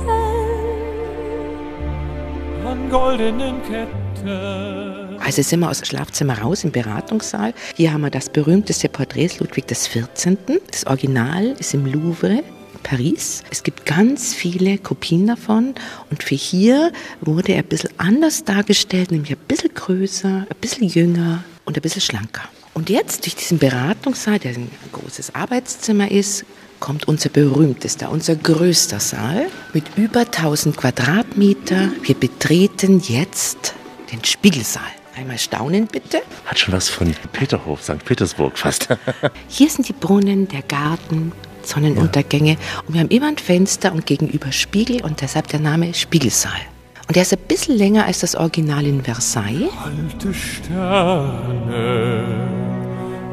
An 2.67 2.89
goldenen 2.91 3.63
Ketten. 3.63 5.19
Also 5.21 5.43
sind 5.43 5.61
wir 5.61 5.71
aus 5.71 5.79
dem 5.79 5.87
Schlafzimmer 5.87 6.39
raus 6.39 6.65
im 6.65 6.73
Beratungssaal. 6.73 7.55
Hier 7.77 7.93
haben 7.93 8.03
wir 8.03 8.11
das 8.11 8.29
berühmteste 8.29 8.89
Porträt 8.89 9.31
Ludwig 9.39 9.67
XIV. 9.67 10.61
Das 10.71 10.87
Original 10.87 11.55
ist 11.59 11.75
im 11.75 11.87
Louvre 11.87 12.43
Paris. 12.83 13.43
Es 13.51 13.63
gibt 13.63 13.87
ganz 13.87 14.35
viele 14.35 14.79
Kopien 14.79 15.27
davon 15.27 15.75
und 16.11 16.23
für 16.23 16.35
hier 16.35 16.93
wurde 17.21 17.53
er 17.53 17.59
ein 17.59 17.69
bisschen 17.69 17.91
anders 17.99 18.45
dargestellt, 18.45 19.11
nämlich 19.11 19.33
ein 19.33 19.47
bisschen 19.47 19.73
größer, 19.75 20.47
ein 20.49 20.57
bisschen 20.61 20.89
jünger 20.89 21.45
und 21.65 21.77
ein 21.77 21.83
bisschen 21.83 22.01
schlanker. 22.01 22.43
Und 22.75 22.91
jetzt 22.91 23.25
durch 23.25 23.37
diesen 23.37 23.59
Beratungssaal, 23.59 24.39
der 24.39 24.53
ein 24.53 24.71
großes 24.93 25.35
Arbeitszimmer 25.35 26.11
ist, 26.11 26.45
kommt 26.83 27.07
unser 27.07 27.31
berühmtester, 27.31 28.11
unser 28.11 28.35
größter 28.35 28.99
Saal 28.99 29.47
mit 29.73 29.85
über 29.97 30.23
1000 30.23 30.77
Quadratmeter. 30.77 31.93
Wir 32.03 32.17
betreten 32.17 33.01
jetzt 33.07 33.75
den 34.11 34.25
Spiegelsaal. 34.25 34.83
Einmal 35.17 35.39
staunen 35.39 35.87
bitte. 35.87 36.23
Hat 36.45 36.59
schon 36.59 36.75
was 36.75 36.89
von 36.89 37.15
Peterhof, 37.33 37.85
St. 37.85 38.05
Petersburg 38.05 38.59
fast. 38.59 38.89
Hier 39.49 39.71
sind 39.71 39.89
die 39.89 39.93
Brunnen, 39.93 40.49
der 40.49 40.63
Garten, 40.63 41.31
Sonnenuntergänge 41.63 42.57
und 42.89 42.95
wir 42.95 43.01
haben 43.01 43.11
immer 43.11 43.29
ein 43.29 43.39
Fenster 43.39 43.93
und 43.93 44.05
gegenüber 44.05 44.51
Spiegel 44.51 45.05
und 45.05 45.21
deshalb 45.21 45.47
der 45.49 45.61
Name 45.61 45.95
Spiegelsaal. 45.95 46.61
Und 47.07 47.15
der 47.15 47.23
ist 47.23 47.33
ein 47.33 47.39
bisschen 47.47 47.77
länger 47.77 48.07
als 48.07 48.19
das 48.21 48.35
Original 48.35 48.85
in 48.85 49.05
Versailles. 49.05 49.71
Alte 49.85 50.35
Sterne 50.35 51.53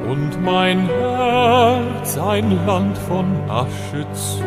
und 0.10 0.44
mein 0.44 0.88
Herz 0.88 2.18
ein 2.18 2.66
Land 2.66 2.98
von 2.98 3.26
Asche 3.50 4.08
zu. 4.14 4.44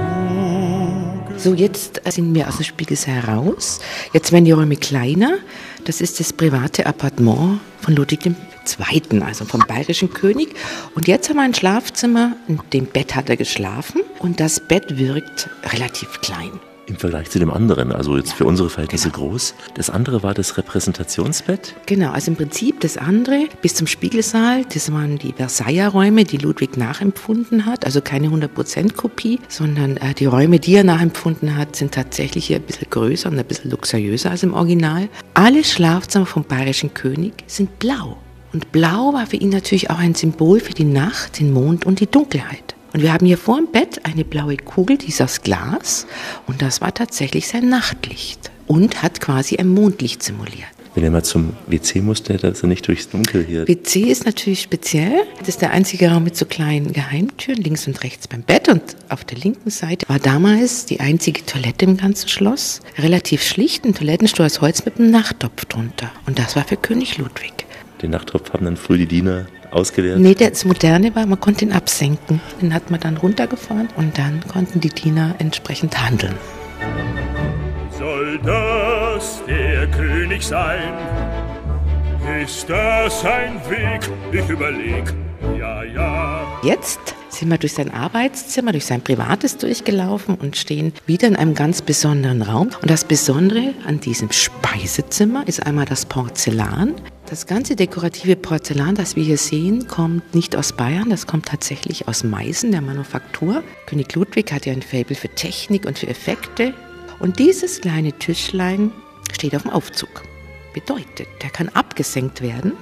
So, 1.38 1.54
jetzt 1.54 2.00
sind 2.06 2.34
wir 2.34 2.48
aus 2.48 2.56
dem 2.56 2.64
Spiegelsaal 2.64 3.20
raus. 3.20 3.80
Jetzt 4.12 4.32
werden 4.32 4.44
die 4.44 4.52
Räume 4.52 4.76
kleiner. 4.76 5.38
Das 5.84 6.00
ist 6.00 6.20
das 6.20 6.32
private 6.32 6.86
Appartement 6.86 7.60
von 7.80 7.94
Ludwig 7.94 8.26
II., 8.26 9.22
also 9.22 9.44
vom 9.44 9.64
bayerischen 9.66 10.12
König. 10.12 10.54
Und 10.94 11.08
jetzt 11.08 11.28
haben 11.28 11.36
wir 11.36 11.42
ein 11.42 11.54
Schlafzimmer, 11.54 12.36
in 12.48 12.60
dem 12.72 12.86
Bett 12.86 13.14
hat 13.14 13.28
er 13.28 13.36
geschlafen 13.36 14.02
und 14.18 14.40
das 14.40 14.60
Bett 14.60 14.98
wirkt 14.98 15.48
relativ 15.72 16.20
klein. 16.20 16.60
Im 16.92 16.98
Vergleich 16.98 17.30
zu 17.30 17.38
dem 17.38 17.50
anderen, 17.50 17.90
also 17.90 18.18
jetzt 18.18 18.34
für 18.34 18.44
unsere 18.44 18.68
Verhältnisse 18.68 19.08
groß. 19.08 19.54
Das 19.72 19.88
andere 19.88 20.22
war 20.22 20.34
das 20.34 20.58
Repräsentationsbett. 20.58 21.74
Genau, 21.86 22.10
also 22.10 22.30
im 22.30 22.36
Prinzip 22.36 22.80
das 22.80 22.98
andere 22.98 23.46
bis 23.62 23.74
zum 23.74 23.86
Spiegelsaal, 23.86 24.66
das 24.74 24.92
waren 24.92 25.16
die 25.16 25.32
Versailler 25.32 25.88
Räume, 25.88 26.24
die 26.24 26.36
Ludwig 26.36 26.76
nachempfunden 26.76 27.64
hat. 27.64 27.86
Also 27.86 28.02
keine 28.02 28.28
100% 28.28 28.92
Kopie, 28.92 29.40
sondern 29.48 29.96
äh, 29.96 30.12
die 30.12 30.26
Räume, 30.26 30.58
die 30.58 30.74
er 30.74 30.84
nachempfunden 30.84 31.56
hat, 31.56 31.76
sind 31.76 31.94
tatsächlich 31.94 32.48
hier 32.48 32.56
ein 32.56 32.62
bisschen 32.62 32.90
größer 32.90 33.30
und 33.30 33.38
ein 33.38 33.46
bisschen 33.46 33.70
luxuriöser 33.70 34.30
als 34.30 34.42
im 34.42 34.52
Original. 34.52 35.08
Alle 35.32 35.64
Schlafzimmer 35.64 36.26
vom 36.26 36.44
bayerischen 36.44 36.92
König 36.92 37.32
sind 37.46 37.78
blau. 37.78 38.18
Und 38.52 38.70
blau 38.70 39.14
war 39.14 39.26
für 39.26 39.36
ihn 39.36 39.48
natürlich 39.48 39.88
auch 39.88 39.98
ein 39.98 40.14
Symbol 40.14 40.60
für 40.60 40.74
die 40.74 40.84
Nacht, 40.84 41.40
den 41.40 41.54
Mond 41.54 41.86
und 41.86 42.00
die 42.00 42.06
Dunkelheit. 42.06 42.71
Und 42.92 43.02
wir 43.02 43.12
haben 43.12 43.26
hier 43.26 43.38
vor 43.38 43.56
dem 43.56 43.70
Bett 43.70 44.04
eine 44.04 44.24
blaue 44.24 44.56
Kugel, 44.56 44.98
die 44.98 45.08
ist 45.08 45.22
aus 45.22 45.40
Glas. 45.42 46.06
Und 46.46 46.60
das 46.60 46.80
war 46.80 46.92
tatsächlich 46.92 47.48
sein 47.48 47.68
Nachtlicht. 47.68 48.50
Und 48.66 49.02
hat 49.02 49.20
quasi 49.20 49.56
ein 49.56 49.68
Mondlicht 49.68 50.22
simuliert. 50.22 50.68
Wenn 50.94 51.04
er 51.04 51.10
mal 51.10 51.24
zum 51.24 51.54
WC 51.68 52.02
musste, 52.02 52.36
da 52.36 52.48
ist 52.48 52.62
er 52.62 52.68
nicht 52.68 52.86
durchs 52.86 53.08
Dunkel 53.08 53.44
hier. 53.46 53.66
WC 53.66 54.02
ist 54.02 54.26
natürlich 54.26 54.60
speziell. 54.60 55.22
Das 55.38 55.48
ist 55.48 55.62
der 55.62 55.70
einzige 55.70 56.10
Raum 56.10 56.24
mit 56.24 56.36
so 56.36 56.44
kleinen 56.44 56.92
Geheimtüren, 56.92 57.62
links 57.62 57.86
und 57.86 58.02
rechts 58.04 58.28
beim 58.28 58.42
Bett. 58.42 58.68
Und 58.68 58.82
auf 59.08 59.24
der 59.24 59.38
linken 59.38 59.70
Seite 59.70 60.06
war 60.10 60.18
damals 60.18 60.84
die 60.84 61.00
einzige 61.00 61.46
Toilette 61.46 61.86
im 61.86 61.96
ganzen 61.96 62.28
Schloss. 62.28 62.80
Relativ 62.98 63.42
schlicht, 63.42 63.86
ein 63.86 63.94
Toilettenstuhl 63.94 64.44
aus 64.44 64.60
Holz 64.60 64.84
mit 64.84 64.98
einem 64.98 65.10
Nachttopf 65.10 65.64
drunter. 65.64 66.10
Und 66.26 66.38
das 66.38 66.56
war 66.56 66.64
für 66.64 66.76
König 66.76 67.16
Ludwig. 67.16 67.64
Den 68.02 68.10
Nachttopf 68.10 68.52
haben 68.52 68.66
dann 68.66 68.76
früh 68.76 68.98
die 68.98 69.06
Diener 69.06 69.46
ausgeleert? 69.72 70.18
Nee, 70.18 70.34
das 70.34 70.64
Moderne 70.64 71.14
war, 71.14 71.26
man 71.26 71.40
konnte 71.40 71.64
ihn 71.64 71.72
absenken. 71.72 72.40
Den 72.60 72.74
hat 72.74 72.90
man 72.90 73.00
dann 73.00 73.16
runtergefahren 73.16 73.88
und 73.96 74.18
dann 74.18 74.42
konnten 74.46 74.80
die 74.80 74.90
Diener 74.90 75.34
entsprechend 75.38 75.98
handeln. 76.00 76.34
Soll 77.98 78.38
das 78.38 79.42
der 79.46 79.86
König 79.88 80.44
sein? 80.44 80.92
Ist 82.42 82.68
das 82.68 83.24
ein 83.24 83.60
Weg? 83.68 84.08
Ich 84.32 84.48
überleg. 84.48 85.12
Ja, 85.58 85.82
ja. 85.82 86.40
Jetzt 86.62 87.14
sind 87.32 87.48
wir 87.48 87.58
durch 87.58 87.72
sein 87.72 87.90
Arbeitszimmer, 87.90 88.72
durch 88.72 88.86
sein 88.86 89.02
privates 89.02 89.56
durchgelaufen 89.56 90.34
und 90.36 90.56
stehen 90.56 90.92
wieder 91.06 91.28
in 91.28 91.36
einem 91.36 91.54
ganz 91.54 91.82
besonderen 91.82 92.42
Raum. 92.42 92.70
Und 92.80 92.90
das 92.90 93.04
Besondere 93.04 93.74
an 93.86 94.00
diesem 94.00 94.30
Speisezimmer 94.30 95.46
ist 95.46 95.64
einmal 95.64 95.86
das 95.86 96.06
Porzellan. 96.06 96.94
Das 97.26 97.46
ganze 97.46 97.76
dekorative 97.76 98.36
Porzellan, 98.36 98.94
das 98.94 99.16
wir 99.16 99.24
hier 99.24 99.38
sehen, 99.38 99.88
kommt 99.88 100.34
nicht 100.34 100.54
aus 100.54 100.72
Bayern, 100.74 101.08
das 101.08 101.26
kommt 101.26 101.46
tatsächlich 101.46 102.06
aus 102.06 102.24
Meißen, 102.24 102.70
der 102.70 102.82
Manufaktur. 102.82 103.62
König 103.86 104.14
Ludwig 104.14 104.52
hat 104.52 104.66
ja 104.66 104.72
ein 104.72 104.82
Faible 104.82 105.16
für 105.16 105.28
Technik 105.28 105.86
und 105.86 105.98
für 105.98 106.08
Effekte. 106.08 106.74
Und 107.20 107.38
dieses 107.38 107.80
kleine 107.80 108.12
Tischlein 108.12 108.92
steht 109.32 109.56
auf 109.56 109.62
dem 109.62 109.70
Aufzug. 109.70 110.22
Bedeutet, 110.74 111.28
der 111.42 111.50
kann 111.50 111.68
abgesenkt 111.70 112.42
werden. 112.42 112.72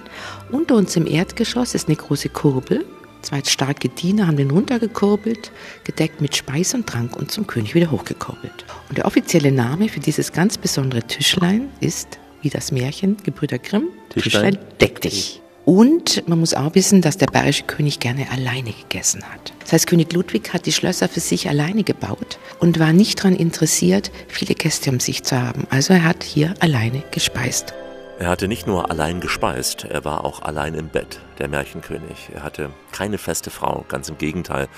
Unter 0.50 0.76
uns 0.76 0.96
im 0.96 1.06
Erdgeschoss 1.06 1.74
ist 1.74 1.88
eine 1.88 1.96
große 1.96 2.28
Kurbel. 2.28 2.84
Zwei 3.22 3.42
starke 3.44 3.88
Diener 3.88 4.26
haben 4.26 4.36
den 4.36 4.50
runtergekurbelt, 4.50 5.52
gedeckt 5.84 6.20
mit 6.20 6.36
Speis 6.36 6.74
und 6.74 6.86
Trank 6.86 7.16
und 7.16 7.30
zum 7.30 7.46
König 7.46 7.74
wieder 7.74 7.90
hochgekurbelt. 7.90 8.64
Und 8.88 8.98
der 8.98 9.04
offizielle 9.04 9.52
Name 9.52 9.88
für 9.88 10.00
dieses 10.00 10.32
ganz 10.32 10.56
besondere 10.58 11.02
Tischlein 11.02 11.68
ist, 11.80 12.18
wie 12.42 12.50
das 12.50 12.72
Märchen 12.72 13.16
Gebrüder 13.22 13.58
Grimm, 13.58 13.88
Tischlein, 14.10 14.58
deck 14.80 15.00
dich. 15.00 15.40
Und 15.66 16.26
man 16.26 16.40
muss 16.40 16.54
auch 16.54 16.74
wissen, 16.74 17.02
dass 17.02 17.18
der 17.18 17.26
bayerische 17.26 17.64
König 17.64 18.00
gerne 18.00 18.30
alleine 18.30 18.72
gegessen 18.72 19.22
hat. 19.30 19.52
Das 19.60 19.72
heißt, 19.72 19.86
König 19.86 20.12
Ludwig 20.12 20.52
hat 20.52 20.66
die 20.66 20.72
Schlösser 20.72 21.08
für 21.08 21.20
sich 21.20 21.48
alleine 21.48 21.84
gebaut 21.84 22.38
und 22.58 22.80
war 22.80 22.92
nicht 22.92 23.20
daran 23.20 23.36
interessiert, 23.36 24.10
viele 24.26 24.54
Gäste 24.54 24.90
um 24.90 24.98
sich 24.98 25.22
zu 25.22 25.40
haben. 25.40 25.66
Also 25.70 25.92
er 25.92 26.04
hat 26.04 26.24
hier 26.24 26.54
alleine 26.60 27.02
gespeist. 27.12 27.74
Er 28.20 28.28
hatte 28.28 28.48
nicht 28.48 28.66
nur 28.66 28.90
allein 28.90 29.22
gespeist, 29.22 29.84
er 29.84 30.04
war 30.04 30.26
auch 30.26 30.42
allein 30.42 30.74
im 30.74 30.90
Bett, 30.90 31.20
der 31.38 31.48
Märchenkönig. 31.48 32.28
Er 32.34 32.42
hatte 32.42 32.68
keine 32.92 33.16
feste 33.16 33.48
Frau, 33.48 33.86
ganz 33.88 34.10
im 34.10 34.18
Gegenteil. 34.18 34.68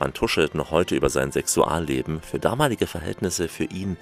Man 0.00 0.14
tuschelt 0.14 0.56
noch 0.56 0.72
heute 0.72 0.96
über 0.96 1.08
sein 1.08 1.30
Sexualleben. 1.30 2.20
Für 2.20 2.40
damalige 2.40 2.88
Verhältnisse, 2.88 3.46
für 3.46 3.66
ihn 3.66 3.98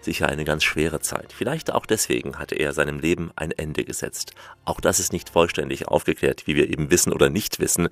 sicher 0.00 0.28
eine 0.28 0.44
ganz 0.44 0.64
schwere 0.64 0.98
Zeit. 0.98 1.32
Vielleicht 1.32 1.72
auch 1.72 1.86
deswegen 1.86 2.40
hatte 2.40 2.56
er 2.56 2.72
seinem 2.72 2.98
Leben 2.98 3.30
ein 3.36 3.52
Ende 3.52 3.84
gesetzt. 3.84 4.32
Auch 4.64 4.80
das 4.80 4.98
ist 4.98 5.12
nicht 5.12 5.30
vollständig 5.30 5.86
aufgeklärt, 5.86 6.48
wie 6.48 6.56
wir 6.56 6.70
eben 6.70 6.90
wissen 6.90 7.12
oder 7.12 7.30
nicht 7.30 7.60
wissen. 7.60 7.88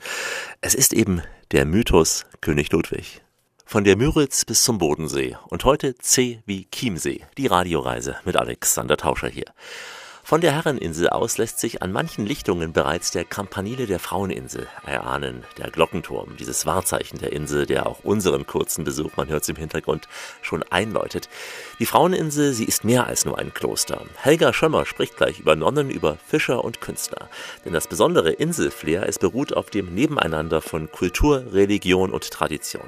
Es 0.60 0.74
ist 0.74 0.92
eben 0.92 1.22
der 1.52 1.66
Mythos 1.66 2.26
König 2.40 2.72
Ludwig. 2.72 3.22
Von 3.64 3.84
der 3.84 3.96
Müritz 3.96 4.44
bis 4.44 4.64
zum 4.64 4.78
Bodensee 4.78 5.36
und 5.50 5.62
heute 5.62 5.94
C 5.98 6.42
wie 6.46 6.66
Chiemsee, 6.74 7.20
die 7.36 7.46
Radioreise 7.46 8.16
mit 8.24 8.36
Alexander 8.36 8.96
Tauscher 8.96 9.28
hier. 9.28 9.46
Von 10.28 10.42
der 10.42 10.52
Herreninsel 10.52 11.08
aus 11.08 11.38
lässt 11.38 11.58
sich 11.58 11.80
an 11.80 11.90
manchen 11.90 12.26
Lichtungen 12.26 12.74
bereits 12.74 13.12
der 13.12 13.24
Campanile 13.24 13.86
der 13.86 13.98
Fraueninsel 13.98 14.66
erahnen, 14.84 15.42
der 15.56 15.70
Glockenturm, 15.70 16.36
dieses 16.36 16.66
Wahrzeichen 16.66 17.18
der 17.18 17.32
Insel, 17.32 17.64
der 17.64 17.86
auch 17.86 18.04
unseren 18.04 18.46
kurzen 18.46 18.84
Besuch, 18.84 19.12
man 19.16 19.28
hört 19.28 19.44
es 19.44 19.48
im 19.48 19.56
Hintergrund, 19.56 20.06
schon 20.42 20.62
einläutet. 20.64 21.30
Die 21.78 21.86
Fraueninsel, 21.86 22.52
sie 22.52 22.66
ist 22.66 22.84
mehr 22.84 23.06
als 23.06 23.24
nur 23.24 23.38
ein 23.38 23.54
Kloster. 23.54 24.02
Helga 24.16 24.52
Schömmer 24.52 24.84
spricht 24.84 25.16
gleich 25.16 25.40
über 25.40 25.56
Nonnen, 25.56 25.88
über 25.88 26.18
Fischer 26.26 26.62
und 26.62 26.82
Künstler. 26.82 27.30
Denn 27.64 27.72
das 27.72 27.86
besondere 27.86 28.30
Inselflair, 28.30 29.08
es 29.08 29.18
beruht 29.18 29.54
auf 29.54 29.70
dem 29.70 29.94
Nebeneinander 29.94 30.60
von 30.60 30.92
Kultur, 30.92 31.54
Religion 31.54 32.10
und 32.12 32.30
Tradition. 32.30 32.84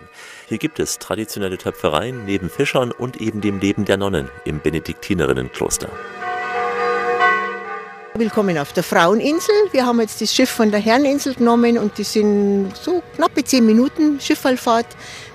Hier 0.47 0.59
gibt 0.59 0.78
es 0.78 0.99
traditionelle 0.99 1.57
Töpfereien 1.57 2.26
neben 2.26 2.51
Fischern 2.51 2.93
und 2.93 3.18
eben 3.18 3.41
dem 3.41 3.61
Leben 3.61 3.86
der 3.86 3.97
Nonnen 3.97 4.28
im 4.45 4.61
Benediktinerinnenkloster. 4.61 5.88
Willkommen 8.14 8.58
auf 8.58 8.72
der 8.72 8.82
Fraueninsel. 8.82 9.54
Wir 9.70 9.86
haben 9.86 10.00
jetzt 10.00 10.20
das 10.20 10.34
Schiff 10.34 10.50
von 10.50 10.72
der 10.72 10.80
Herreninsel 10.80 11.34
genommen 11.34 11.78
und 11.78 11.96
das 11.96 12.12
sind 12.12 12.72
so 12.74 13.02
knappe 13.14 13.44
zehn 13.44 13.64
Minuten 13.64 14.20
Schifffallfahrt 14.20 14.88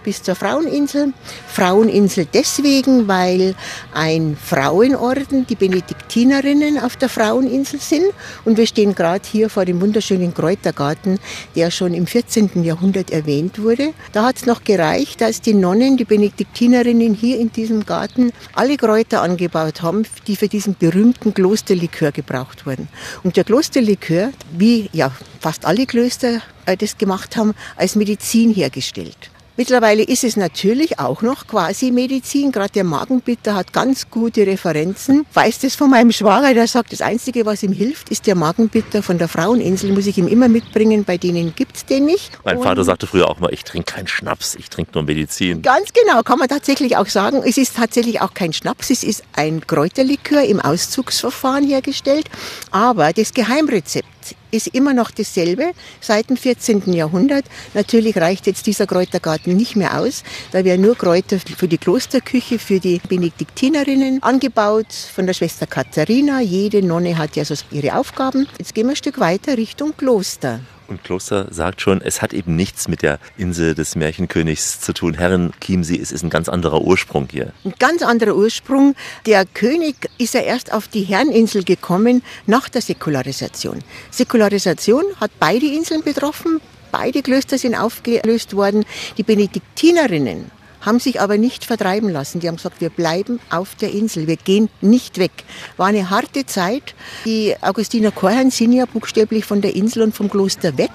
bis 0.06 0.22
zur 0.22 0.36
Fraueninsel. 0.36 1.14
Fraueninsel 1.48 2.28
deswegen, 2.32 3.08
weil 3.08 3.56
ein 3.94 4.38
Frauenorden, 4.42 5.48
die 5.48 5.56
Benediktinerinnen 5.56 6.78
auf 6.78 6.96
der 6.96 7.10
Fraueninsel 7.10 7.80
sind. 7.82 8.06
Und 8.46 8.58
wir 8.58 8.68
stehen 8.68 8.94
gerade 8.94 9.28
hier 9.30 9.50
vor 9.50 9.66
dem 9.66 9.82
wunderschönen 9.82 10.34
Kräutergarten, 10.34 11.20
der 11.56 11.72
schon 11.72 11.96
im 11.96 12.06
14. 12.06 12.64
Jahrhundert 12.64 13.10
erwähnt 13.10 13.62
wurde. 13.62 13.94
Da 14.14 14.26
hat 14.26 14.38
es 14.38 14.46
noch 14.46 14.64
gereicht, 14.64 15.22
dass 15.22 15.42
die 15.42 15.56
Nonnen, 15.56 15.98
die 15.98 16.06
Benediktinerinnen 16.06 17.16
hier 17.16 17.40
in 17.40 17.52
diesem 17.52 17.86
Garten 17.86 18.32
alle 18.54 18.78
Kräuter 18.78 19.24
angebaut 19.24 19.82
haben, 19.82 20.04
die 20.28 20.36
für 20.36 20.48
diesen 20.48 20.76
berühmten 20.78 21.34
Klosterlikör 21.34 22.12
gebraucht 22.12 22.68
wurden. 22.68 22.88
Und 23.24 23.38
der 23.38 23.44
Klosterlikör, 23.44 24.30
wie 24.56 24.88
ja 24.94 25.12
fast 25.40 25.66
alle 25.66 25.88
Klöster 25.88 26.42
äh, 26.68 26.78
das 26.78 26.98
gemacht 27.00 27.36
haben, 27.38 27.56
als 27.76 27.96
Medizin 27.96 28.54
hergestellt. 28.54 29.32
Mittlerweile 29.58 30.04
ist 30.04 30.26
es 30.26 30.36
natürlich 30.36 31.00
auch 31.00 31.22
noch 31.22 31.48
quasi 31.48 31.92
Medizin. 31.92 32.52
Gerade 32.52 32.74
der 32.74 32.84
Magenbitter 32.84 33.56
hat 33.56 33.72
ganz 33.72 34.10
gute 34.10 34.46
Referenzen. 34.46 35.26
Weiß 35.34 35.60
das 35.60 35.76
von 35.76 35.90
meinem 35.90 36.12
Schwager, 36.12 36.54
der 36.54 36.68
sagt, 36.68 36.92
das 36.92 37.00
Einzige, 37.00 37.46
was 37.46 37.64
ihm 37.64 37.72
hilft, 37.72 38.10
ist 38.10 38.28
der 38.28 38.36
Magenbitter 38.36 39.02
von 39.02 39.18
der 39.18 39.30
Fraueninsel. 39.30 39.94
Muss 39.94 40.08
ich 40.08 40.18
ihm 40.18 40.28
immer 40.28 40.50
mitbringen. 40.50 41.06
Bei 41.06 41.18
denen 41.18 41.56
gibt's 41.56 41.86
den 41.86 42.04
nicht. 42.04 42.38
Mein 42.44 42.58
Und 42.58 42.64
Vater 42.64 42.84
sagte 42.84 43.08
früher 43.08 43.30
auch 43.30 43.40
mal, 43.40 43.54
ich 43.54 43.64
trinke 43.64 43.94
keinen 43.94 44.08
Schnaps, 44.08 44.56
ich 44.56 44.70
trinke 44.70 44.92
nur 44.94 45.04
Medizin. 45.04 45.62
Ganz 45.62 45.94
genau, 45.94 46.22
kann 46.24 46.38
man 46.38 46.50
tatsächlich 46.50 46.98
auch 46.98 47.08
sagen. 47.08 47.42
Es 47.46 47.58
ist 47.58 47.78
tatsächlich 47.78 48.20
auch 48.20 48.34
kein 48.34 48.52
Schnaps, 48.52 48.90
es 48.90 49.04
ist 49.04 49.24
ein 49.38 49.66
Kräuterlikör 49.66 50.44
im 50.44 50.60
Auszugsverfahren 50.60 51.66
hergestellt. 51.66 52.30
Aber 52.72 53.14
das 53.14 53.34
Geheimrezept 53.34 54.36
ist 54.56 54.68
immer 54.68 54.94
noch 54.94 55.12
dasselbe 55.12 55.72
seit 56.02 56.30
dem 56.30 56.38
14. 56.38 56.94
Jahrhundert. 56.94 57.46
Natürlich 57.74 58.18
reicht 58.18 58.48
jetzt 58.48 58.68
dieser 58.68 58.88
Kräutergarten 58.88 59.56
nicht 59.56 59.76
mehr 59.76 60.00
aus. 60.00 60.24
Da 60.52 60.64
werden 60.64 60.82
nur 60.82 60.96
Kräuter 60.96 61.40
für 61.40 61.68
die 61.68 61.78
Klosterküche, 61.78 62.60
für 62.60 62.80
die 62.80 63.02
Benediktinerinnen 63.08 64.24
angebaut 64.24 64.94
von 64.94 65.26
der 65.26 65.34
Schwester 65.34 65.68
Katharina. 65.68 66.42
Jede 66.42 66.82
Nonne 66.82 67.18
hat 67.18 67.36
ja 67.36 67.46
so 67.46 67.56
ihre 67.72 67.98
Aufgaben. 67.98 68.48
Jetzt 68.58 68.74
gehen 68.74 68.88
wir 68.88 68.94
ein 68.94 68.98
Stück 68.98 69.20
weiter 69.20 69.58
Richtung 69.58 69.96
Kloster. 69.98 70.60
Und 70.88 71.04
Kloster 71.04 71.48
sagt 71.52 71.82
schon, 71.82 72.02
es 72.02 72.22
hat 72.22 72.34
eben 72.34 72.56
nichts 72.56 72.88
mit 72.88 73.02
der 73.02 73.20
Insel 73.38 73.76
des 73.76 73.96
Märchenkönigs 73.96 74.82
zu 74.82 74.94
tun. 74.94 75.16
Herren 75.16 75.52
Chiemsee, 75.60 76.00
es 76.00 76.12
ist 76.12 76.24
ein 76.24 76.30
ganz 76.30 76.50
anderer 76.50 76.82
Ursprung 76.82 77.28
hier. 77.32 77.54
Ein 77.64 77.74
ganz 77.80 78.02
anderer 78.02 78.36
Ursprung. 78.36 78.96
Der 79.26 79.46
König 79.46 79.96
ist 80.18 80.34
ja 80.34 80.42
erst 80.42 80.72
auf 80.72 80.88
die 80.88 81.04
Herreninsel 81.04 81.64
gekommen 81.64 82.24
nach 82.46 82.70
der 82.70 82.82
Säkularisation. 82.82 83.80
Säkularisation 84.12 85.04
hat 85.20 85.32
beide 85.40 85.66
Inseln 85.66 86.04
betroffen. 86.04 86.62
Beide 86.92 87.22
Klöster 87.22 87.58
sind 87.58 87.76
aufgelöst 87.76 88.56
worden. 88.56 88.86
Die 89.18 89.24
Benediktinerinnen 89.24 90.52
haben 90.86 91.00
sich 91.00 91.20
aber 91.20 91.38
nicht 91.38 91.66
vertreiben 91.66 92.10
lassen. 92.10 92.40
Die 92.40 92.48
haben 92.48 92.58
gesagt, 92.58 92.82
wir 92.82 92.90
bleiben 92.90 93.40
auf 93.50 93.76
der 93.76 93.92
Insel, 93.92 94.28
wir 94.28 94.38
gehen 94.38 94.70
nicht 94.82 95.18
weg. 95.18 95.32
War 95.78 95.88
eine 95.88 96.10
harte 96.10 96.46
Zeit. 96.46 96.96
Die 97.26 97.56
Augustiner 97.62 98.12
Chorherren 98.12 98.52
sind 98.52 98.74
ja 98.74 98.86
buchstäblich 98.86 99.46
von 99.46 99.62
der 99.62 99.76
Insel 99.76 100.04
und 100.04 100.16
vom 100.16 100.30
Kloster 100.30 100.78
weg 100.78 100.92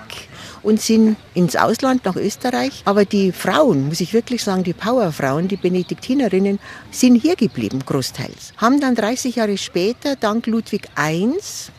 und 0.62 0.80
sind 0.80 1.16
ins 1.34 1.56
Ausland 1.56 2.04
nach 2.04 2.16
Österreich. 2.16 2.82
Aber 2.84 3.04
die 3.04 3.32
Frauen, 3.32 3.88
muss 3.88 4.00
ich 4.00 4.12
wirklich 4.12 4.42
sagen, 4.42 4.64
die 4.64 4.72
Powerfrauen, 4.72 5.48
die 5.48 5.56
Benediktinerinnen, 5.56 6.58
sind 6.90 7.16
hier 7.16 7.36
geblieben, 7.36 7.80
großteils. 7.84 8.52
Haben 8.56 8.80
dann 8.80 8.94
30 8.94 9.36
Jahre 9.36 9.56
später, 9.56 10.16
dank 10.16 10.46
Ludwig 10.46 10.88
I., 10.98 11.30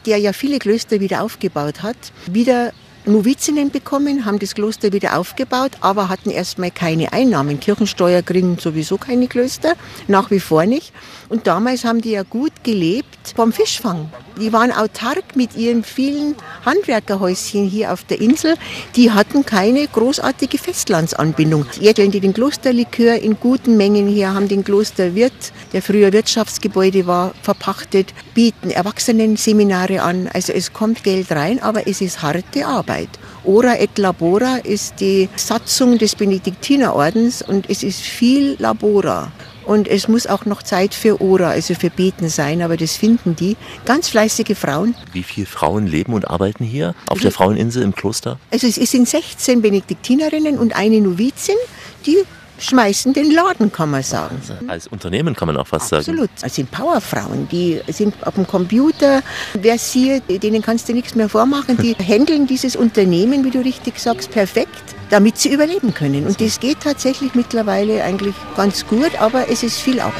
der 0.05 0.17
ja 0.17 0.33
viele 0.33 0.59
Klöster 0.59 0.99
wieder 0.99 1.21
aufgebaut 1.21 1.83
hat, 1.83 1.97
wieder 2.27 2.73
Novizinnen 3.05 3.71
bekommen, 3.71 4.25
haben 4.25 4.37
das 4.37 4.53
Kloster 4.53 4.93
wieder 4.93 5.17
aufgebaut, 5.17 5.71
aber 5.81 6.07
hatten 6.07 6.29
erstmal 6.29 6.69
keine 6.69 7.13
Einnahmen. 7.13 7.59
Kirchensteuer 7.59 8.21
kriegen 8.21 8.59
sowieso 8.59 8.97
keine 8.97 9.27
Klöster, 9.27 9.73
nach 10.07 10.29
wie 10.29 10.39
vor 10.39 10.65
nicht. 10.67 10.93
Und 11.27 11.47
damals 11.47 11.83
haben 11.83 12.01
die 12.01 12.11
ja 12.11 12.23
gut 12.23 12.51
gelebt 12.63 13.33
vom 13.35 13.53
Fischfang. 13.53 14.11
Die 14.39 14.53
waren 14.53 14.71
autark 14.71 15.35
mit 15.35 15.55
ihren 15.55 15.83
vielen 15.83 16.35
Handwerkerhäuschen 16.65 17.67
hier 17.67 17.91
auf 17.91 18.03
der 18.03 18.21
Insel. 18.21 18.55
Die 18.95 19.11
hatten 19.11 19.45
keine 19.45 19.87
großartige 19.87 20.57
Festlandsanbindung. 20.57 21.65
Die 21.79 21.89
stellen 21.89 22.11
die 22.11 22.19
den 22.19 22.33
Klosterlikör 22.33 23.15
in 23.15 23.39
guten 23.39 23.77
Mengen 23.77 24.07
her, 24.07 24.33
haben 24.33 24.47
den 24.47 24.63
Klosterwirt, 24.63 25.53
der 25.73 25.81
früher 25.81 26.13
Wirtschaftsgebäude 26.13 27.07
war, 27.07 27.33
verpachtet, 27.41 28.13
bieten 28.33 28.69
Erwachsenenseminare 28.69 30.01
an. 30.01 30.29
Also 30.31 30.53
es 30.53 30.71
kommt 30.73 31.03
Geld 31.03 31.31
rein, 31.31 31.61
aber 31.61 31.87
es 31.87 32.01
ist 32.01 32.21
harte 32.21 32.67
Arbeit. 32.67 32.90
Ora 33.43 33.79
et 33.79 33.97
labora 33.97 34.57
ist 34.57 34.99
die 34.99 35.27
Satzung 35.35 35.97
des 35.97 36.15
Benediktinerordens 36.15 37.41
und 37.41 37.69
es 37.69 37.83
ist 37.83 38.01
viel 38.01 38.55
Labora. 38.59 39.31
Und 39.65 39.87
es 39.87 40.07
muss 40.07 40.27
auch 40.27 40.45
noch 40.45 40.63
Zeit 40.63 40.93
für 40.93 41.21
Ora, 41.21 41.49
also 41.49 41.75
für 41.75 41.89
Beten 41.89 42.29
sein, 42.29 42.61
aber 42.61 42.77
das 42.77 42.97
finden 42.97 43.35
die. 43.35 43.57
Ganz 43.85 44.09
fleißige 44.09 44.57
Frauen. 44.57 44.95
Wie 45.13 45.23
viele 45.23 45.45
Frauen 45.47 45.87
leben 45.87 46.13
und 46.13 46.29
arbeiten 46.29 46.63
hier 46.63 46.95
auf 47.07 47.19
der 47.19 47.31
Fraueninsel 47.31 47.83
im 47.83 47.95
Kloster? 47.95 48.39
Also 48.51 48.67
es 48.67 48.75
sind 48.75 49.07
16 49.07 49.61
Benediktinerinnen 49.61 50.57
und 50.57 50.75
eine 50.75 50.99
Novizin, 50.99 51.55
die 52.05 52.17
schmeißen 52.61 53.13
den 53.13 53.31
Laden, 53.31 53.71
kann 53.71 53.91
man 53.91 54.03
sagen. 54.03 54.41
Als 54.67 54.87
Unternehmen 54.87 55.35
kann 55.35 55.47
man 55.47 55.57
auch 55.57 55.67
fast 55.67 55.89
sagen. 55.89 56.01
Absolut. 56.01 56.29
Es 56.41 56.55
sind 56.55 56.71
Powerfrauen, 56.71 57.47
die 57.49 57.81
sind 57.87 58.15
auf 58.25 58.35
dem 58.35 58.47
Computer 58.47 59.21
versiert, 59.59 60.23
denen 60.29 60.61
kannst 60.61 60.87
du 60.87 60.93
nichts 60.93 61.15
mehr 61.15 61.29
vormachen. 61.29 61.77
Die 61.77 61.95
handeln 61.95 62.47
dieses 62.47 62.75
Unternehmen, 62.75 63.43
wie 63.43 63.51
du 63.51 63.59
richtig 63.59 63.99
sagst, 63.99 64.31
perfekt, 64.31 64.95
damit 65.09 65.37
sie 65.37 65.53
überleben 65.53 65.93
können. 65.93 66.25
Und 66.25 66.39
das 66.39 66.59
geht 66.59 66.79
tatsächlich 66.81 67.35
mittlerweile 67.35 68.03
eigentlich 68.03 68.35
ganz 68.55 68.85
gut, 68.85 69.19
aber 69.19 69.49
es 69.49 69.63
ist 69.63 69.79
viel 69.79 69.99
Arbeit. 69.99 70.13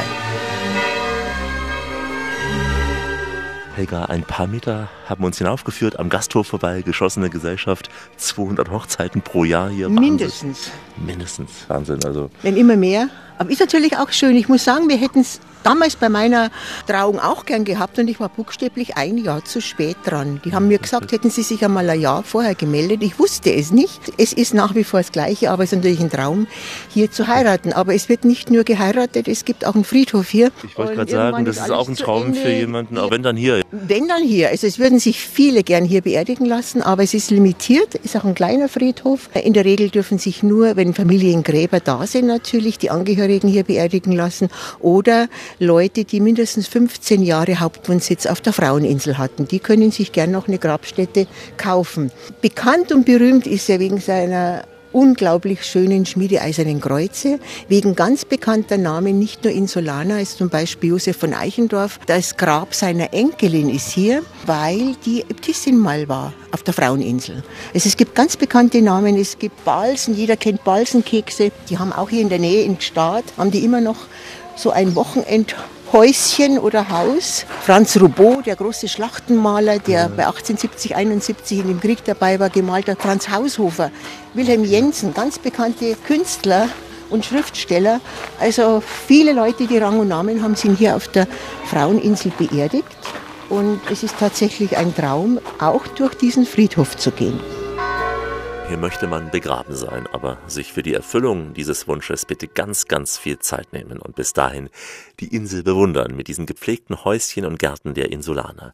Helga, 3.76 4.06
ein 4.06 4.24
paar 4.24 4.48
Meter 4.48 4.90
haben 5.12 5.24
uns 5.24 5.38
hinaufgeführt, 5.38 6.00
am 6.00 6.10
Gasthof 6.10 6.48
vorbei, 6.48 6.82
geschossene 6.82 7.30
Gesellschaft, 7.30 7.90
200 8.18 8.72
Hochzeiten 8.72 9.22
pro 9.22 9.44
Jahr 9.44 9.70
hier. 9.70 9.88
Wahnsinn. 9.88 10.04
Mindestens. 10.04 10.72
Mindestens, 10.98 11.52
Wahnsinn. 11.68 12.04
Also 12.06 12.32
Wenn 12.42 12.58
immer 12.58 12.78
mehr. 12.78 13.10
Aber 13.38 13.50
ist 13.50 13.60
natürlich 13.60 13.98
auch 13.98 14.12
schön. 14.12 14.36
Ich 14.36 14.48
muss 14.50 14.64
sagen, 14.64 14.88
wir 14.88 14.98
hätten 14.98 15.22
es 15.22 15.40
damals 15.64 15.96
bei 15.96 16.10
meiner 16.10 16.52
Trauung 16.88 17.20
auch 17.20 17.46
gern 17.46 17.66
gehabt 17.66 17.98
und 18.00 18.08
ich 18.08 18.20
war 18.20 18.30
buchstäblich 18.30 18.98
ein 18.98 19.18
Jahr 19.18 19.44
zu 19.46 19.62
spät 19.62 19.98
dran. 20.06 20.42
Die 20.46 20.54
haben 20.54 20.68
mir 20.68 20.78
gesagt, 20.78 21.12
hätten 21.12 21.30
sie 21.30 21.44
sich 21.44 21.64
einmal 21.64 21.90
ein 21.90 22.00
Jahr 22.00 22.24
vorher 22.24 22.56
gemeldet. 22.56 23.02
Ich 23.04 23.20
wusste 23.20 23.54
es 23.54 23.72
nicht. 23.72 24.14
Es 24.18 24.34
ist 24.34 24.54
nach 24.54 24.76
wie 24.76 24.84
vor 24.84 25.00
das 25.00 25.12
Gleiche, 25.12 25.52
aber 25.52 25.64
es 25.64 25.72
ist 25.72 25.78
natürlich 25.78 26.02
ein 26.02 26.10
Traum, 26.10 26.48
hier 26.90 27.12
zu 27.12 27.28
heiraten. 27.28 27.74
Aber 27.74 27.94
es 27.94 28.10
wird 28.10 28.26
nicht 28.26 28.52
nur 28.52 28.64
geheiratet, 28.64 29.28
es 29.28 29.46
gibt 29.46 29.66
auch 29.66 29.76
einen 29.76 29.84
Friedhof 29.84 30.30
hier. 30.30 30.52
ich 30.64 30.78
wollte 30.78 30.96
gerade 30.96 31.12
sagen, 31.12 31.46
das 31.46 31.58
ist 31.58 31.72
auch 31.72 31.88
ein 31.88 31.96
Traum 31.96 32.34
für 32.34 32.52
jemanden, 32.52 32.98
auch 32.98 33.12
wenn 33.12 33.24
dann 33.24 33.36
hier. 33.36 33.62
Wenn 33.72 34.08
dann 34.08 34.24
hier. 34.24 34.50
Also 34.50 34.68
es 34.68 34.80
würden 34.80 35.00
sich 35.02 35.20
viele 35.20 35.64
gern 35.64 35.84
hier 35.84 36.02
beerdigen 36.02 36.46
lassen, 36.46 36.82
aber 36.82 37.04
es 37.04 37.14
ist 37.14 37.32
limitiert, 37.32 37.96
ist 37.96 38.16
auch 38.16 38.24
ein 38.24 38.36
kleiner 38.36 38.70
Friedhof. 38.70 39.30
In 39.34 39.54
der 39.54 39.66
Regel 39.66 39.90
dürfen 39.90 40.18
sich 40.18 40.44
nur, 40.44 40.76
wenn 40.76 40.94
Familiengräber 40.94 41.80
da 41.80 42.06
sind, 42.08 42.28
natürlich 42.28 42.78
die 42.78 42.90
Angehörigen 42.90 43.48
hier 43.48 43.64
beerdigen 43.64 44.14
lassen 44.14 44.50
oder 44.80 45.28
Leute, 45.60 46.06
die 46.06 46.20
mindestens 46.20 46.68
15 46.68 47.24
Jahre 47.24 47.60
Hauptwohnsitz 47.60 48.26
auf 48.26 48.42
der 48.42 48.54
Fraueninsel 48.54 49.18
hatten. 49.18 49.48
Die 49.48 49.60
können 49.60 49.92
sich 49.92 50.12
gern 50.12 50.32
noch 50.32 50.48
eine 50.48 50.60
Grabstätte 50.60 51.28
kaufen. 51.58 52.12
Bekannt 52.42 52.92
und 52.92 53.06
berühmt 53.06 53.48
ist 53.48 53.70
er 53.70 53.80
wegen 53.80 54.00
seiner 54.00 54.64
unglaublich 54.94 55.64
schönen 55.64 56.06
schmiedeeisernen 56.06 56.82
Kreuze, 56.82 57.40
wegen 57.68 57.96
ganz 57.96 58.26
bekannter 58.26 58.78
Namen, 58.78 59.20
nicht 59.20 59.44
nur 59.44 59.54
Insulana, 59.54 60.20
ist 60.20 60.38
zum 60.38 60.50
Beispiel 60.50 60.92
Josef 60.92 61.18
von 61.18 61.34
Eichendorff. 61.34 62.00
Das 62.06 62.38
Grab 62.38 62.74
seiner 62.74 63.14
Enkelin 63.14 63.70
ist 63.70 63.92
hier, 63.92 64.24
weil 64.46 64.96
die 65.06 65.22
Äbtissin 65.22 65.78
mal 65.78 66.08
war 66.08 66.34
auf 66.52 66.64
der 66.64 66.74
Fraueninsel. 66.74 67.44
Also 67.74 67.90
es 67.90 67.98
gibt 67.98 68.16
ganz 68.16 68.38
bekannte 68.38 68.82
Namen, 68.82 69.18
es 69.18 69.38
gibt 69.40 69.64
Balsen, 69.64 70.16
jeder 70.16 70.38
kennt 70.38 70.64
Balsenkekse. 70.64 71.52
Die 71.70 71.78
haben 71.78 71.94
auch 71.94 72.10
hier 72.10 72.22
in 72.22 72.30
der 72.30 72.40
Nähe 72.40 72.64
in 72.64 72.78
Gstaad, 72.78 73.24
haben 73.38 73.52
die 73.52 73.64
immer 73.64 73.82
noch 73.82 73.98
so 74.56 74.72
ein 74.72 74.94
Wochenendhäuschen 75.92 76.58
oder 76.58 76.90
Haus. 76.90 77.46
Franz 77.64 78.00
Roubaud, 78.00 78.46
der 78.46 78.56
große 78.56 78.88
Schlachtenmaler, 78.88 79.80
der 79.80 80.08
bei 80.08 80.26
1870, 80.26 80.96
71 80.96 81.60
in 81.60 81.68
dem 81.68 81.80
Krieg 81.82 82.04
dabei 82.06 82.40
war, 82.40 82.50
gemalt 82.50 82.88
hat. 82.88 83.02
Franz 83.02 83.30
Haushofer, 83.30 83.92
Wilhelm 84.34 84.64
Jensen, 84.64 85.14
ganz 85.14 85.38
bekannte 85.38 85.96
Künstler 86.08 86.70
und 87.10 87.26
Schriftsteller. 87.26 88.00
Also 88.40 88.82
viele 89.08 89.34
Leute, 89.34 89.68
die 89.68 89.78
Rang 89.80 90.00
und 90.00 90.08
Namen 90.08 90.42
haben, 90.42 90.56
sind 90.56 90.78
hier 90.78 90.96
auf 90.96 91.10
der 91.10 91.28
Fraueninsel 91.66 92.32
beerdigt. 92.38 92.88
Und 93.50 93.82
es 93.92 94.04
ist 94.04 94.16
tatsächlich 94.18 94.78
ein 94.78 94.96
Traum, 94.96 95.40
auch 95.60 95.86
durch 95.88 96.16
diesen 96.16 96.46
Friedhof 96.46 96.96
zu 96.96 97.12
gehen. 97.12 97.40
Hier 98.72 98.78
möchte 98.78 99.06
man 99.06 99.32
begraben 99.32 99.76
sein, 99.76 100.08
aber 100.14 100.38
sich 100.48 100.72
für 100.72 100.82
die 100.82 100.94
Erfüllung 100.94 101.54
dieses 101.54 101.90
Wunsches 101.90 102.26
bitte 102.26 102.48
ganz, 102.48 102.86
ganz 102.86 103.18
viel 103.18 103.38
Zeit 103.38 103.74
nehmen 103.74 104.00
und 104.00 104.16
bis 104.16 104.32
dahin 104.32 104.70
die 105.20 105.36
Insel 105.36 105.62
bewundern 105.62 106.16
mit 106.16 106.30
diesen 106.30 106.46
gepflegten 106.46 107.04
Häuschen 107.04 107.46
und 107.46 107.60
Gärten 107.60 107.96
der 107.96 108.14
Insulaner, 108.14 108.72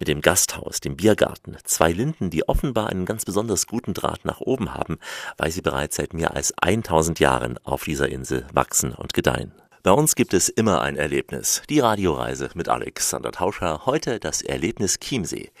mit 0.00 0.08
dem 0.08 0.20
Gasthaus, 0.20 0.80
dem 0.80 0.96
Biergarten, 0.96 1.56
zwei 1.62 1.92
Linden, 1.92 2.28
die 2.28 2.48
offenbar 2.48 2.88
einen 2.88 3.06
ganz 3.06 3.24
besonders 3.24 3.68
guten 3.68 3.94
Draht 3.94 4.24
nach 4.24 4.40
oben 4.40 4.74
haben, 4.74 4.98
weil 5.36 5.52
sie 5.52 5.62
bereits 5.62 5.94
seit 5.94 6.12
mehr 6.12 6.34
als 6.34 6.52
1000 6.60 7.20
Jahren 7.20 7.56
auf 7.62 7.84
dieser 7.84 8.08
Insel 8.08 8.48
wachsen 8.52 8.94
und 8.94 9.14
gedeihen. 9.14 9.52
Bei 9.86 9.92
uns 9.92 10.16
gibt 10.16 10.34
es 10.34 10.48
immer 10.48 10.80
ein 10.80 10.96
Erlebnis. 10.96 11.62
Die 11.70 11.78
Radioreise 11.78 12.50
mit 12.54 12.68
Alexander 12.68 13.30
Tauscher. 13.30 13.86
Heute 13.86 14.18
das 14.18 14.42
Erlebnis 14.42 14.98
Chiemsee. 14.98 15.52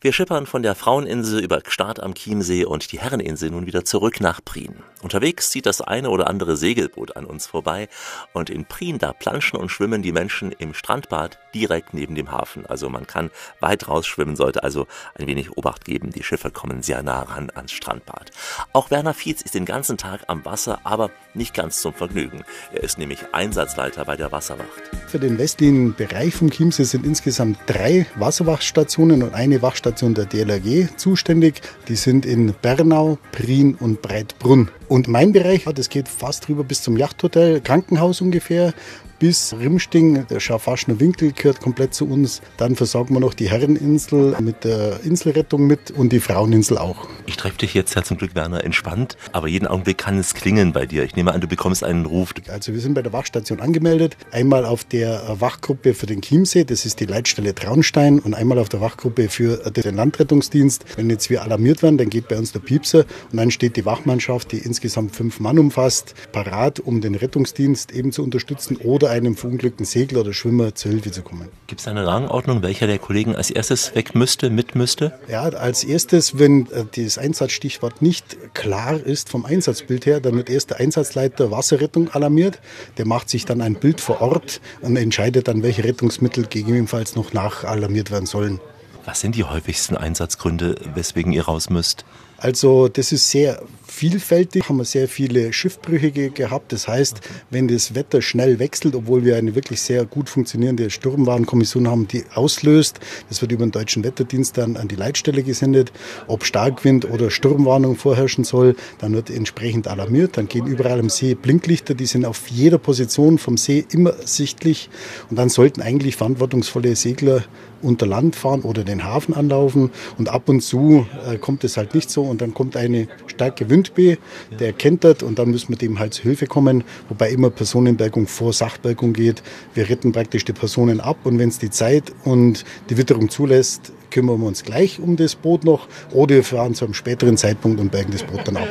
Wir 0.00 0.12
schippern 0.12 0.46
von 0.46 0.62
der 0.62 0.76
Fraueninsel 0.76 1.42
über 1.42 1.60
Gstaad 1.60 1.98
am 1.98 2.14
Chiemsee 2.14 2.64
und 2.64 2.92
die 2.92 3.00
Herreninsel 3.00 3.50
nun 3.50 3.66
wieder 3.66 3.84
zurück 3.84 4.20
nach 4.20 4.40
Prien. 4.44 4.76
Unterwegs 5.02 5.50
zieht 5.50 5.66
das 5.66 5.80
eine 5.80 6.10
oder 6.10 6.28
andere 6.28 6.56
Segelboot 6.56 7.16
an 7.16 7.24
uns 7.24 7.48
vorbei 7.48 7.88
und 8.32 8.48
in 8.48 8.64
Prien, 8.64 8.98
da 8.98 9.12
planschen 9.12 9.58
und 9.58 9.70
schwimmen 9.70 10.00
die 10.02 10.12
Menschen 10.12 10.52
im 10.52 10.72
Strandbad 10.72 11.40
direkt 11.52 11.94
neben 11.94 12.14
dem 12.14 12.30
Hafen. 12.30 12.64
Also 12.64 12.88
man 12.88 13.08
kann 13.08 13.30
weit 13.58 13.88
rausschwimmen, 13.88 14.36
sollte 14.36 14.62
also 14.62 14.86
ein 15.16 15.26
wenig 15.26 15.56
Obacht 15.56 15.84
geben. 15.84 16.10
Die 16.10 16.22
Schiffe 16.22 16.52
kommen 16.52 16.84
sehr 16.84 17.02
nah 17.02 17.22
ran 17.22 17.50
ans 17.52 17.72
Strandbad. 17.72 18.30
Auch 18.72 18.92
Werner 18.92 19.14
Fietz 19.14 19.42
ist 19.42 19.54
den 19.54 19.64
ganzen 19.64 19.98
Tag 19.98 20.20
am 20.28 20.44
Wasser, 20.44 20.78
aber 20.84 21.10
nicht 21.34 21.54
ganz 21.54 21.82
zum 21.82 21.92
Vergnügen. 21.92 22.44
Er 22.72 22.84
ist 22.84 22.98
nämlich 22.98 23.18
Einsatzleiter 23.32 24.04
bei 24.04 24.14
der 24.14 24.30
Wasserwacht. 24.30 24.68
Für 25.08 25.18
den 25.18 25.38
westlichen 25.38 25.94
Bereich 25.94 26.34
vom 26.34 26.50
Chiemsee 26.50 26.84
sind 26.84 27.04
insgesamt 27.04 27.58
drei 27.66 28.06
Wasserwachstationen 28.14 29.24
und 29.24 29.34
eine 29.34 29.60
Wachstation 29.60 29.87
der 30.14 30.26
DLRG 30.26 30.96
zuständig. 30.96 31.62
Die 31.88 31.96
sind 31.96 32.26
in 32.26 32.54
Bernau, 32.60 33.18
Prien 33.32 33.74
und 33.74 34.02
Breitbrunn. 34.02 34.68
Und 34.88 35.06
mein 35.06 35.32
Bereich, 35.32 35.64
das 35.74 35.90
geht 35.90 36.08
fast 36.08 36.48
rüber 36.48 36.64
bis 36.64 36.82
zum 36.82 36.96
Yachthotel, 36.96 37.60
Krankenhaus 37.60 38.20
ungefähr 38.20 38.72
bis 39.18 39.52
Rimsting. 39.52 40.26
Der 40.28 40.40
Schafaschner 40.40 41.00
Winkel 41.00 41.32
gehört 41.32 41.60
komplett 41.60 41.94
zu 41.94 42.06
uns. 42.06 42.40
Dann 42.56 42.76
versorgen 42.76 43.14
wir 43.14 43.20
noch 43.20 43.34
die 43.34 43.50
Herreninsel 43.50 44.36
mit 44.40 44.64
der 44.64 45.00
Inselrettung 45.04 45.66
mit 45.66 45.90
und 45.90 46.12
die 46.12 46.20
Fraueninsel 46.20 46.78
auch. 46.78 47.08
Ich 47.26 47.36
treffe 47.36 47.58
dich 47.58 47.74
jetzt 47.74 47.94
ja 47.94 48.02
zum 48.02 48.16
Glück, 48.18 48.34
Werner, 48.34 48.64
entspannt, 48.64 49.16
aber 49.32 49.48
jeden 49.48 49.66
Augenblick 49.66 49.98
kann 49.98 50.18
es 50.18 50.34
klingeln 50.34 50.72
bei 50.72 50.86
dir. 50.86 51.02
Ich 51.04 51.16
nehme 51.16 51.32
an, 51.32 51.40
du 51.40 51.48
bekommst 51.48 51.84
einen 51.84 52.06
Ruf. 52.06 52.32
Also 52.48 52.72
wir 52.72 52.80
sind 52.80 52.94
bei 52.94 53.02
der 53.02 53.12
Wachstation 53.12 53.60
angemeldet. 53.60 54.16
Einmal 54.30 54.64
auf 54.64 54.84
der 54.84 55.40
Wachgruppe 55.40 55.94
für 55.94 56.06
den 56.06 56.22
Chiemsee, 56.22 56.64
das 56.64 56.86
ist 56.86 57.00
die 57.00 57.06
Leitstelle 57.06 57.54
Traunstein 57.54 58.20
und 58.20 58.34
einmal 58.34 58.58
auf 58.58 58.68
der 58.68 58.80
Wachgruppe 58.80 59.28
für 59.28 59.56
den 59.70 59.96
Landrettungsdienst. 59.96 60.84
Wenn 60.96 61.10
jetzt 61.10 61.28
wir 61.28 61.42
alarmiert 61.42 61.82
werden, 61.82 61.98
dann 61.98 62.10
geht 62.10 62.28
bei 62.28 62.38
uns 62.38 62.52
der 62.52 62.60
Piepser 62.60 63.04
und 63.32 63.38
dann 63.38 63.50
steht 63.50 63.76
die 63.76 63.84
Wachmannschaft, 63.84 64.52
die 64.52 64.58
insgesamt 64.78 65.16
fünf 65.16 65.40
Mann 65.40 65.58
umfasst, 65.58 66.14
parat, 66.30 66.78
um 66.78 67.00
den 67.00 67.16
Rettungsdienst 67.16 67.90
eben 67.90 68.12
zu 68.12 68.22
unterstützen 68.22 68.76
oder 68.76 69.10
einem 69.10 69.34
verunglückten 69.34 69.84
Segler 69.84 70.20
oder 70.20 70.32
Schwimmer 70.32 70.76
zur 70.76 70.92
Hilfe 70.92 71.10
zu 71.10 71.22
kommen. 71.22 71.48
Gibt 71.66 71.80
es 71.80 71.88
eine 71.88 72.06
Rangordnung, 72.06 72.62
welcher 72.62 72.86
der 72.86 73.00
Kollegen 73.00 73.34
als 73.34 73.50
erstes 73.50 73.96
weg 73.96 74.14
müsste, 74.14 74.50
mit 74.50 74.76
müsste? 74.76 75.18
Ja, 75.28 75.42
als 75.42 75.82
erstes, 75.82 76.38
wenn 76.38 76.70
äh, 76.70 76.84
das 76.94 77.18
Einsatzstichwort 77.18 78.02
nicht 78.02 78.54
klar 78.54 79.00
ist 79.00 79.30
vom 79.30 79.44
Einsatzbild 79.44 80.06
her, 80.06 80.20
dann 80.20 80.36
wird 80.36 80.48
erst 80.48 80.70
der 80.70 80.78
Einsatzleiter 80.78 81.50
Wasserrettung 81.50 82.10
alarmiert. 82.10 82.60
Der 82.96 83.06
macht 83.06 83.28
sich 83.28 83.44
dann 83.44 83.60
ein 83.60 83.74
Bild 83.74 84.00
vor 84.00 84.20
Ort 84.20 84.60
und 84.80 84.96
entscheidet 84.96 85.48
dann, 85.48 85.64
welche 85.64 85.82
Rettungsmittel 85.82 86.46
gegebenenfalls 86.46 87.16
noch 87.16 87.32
nachalarmiert 87.32 88.12
werden 88.12 88.26
sollen. 88.26 88.60
Was 89.04 89.18
sind 89.20 89.34
die 89.34 89.42
häufigsten 89.42 89.96
Einsatzgründe, 89.96 90.76
weswegen 90.94 91.32
ihr 91.32 91.46
raus 91.46 91.68
müsst? 91.68 92.04
Also 92.38 92.86
das 92.86 93.10
ist 93.10 93.30
sehr 93.30 93.62
vielfältig. 93.98 94.68
Haben 94.68 94.76
wir 94.76 94.84
sehr 94.84 95.08
viele 95.08 95.52
Schiffbrüche 95.52 96.12
gehabt. 96.12 96.72
Das 96.72 96.86
heißt, 96.86 97.20
wenn 97.50 97.66
das 97.66 97.96
Wetter 97.96 98.22
schnell 98.22 98.60
wechselt, 98.60 98.94
obwohl 98.94 99.24
wir 99.24 99.36
eine 99.36 99.56
wirklich 99.56 99.82
sehr 99.82 100.04
gut 100.04 100.28
funktionierende 100.28 100.88
Sturmwarnkommission 100.88 101.88
haben, 101.88 102.06
die 102.06 102.24
auslöst, 102.32 103.00
das 103.28 103.42
wird 103.42 103.50
über 103.50 103.66
den 103.66 103.72
deutschen 103.72 104.04
Wetterdienst 104.04 104.56
dann 104.56 104.76
an 104.76 104.86
die 104.86 104.94
Leitstelle 104.94 105.42
gesendet. 105.42 105.92
Ob 106.28 106.44
Starkwind 106.44 107.10
oder 107.10 107.30
Sturmwarnung 107.30 107.96
vorherrschen 107.96 108.44
soll, 108.44 108.76
dann 109.00 109.14
wird 109.14 109.30
entsprechend 109.30 109.88
alarmiert. 109.88 110.36
Dann 110.36 110.46
gehen 110.46 110.66
überall 110.66 111.00
am 111.00 111.08
See 111.08 111.34
Blinklichter, 111.34 111.94
die 111.94 112.06
sind 112.06 112.24
auf 112.24 112.46
jeder 112.48 112.78
Position 112.78 113.38
vom 113.38 113.56
See 113.56 113.84
immer 113.90 114.14
sichtlich. 114.24 114.90
Und 115.28 115.36
dann 115.36 115.48
sollten 115.48 115.82
eigentlich 115.82 116.14
verantwortungsvolle 116.14 116.94
Segler 116.94 117.42
unter 117.82 118.06
Land 118.06 118.36
fahren 118.36 118.62
oder 118.62 118.84
den 118.84 119.04
Hafen 119.04 119.34
anlaufen. 119.34 119.90
Und 120.18 120.28
ab 120.28 120.48
und 120.48 120.60
zu 120.60 121.06
äh, 121.26 121.38
kommt 121.38 121.64
es 121.64 121.76
halt 121.76 121.94
nicht 121.94 122.10
so 122.10 122.27
und 122.28 122.40
dann 122.40 122.54
kommt 122.54 122.76
eine 122.76 123.08
starke 123.26 123.70
Windbee, 123.70 124.18
der 124.58 124.72
kentert 124.72 125.22
und 125.22 125.38
dann 125.38 125.50
müssen 125.50 125.70
wir 125.70 125.76
dem 125.76 125.98
halt 125.98 126.14
zu 126.14 126.22
Hilfe 126.22 126.46
kommen, 126.46 126.84
wobei 127.08 127.30
immer 127.30 127.50
Personenbergung 127.50 128.26
vor 128.26 128.52
Sachbergung 128.52 129.12
geht. 129.12 129.42
Wir 129.74 129.88
retten 129.88 130.12
praktisch 130.12 130.44
die 130.44 130.52
Personen 130.52 131.00
ab 131.00 131.18
und 131.24 131.38
wenn 131.38 131.48
es 131.48 131.58
die 131.58 131.70
Zeit 131.70 132.12
und 132.24 132.64
die 132.90 132.96
Witterung 132.96 133.28
zulässt, 133.28 133.92
kümmern 134.10 134.40
wir 134.40 134.46
uns 134.46 134.64
gleich 134.64 135.00
um 135.00 135.16
das 135.16 135.34
Boot 135.34 135.64
noch 135.64 135.88
oder 136.12 136.36
wir 136.36 136.44
fahren 136.44 136.74
zu 136.74 136.84
einem 136.84 136.94
späteren 136.94 137.36
Zeitpunkt 137.36 137.80
und 137.80 137.92
bergen 137.92 138.12
das 138.12 138.22
Boot 138.22 138.46
dann 138.46 138.56
ab. 138.56 138.68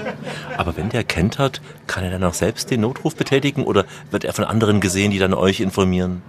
Aber 0.57 0.75
wenn 0.77 0.89
der 0.89 1.03
kentert, 1.03 1.61
kann 1.85 2.03
er 2.03 2.11
dann 2.11 2.23
auch 2.23 2.33
selbst 2.33 2.71
den 2.71 2.81
Notruf 2.81 3.15
betätigen 3.15 3.63
oder 3.63 3.85
wird 4.11 4.23
er 4.23 4.33
von 4.33 4.45
anderen 4.45 4.81
gesehen, 4.81 5.11
die 5.11 5.19
dann 5.19 5.33
euch 5.33 5.59
informieren? 5.59 6.21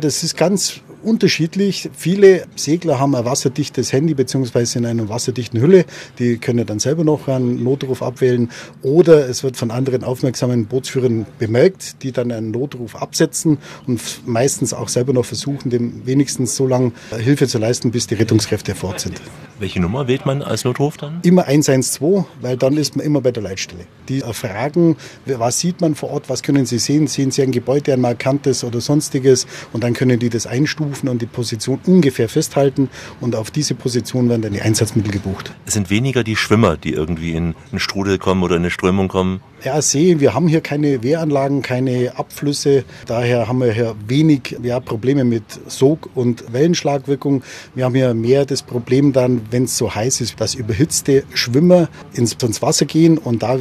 Das 0.00 0.22
ist 0.22 0.36
ganz 0.36 0.80
unterschiedlich. 1.04 1.90
Viele 1.96 2.46
Segler 2.56 2.98
haben 2.98 3.14
ein 3.14 3.24
wasserdichtes 3.24 3.92
Handy 3.92 4.14
beziehungsweise 4.14 4.78
in 4.78 4.86
einer 4.86 5.08
wasserdichten 5.08 5.60
Hülle. 5.60 5.84
Die 6.18 6.38
können 6.38 6.66
dann 6.66 6.78
selber 6.78 7.04
noch 7.04 7.28
einen 7.28 7.62
Notruf 7.62 8.02
abwählen. 8.02 8.50
Oder 8.82 9.28
es 9.28 9.42
wird 9.44 9.56
von 9.56 9.70
anderen 9.70 10.04
aufmerksamen 10.04 10.66
Bootsführern 10.66 11.26
bemerkt, 11.38 12.02
die 12.02 12.12
dann 12.12 12.32
einen 12.32 12.50
Notruf 12.50 12.96
absetzen 12.96 13.58
und 13.86 14.00
meistens 14.26 14.72
auch 14.72 14.88
selber 14.88 15.12
noch 15.12 15.24
versuchen, 15.24 15.70
dem 15.70 16.06
wenigstens 16.06 16.56
so 16.56 16.66
lange 16.66 16.92
Hilfe 17.16 17.46
zu 17.46 17.58
leisten, 17.58 17.90
bis 17.90 18.06
die 18.06 18.14
Rettungskräfte 18.14 18.74
fort 18.74 19.00
sind. 19.00 19.20
Welche 19.58 19.80
Nummer 19.80 20.08
wählt 20.08 20.26
man 20.26 20.42
als 20.42 20.64
Notruf 20.64 20.96
dann? 20.96 21.20
Immer 21.22 21.46
112, 21.46 22.24
weil 22.40 22.56
dann 22.56 22.76
ist 22.76 22.96
man 22.96 23.06
immer 23.06 23.20
bei 23.20 23.30
der 23.30 23.42
Leitstelle. 23.42 23.86
Die 24.08 24.20
fragen, 24.20 24.96
was 25.26 25.60
sieht 25.60 25.80
man 25.80 25.94
vor 25.94 26.10
Ort, 26.10 26.28
was 26.28 26.42
können 26.42 26.66
Sie 26.66 26.78
sehen? 26.78 27.06
Sehen 27.06 27.30
Sie 27.30 27.42
ein 27.42 27.52
Gebäude, 27.52 27.92
ein 27.92 28.00
markantes 28.00 28.64
oder 28.64 28.80
sonstiges? 28.80 29.46
Und 29.72 29.84
dann 29.84 29.94
können 29.94 30.18
die 30.18 30.28
das 30.28 30.46
einstufen 30.46 31.08
und 31.08 31.22
die 31.22 31.26
Position 31.26 31.78
ungefähr 31.86 32.28
festhalten. 32.28 32.90
Und 33.20 33.36
auf 33.36 33.50
diese 33.52 33.74
Position 33.74 34.28
werden 34.28 34.42
dann 34.42 34.52
die 34.52 34.60
Einsatzmittel 34.60 35.12
gebucht. 35.12 35.52
Es 35.66 35.74
sind 35.74 35.88
weniger 35.88 36.24
die 36.24 36.36
Schwimmer, 36.36 36.76
die 36.76 36.92
irgendwie 36.92 37.32
in 37.32 37.54
einen 37.70 37.78
Strudel 37.78 38.18
kommen 38.18 38.42
oder 38.42 38.56
in 38.56 38.62
eine 38.62 38.70
Strömung 38.70 39.08
kommen? 39.08 39.40
Ja, 39.64 39.80
See, 39.80 40.20
wir 40.20 40.34
haben 40.34 40.46
hier 40.46 40.60
keine 40.60 41.02
Wehranlagen, 41.02 41.62
keine 41.62 42.18
Abflüsse. 42.18 42.84
Daher 43.06 43.48
haben 43.48 43.60
wir 43.60 43.72
hier 43.72 43.94
wenig 44.06 44.58
ja, 44.62 44.78
Probleme 44.78 45.24
mit 45.24 45.42
Sog- 45.68 46.10
und 46.14 46.52
Wellenschlagwirkung. 46.52 47.42
Wir 47.74 47.86
haben 47.86 47.94
hier 47.94 48.12
mehr 48.12 48.44
das 48.44 48.62
Problem 48.62 49.14
dann, 49.14 49.40
wenn 49.50 49.64
es 49.64 49.78
so 49.78 49.94
heiß 49.94 50.20
ist, 50.20 50.38
dass 50.38 50.54
überhitzte 50.54 51.24
Schwimmer 51.32 51.88
ins, 52.12 52.34
ins 52.34 52.60
Wasser 52.60 52.84
gehen 52.84 53.16
und 53.16 53.42
da 53.42 53.56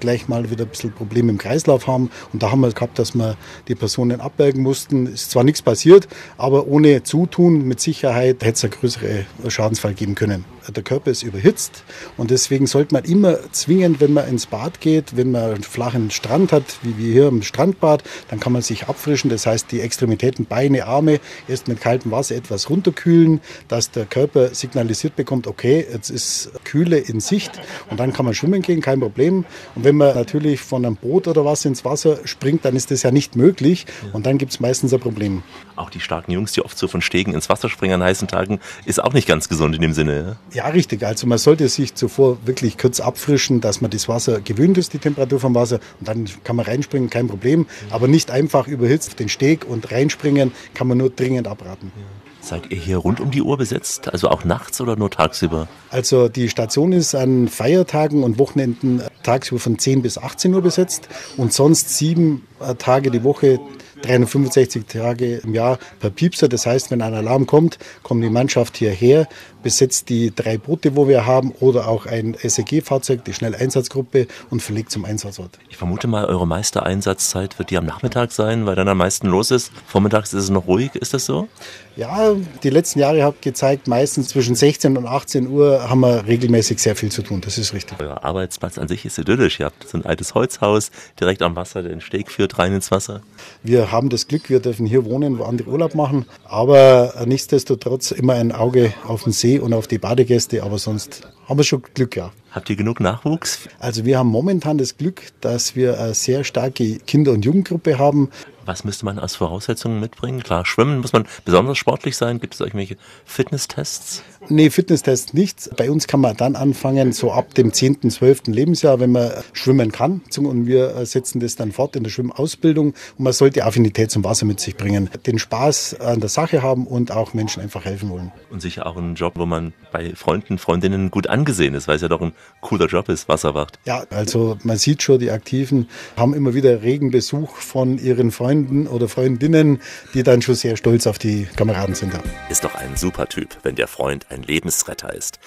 gleich 0.00 0.26
mal 0.26 0.50
wieder 0.50 0.64
ein 0.64 0.70
bisschen 0.70 0.92
Probleme 0.92 1.30
im 1.30 1.38
Kreislauf 1.38 1.86
haben. 1.86 2.10
Und 2.32 2.42
da 2.42 2.50
haben 2.50 2.60
wir 2.60 2.72
gehabt, 2.72 2.98
dass 2.98 3.14
wir 3.14 3.36
die 3.68 3.76
Personen 3.76 4.20
abbergen 4.20 4.60
mussten. 4.60 5.06
Ist 5.06 5.30
zwar 5.30 5.44
nichts 5.44 5.62
passiert, 5.62 6.08
aber 6.36 6.66
ohne 6.66 7.04
Zutun 7.04 7.62
mit 7.66 7.78
Sicherheit 7.78 8.42
hätte 8.42 8.54
es 8.54 8.64
einen 8.64 8.72
größeren 8.72 9.26
Schadensfall 9.48 9.94
geben 9.94 10.16
können. 10.16 10.44
Der 10.68 10.82
Körper 10.82 11.10
ist 11.10 11.22
überhitzt 11.22 11.84
und 12.16 12.30
deswegen 12.30 12.66
sollte 12.66 12.94
man 12.94 13.04
immer 13.04 13.38
zwingend, 13.52 14.00
wenn 14.00 14.12
man 14.12 14.28
ins 14.28 14.46
Bad 14.46 14.80
geht, 14.80 15.16
wenn 15.16 15.30
man 15.30 15.54
einen 15.54 15.62
flachen 15.62 16.10
Strand 16.10 16.52
hat, 16.52 16.78
wie 16.82 16.96
wir 16.98 17.12
hier 17.12 17.28
im 17.28 17.42
Strandbad, 17.42 18.02
dann 18.28 18.40
kann 18.40 18.52
man 18.52 18.62
sich 18.62 18.88
abfrischen. 18.88 19.30
Das 19.30 19.46
heißt, 19.46 19.70
die 19.72 19.80
Extremitäten, 19.80 20.46
Beine, 20.46 20.86
Arme 20.86 21.20
erst 21.48 21.68
mit 21.68 21.80
kaltem 21.80 22.10
Wasser 22.10 22.36
etwas 22.36 22.70
runterkühlen, 22.70 23.40
dass 23.68 23.90
der 23.90 24.06
Körper 24.06 24.54
signalisiert 24.54 25.16
bekommt, 25.16 25.46
okay, 25.46 25.86
jetzt 25.92 26.10
ist 26.10 26.52
Kühle 26.64 26.98
in 26.98 27.20
Sicht 27.20 27.60
und 27.90 28.00
dann 28.00 28.12
kann 28.12 28.24
man 28.24 28.34
schwimmen 28.34 28.62
gehen, 28.62 28.80
kein 28.80 29.00
Problem. 29.00 29.44
Und 29.74 29.84
wenn 29.84 29.96
man 29.96 30.14
natürlich 30.14 30.60
von 30.60 30.84
einem 30.84 30.96
Boot 30.96 31.28
oder 31.28 31.44
was 31.44 31.64
ins 31.64 31.84
Wasser 31.84 32.18
springt, 32.24 32.64
dann 32.64 32.76
ist 32.76 32.90
das 32.90 33.02
ja 33.02 33.10
nicht 33.10 33.36
möglich 33.36 33.86
und 34.12 34.26
dann 34.26 34.38
gibt 34.38 34.52
es 34.52 34.60
meistens 34.60 34.92
ein 34.94 35.00
Problem. 35.00 35.42
Auch 35.76 35.90
die 35.90 36.00
starken 36.00 36.32
Jungs, 36.32 36.52
die 36.52 36.62
oft 36.62 36.78
so 36.78 36.88
von 36.88 37.02
Stegen 37.02 37.34
ins 37.34 37.48
Wasser 37.48 37.68
springen 37.68 37.94
an 37.94 38.02
heißen 38.02 38.28
Tagen, 38.28 38.60
ist 38.84 39.02
auch 39.02 39.12
nicht 39.12 39.26
ganz 39.26 39.48
gesund 39.48 39.74
in 39.74 39.82
dem 39.82 39.92
Sinne. 39.92 40.36
Ja 40.54 40.68
richtig. 40.68 41.04
Also 41.04 41.26
man 41.26 41.38
sollte 41.38 41.68
sich 41.68 41.94
zuvor 41.94 42.38
wirklich 42.46 42.78
kurz 42.78 43.00
abfrischen, 43.00 43.60
dass 43.60 43.80
man 43.80 43.90
das 43.90 44.08
Wasser 44.08 44.40
gewöhnt 44.40 44.78
ist, 44.78 44.92
die 44.92 44.98
Temperatur 44.98 45.40
vom 45.40 45.54
Wasser 45.54 45.80
und 46.00 46.08
dann 46.08 46.28
kann 46.44 46.56
man 46.56 46.66
reinspringen, 46.66 47.10
kein 47.10 47.28
Problem. 47.28 47.66
Aber 47.90 48.08
nicht 48.08 48.30
einfach 48.30 48.66
überhitzt 48.66 49.10
auf 49.10 49.14
den 49.14 49.28
Steg 49.28 49.64
und 49.66 49.90
reinspringen, 49.90 50.52
kann 50.74 50.88
man 50.88 50.98
nur 50.98 51.10
dringend 51.10 51.48
abraten. 51.48 51.92
Ja. 51.96 52.02
Seid 52.44 52.70
ihr 52.70 52.76
hier 52.76 52.98
rund 52.98 53.20
um 53.20 53.30
die 53.30 53.40
Uhr 53.40 53.56
besetzt, 53.56 54.12
also 54.12 54.28
auch 54.28 54.44
nachts 54.44 54.78
oder 54.82 54.96
nur 54.96 55.10
tagsüber? 55.10 55.66
Also 55.88 56.28
die 56.28 56.50
Station 56.50 56.92
ist 56.92 57.14
an 57.14 57.48
Feiertagen 57.48 58.22
und 58.22 58.38
Wochenenden 58.38 59.02
tagsüber 59.22 59.58
von 59.58 59.78
10 59.78 60.02
bis 60.02 60.18
18 60.18 60.52
Uhr 60.52 60.60
besetzt 60.60 61.08
und 61.38 61.54
sonst 61.54 61.96
sieben 61.96 62.46
äh, 62.60 62.74
Tage 62.74 63.10
die 63.10 63.24
Woche 63.24 63.60
365 64.04 64.84
Tage 64.86 65.36
im 65.36 65.54
Jahr 65.54 65.78
per 66.00 66.10
Piepser. 66.10 66.48
Das 66.48 66.66
heißt, 66.66 66.90
wenn 66.90 67.02
ein 67.02 67.14
Alarm 67.14 67.46
kommt, 67.46 67.78
kommt 68.02 68.22
die 68.22 68.30
Mannschaft 68.30 68.76
hierher, 68.76 69.26
besetzt 69.62 70.10
die 70.10 70.32
drei 70.34 70.58
Boote, 70.58 70.94
wo 70.94 71.08
wir 71.08 71.26
haben, 71.26 71.52
oder 71.60 71.88
auch 71.88 72.06
ein 72.06 72.36
SEG-Fahrzeug, 72.40 73.24
die 73.24 73.32
Schnelleinsatzgruppe 73.32 74.26
und 74.50 74.62
verlegt 74.62 74.90
zum 74.90 75.04
Einsatzort. 75.04 75.58
Ich 75.70 75.78
vermute 75.78 76.06
mal, 76.06 76.26
eure 76.26 76.46
meiste 76.46 76.82
Einsatzzeit 76.82 77.58
wird 77.58 77.70
die 77.70 77.78
am 77.78 77.86
Nachmittag 77.86 78.30
sein, 78.32 78.66
weil 78.66 78.76
dann 78.76 78.88
am 78.88 78.98
meisten 78.98 79.26
los 79.26 79.50
ist. 79.50 79.72
Vormittags 79.86 80.34
ist 80.34 80.44
es 80.44 80.50
noch 80.50 80.66
ruhig, 80.66 80.94
ist 80.94 81.14
das 81.14 81.24
so? 81.24 81.48
Ja, 81.96 82.34
die 82.62 82.70
letzten 82.70 82.98
Jahre 82.98 83.22
haben 83.22 83.36
gezeigt, 83.40 83.86
meistens 83.86 84.28
zwischen 84.28 84.56
16 84.56 84.96
und 84.96 85.06
18 85.06 85.46
Uhr 85.46 85.88
haben 85.88 86.00
wir 86.00 86.26
regelmäßig 86.26 86.80
sehr 86.80 86.96
viel 86.96 87.10
zu 87.10 87.22
tun. 87.22 87.40
Das 87.40 87.56
ist 87.56 87.72
richtig. 87.72 87.98
Euer 88.00 88.24
Arbeitsplatz 88.24 88.78
an 88.78 88.88
sich 88.88 89.04
ist 89.04 89.16
idyllisch. 89.16 89.60
Ihr 89.60 89.66
habt 89.66 89.88
so 89.88 89.96
ein 89.96 90.04
altes 90.04 90.34
Holzhaus 90.34 90.90
direkt 91.20 91.40
am 91.40 91.54
Wasser, 91.56 91.82
den 91.82 92.00
Steg 92.00 92.30
führt 92.30 92.58
rein 92.58 92.74
ins 92.74 92.90
Wasser. 92.90 93.22
Wir 93.62 93.92
haben 93.94 94.08
das 94.08 94.28
Glück, 94.28 94.50
wir 94.50 94.60
dürfen 94.60 94.86
hier 94.86 95.04
wohnen, 95.04 95.38
wo 95.38 95.44
andere 95.44 95.70
Urlaub 95.70 95.94
machen. 95.94 96.26
Aber 96.44 97.14
nichtsdestotrotz 97.26 98.10
immer 98.10 98.34
ein 98.34 98.52
Auge 98.52 98.92
auf 99.06 99.24
den 99.24 99.32
See 99.32 99.58
und 99.58 99.72
auf 99.72 99.86
die 99.86 99.98
Badegäste. 99.98 100.62
Aber 100.62 100.78
sonst 100.78 101.22
haben 101.48 101.58
wir 101.58 101.64
schon 101.64 101.82
Glück, 101.94 102.16
ja. 102.16 102.32
Habt 102.54 102.70
ihr 102.70 102.76
genug 102.76 103.00
Nachwuchs? 103.00 103.68
Also 103.80 104.04
wir 104.04 104.16
haben 104.16 104.28
momentan 104.28 104.78
das 104.78 104.96
Glück, 104.96 105.22
dass 105.40 105.74
wir 105.74 105.98
eine 105.98 106.14
sehr 106.14 106.44
starke 106.44 107.00
Kinder- 107.00 107.32
und 107.32 107.44
Jugendgruppe 107.44 107.98
haben. 107.98 108.30
Was 108.64 108.84
müsste 108.84 109.04
man 109.04 109.18
als 109.18 109.36
Voraussetzungen 109.36 110.00
mitbringen? 110.00 110.42
Klar, 110.42 110.64
schwimmen 110.64 111.00
muss 111.00 111.12
man 111.12 111.26
besonders 111.44 111.76
sportlich 111.76 112.16
sein. 112.16 112.40
Gibt 112.40 112.54
es 112.54 112.60
irgendwelche 112.60 112.96
Fitnesstests? 113.26 114.22
Nee, 114.48 114.70
Fitnesstest 114.70 115.34
nichts. 115.34 115.68
Bei 115.76 115.90
uns 115.90 116.06
kann 116.06 116.20
man 116.20 116.36
dann 116.36 116.56
anfangen, 116.56 117.12
so 117.12 117.32
ab 117.32 117.54
dem 117.54 117.72
10., 117.72 118.10
12. 118.10 118.46
Lebensjahr, 118.46 119.00
wenn 119.00 119.12
man 119.12 119.32
schwimmen 119.52 119.92
kann. 119.92 120.22
Und 120.38 120.66
wir 120.66 121.04
setzen 121.04 121.40
das 121.40 121.56
dann 121.56 121.72
fort 121.72 121.96
in 121.96 122.04
der 122.04 122.10
Schwimmausbildung. 122.10 122.94
Und 123.18 123.24
man 123.24 123.32
sollte 123.32 123.64
Affinität 123.64 124.10
zum 124.10 124.24
Wasser 124.24 124.46
mit 124.46 124.60
sich 124.60 124.76
bringen, 124.76 125.10
den 125.26 125.38
Spaß 125.38 126.00
an 126.00 126.20
der 126.20 126.30
Sache 126.30 126.62
haben 126.62 126.86
und 126.86 127.10
auch 127.10 127.34
Menschen 127.34 127.62
einfach 127.62 127.84
helfen 127.84 128.08
wollen. 128.10 128.32
Und 128.50 128.62
sicher 128.62 128.86
auch 128.86 128.96
einen 128.96 129.14
Job, 129.14 129.34
wo 129.36 129.44
man 129.44 129.74
bei 129.92 130.14
Freunden, 130.14 130.58
Freundinnen 130.58 131.10
gut 131.10 131.26
angesehen 131.26 131.74
ist, 131.74 131.86
weil 131.86 131.96
es 131.96 132.02
ja 132.02 132.08
doch 132.08 132.22
ein 132.22 132.32
cooler 132.60 132.86
Job 132.86 133.08
ist, 133.08 133.28
Wasserwacht. 133.28 133.78
Ja, 133.84 134.04
also 134.10 134.58
man 134.62 134.78
sieht 134.78 135.02
schon, 135.02 135.18
die 135.18 135.30
Aktiven 135.30 135.88
haben 136.16 136.34
immer 136.34 136.54
wieder 136.54 136.82
regen 136.82 137.10
Besuch 137.10 137.56
von 137.56 137.98
ihren 137.98 138.30
Freunden 138.30 138.86
oder 138.86 139.08
Freundinnen, 139.08 139.80
die 140.14 140.22
dann 140.22 140.42
schon 140.42 140.54
sehr 140.54 140.76
stolz 140.76 141.06
auf 141.06 141.18
die 141.18 141.46
Kameraden 141.56 141.94
sind. 141.94 142.12
Ist 142.48 142.64
doch 142.64 142.74
ein 142.74 142.96
super 142.96 143.26
Typ, 143.26 143.56
wenn 143.62 143.76
der 143.76 143.88
Freund 143.88 144.26
ein 144.30 144.42
Lebensretter 144.42 145.12
ist. 145.12 145.38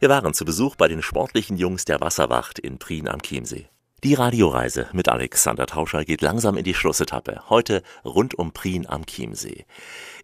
Wir 0.00 0.08
waren 0.08 0.34
zu 0.34 0.44
Besuch 0.44 0.76
bei 0.76 0.88
den 0.88 1.02
sportlichen 1.02 1.56
Jungs 1.56 1.84
der 1.84 2.00
Wasserwacht 2.00 2.58
in 2.58 2.78
Prien 2.78 3.08
am 3.08 3.22
Chiemsee. 3.22 3.66
Die 4.04 4.12
Radioreise 4.12 4.88
mit 4.92 5.08
Alexander 5.08 5.66
Tauscher 5.66 6.04
geht 6.04 6.20
langsam 6.20 6.58
in 6.58 6.64
die 6.64 6.74
Schlussetappe. 6.74 7.40
Heute 7.48 7.82
rund 8.04 8.34
um 8.34 8.52
Prien 8.52 8.86
am 8.86 9.06
Chiemsee. 9.06 9.64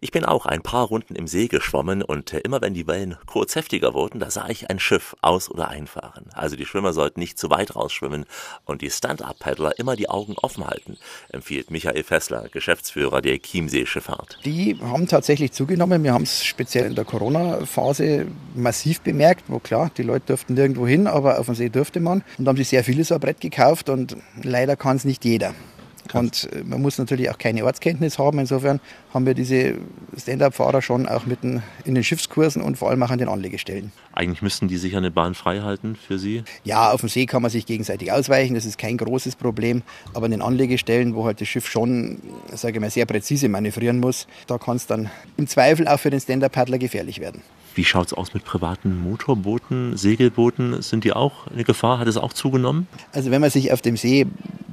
Ich 0.03 0.11
bin 0.11 0.25
auch 0.25 0.45
ein 0.45 0.61
paar 0.61 0.87
Runden 0.87 1.15
im 1.15 1.27
See 1.27 1.47
geschwommen 1.47 2.01
und 2.03 2.33
immer 2.33 2.59
wenn 2.59 2.73
die 2.73 2.87
Wellen 2.87 3.15
kurz 3.25 3.55
heftiger 3.55 3.93
wurden, 3.93 4.19
da 4.19 4.29
sah 4.29 4.49
ich 4.49 4.69
ein 4.69 4.77
Schiff 4.77 5.15
aus- 5.21 5.49
oder 5.49 5.69
einfahren. 5.69 6.25
Also 6.33 6.57
die 6.57 6.65
Schwimmer 6.65 6.91
sollten 6.91 7.21
nicht 7.21 7.39
zu 7.39 7.49
weit 7.49 7.77
rausschwimmen 7.77 8.25
und 8.65 8.81
die 8.81 8.89
Stand-Up-Paddler 8.89 9.79
immer 9.79 9.95
die 9.95 10.09
Augen 10.09 10.35
offen 10.41 10.67
halten, 10.67 10.97
empfiehlt 11.29 11.71
Michael 11.71 12.03
Fessler, 12.03 12.49
Geschäftsführer 12.51 13.21
der 13.21 13.37
Chiemsee-Schifffahrt. 13.37 14.39
Die 14.43 14.77
haben 14.81 15.07
tatsächlich 15.07 15.53
zugenommen. 15.53 16.03
Wir 16.03 16.13
haben 16.13 16.23
es 16.23 16.43
speziell 16.43 16.87
in 16.87 16.95
der 16.95 17.05
Corona-Phase 17.05 18.27
massiv 18.55 18.99
bemerkt, 18.99 19.45
wo 19.47 19.59
klar, 19.59 19.89
die 19.97 20.03
Leute 20.03 20.25
durften 20.25 20.55
nirgendwo 20.55 20.85
hin, 20.85 21.07
aber 21.07 21.39
auf 21.39 21.45
dem 21.45 21.55
See 21.55 21.69
durfte 21.69 22.01
man. 22.01 22.25
Und 22.37 22.43
da 22.43 22.49
haben 22.49 22.57
sich 22.57 22.67
sehr 22.67 22.83
viele 22.83 23.05
so 23.05 23.13
ein 23.13 23.21
Brett 23.21 23.39
gekauft 23.39 23.87
und 23.87 24.17
leider 24.43 24.75
kann 24.75 24.97
es 24.97 25.05
nicht 25.05 25.23
jeder. 25.23 25.53
Und 26.13 26.49
äh, 26.53 26.63
man 26.63 26.81
muss 26.81 26.97
natürlich 26.97 27.29
auch 27.29 27.37
keine 27.37 27.65
Ortskenntnis 27.65 28.19
haben. 28.19 28.39
Insofern 28.39 28.79
haben 29.13 29.25
wir 29.25 29.33
diese 29.33 29.75
Stand-Up-Fahrer 30.17 30.81
schon 30.81 31.07
auch 31.07 31.25
mitten 31.25 31.63
in 31.85 31.95
den 31.95 32.03
Schiffskursen 32.03 32.61
und 32.61 32.77
vor 32.77 32.89
allem 32.89 33.01
auch 33.03 33.09
an 33.09 33.19
den 33.19 33.29
Anlegestellen. 33.29 33.91
Eigentlich 34.13 34.41
müssten 34.41 34.67
die 34.67 34.77
sicher 34.77 34.97
eine 34.97 35.11
Bahn 35.11 35.33
frei 35.33 35.61
halten 35.61 35.95
für 35.95 36.19
Sie? 36.19 36.43
Ja, 36.63 36.91
auf 36.91 37.01
dem 37.01 37.09
See 37.09 37.25
kann 37.25 37.41
man 37.41 37.51
sich 37.51 37.65
gegenseitig 37.65 38.11
ausweichen, 38.11 38.53
das 38.55 38.65
ist 38.65 38.77
kein 38.77 38.97
großes 38.97 39.35
Problem. 39.35 39.81
Aber 40.13 40.25
an 40.25 40.31
den 40.31 40.41
Anlegestellen, 40.41 41.15
wo 41.15 41.25
halt 41.25 41.41
das 41.41 41.47
Schiff 41.47 41.67
schon, 41.67 42.19
sage 42.53 42.75
ich 42.75 42.81
mal, 42.81 42.89
sehr 42.89 43.05
präzise 43.05 43.49
manövrieren 43.49 43.99
muss, 43.99 44.27
da 44.47 44.57
kann 44.57 44.77
es 44.77 44.87
dann 44.87 45.09
im 45.37 45.47
Zweifel 45.47 45.87
auch 45.87 45.99
für 45.99 46.09
den 46.09 46.19
Stand-Up-Paddler 46.19 46.77
gefährlich 46.77 47.19
werden. 47.19 47.41
Wie 47.75 47.85
schaut 47.85 48.07
es 48.07 48.13
aus 48.13 48.35
mit 48.35 48.45
privaten 48.45 49.01
Motorbooten, 49.01 49.97
Segelbooten? 49.97 50.83
Sind 50.83 51.05
die 51.05 51.13
auch 51.13 51.47
eine 51.47 51.63
Gefahr? 51.63 51.97
Hat 51.97 52.07
es 52.07 52.17
auch 52.17 52.33
zugenommen? 52.33 52.87
Also 53.13 53.31
wenn 53.31 53.41
man 53.41 53.49
sich 53.49 53.71
auf 53.71 53.81
dem 53.81 53.97
See 53.97 54.27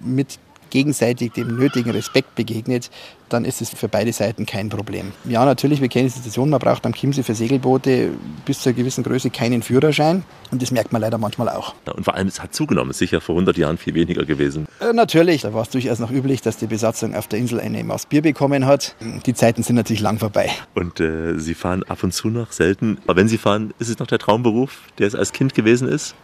mit 0.05 0.39
gegenseitig 0.71 1.33
dem 1.33 1.57
nötigen 1.57 1.91
Respekt 1.91 2.35
begegnet, 2.35 2.91
dann 3.29 3.45
ist 3.45 3.63
es 3.63 3.71
für 3.71 3.89
beide 3.89 4.13
Seiten 4.13 4.47
kein 4.47 4.69
Problem. 4.69 5.13
Ja, 5.25 5.45
natürlich, 5.45 5.81
wir 5.81 5.89
kennen 5.89 6.07
die 6.07 6.13
Situation, 6.13 6.51
man 6.51 6.59
braucht 6.59 6.85
am 6.85 6.93
Chiemsee 6.93 7.23
für 7.23 7.35
Segelboote 7.35 8.11
bis 8.45 8.61
zu 8.61 8.71
einer 8.71 8.77
gewissen 8.77 9.05
Größe 9.05 9.31
keinen 9.31 9.63
Führerschein 9.63 10.25
und 10.51 10.63
das 10.63 10.71
merkt 10.71 10.93
man 10.93 11.01
leider 11.01 11.19
manchmal 11.19 11.49
auch. 11.49 11.75
Und 11.95 12.05
vor 12.05 12.15
allem, 12.15 12.29
es 12.29 12.43
hat 12.43 12.55
zugenommen, 12.55 12.91
es 12.91 12.97
ist 12.97 13.11
sicher 13.11 13.21
vor 13.21 13.35
100 13.35 13.57
Jahren 13.57 13.79
viel 13.79 13.95
weniger 13.95 14.25
gewesen. 14.25 14.67
Äh, 14.81 14.93
natürlich, 14.93 15.43
da 15.43 15.55
war 15.55 15.63
es 15.63 15.71
durchaus 15.71 15.99
noch 15.99 16.11
üblich, 16.11 16.43
dass 16.43 16.57
die 16.57 16.67
Besatzung 16.67 17.15
auf 17.15 17.29
der 17.29 17.39
Insel 17.39 17.61
eine 17.61 17.83
Maß 17.85 18.07
Bier 18.07 18.23
bekommen 18.23 18.67
hat. 18.67 18.95
Die 19.27 19.35
Zeiten 19.35 19.63
sind 19.63 19.77
natürlich 19.77 20.03
lang 20.03 20.19
vorbei. 20.19 20.51
Und 20.75 21.01
äh, 21.01 21.39
Sie 21.39 21.55
fahren 21.55 21.85
ab 21.85 22.03
und 22.03 22.13
zu 22.13 22.29
noch 22.29 22.53
selten, 22.53 22.99
aber 23.05 23.17
wenn 23.17 23.29
Sie 23.29 23.39
fahren, 23.39 23.73
ist 23.79 23.89
es 23.89 23.99
noch 23.99 24.07
der 24.07 24.19
Traumberuf, 24.19 24.83
der 24.99 25.07
es 25.07 25.15
als 25.15 25.33
Kind 25.33 25.55
gewesen 25.55 25.89
ist? 25.89 26.15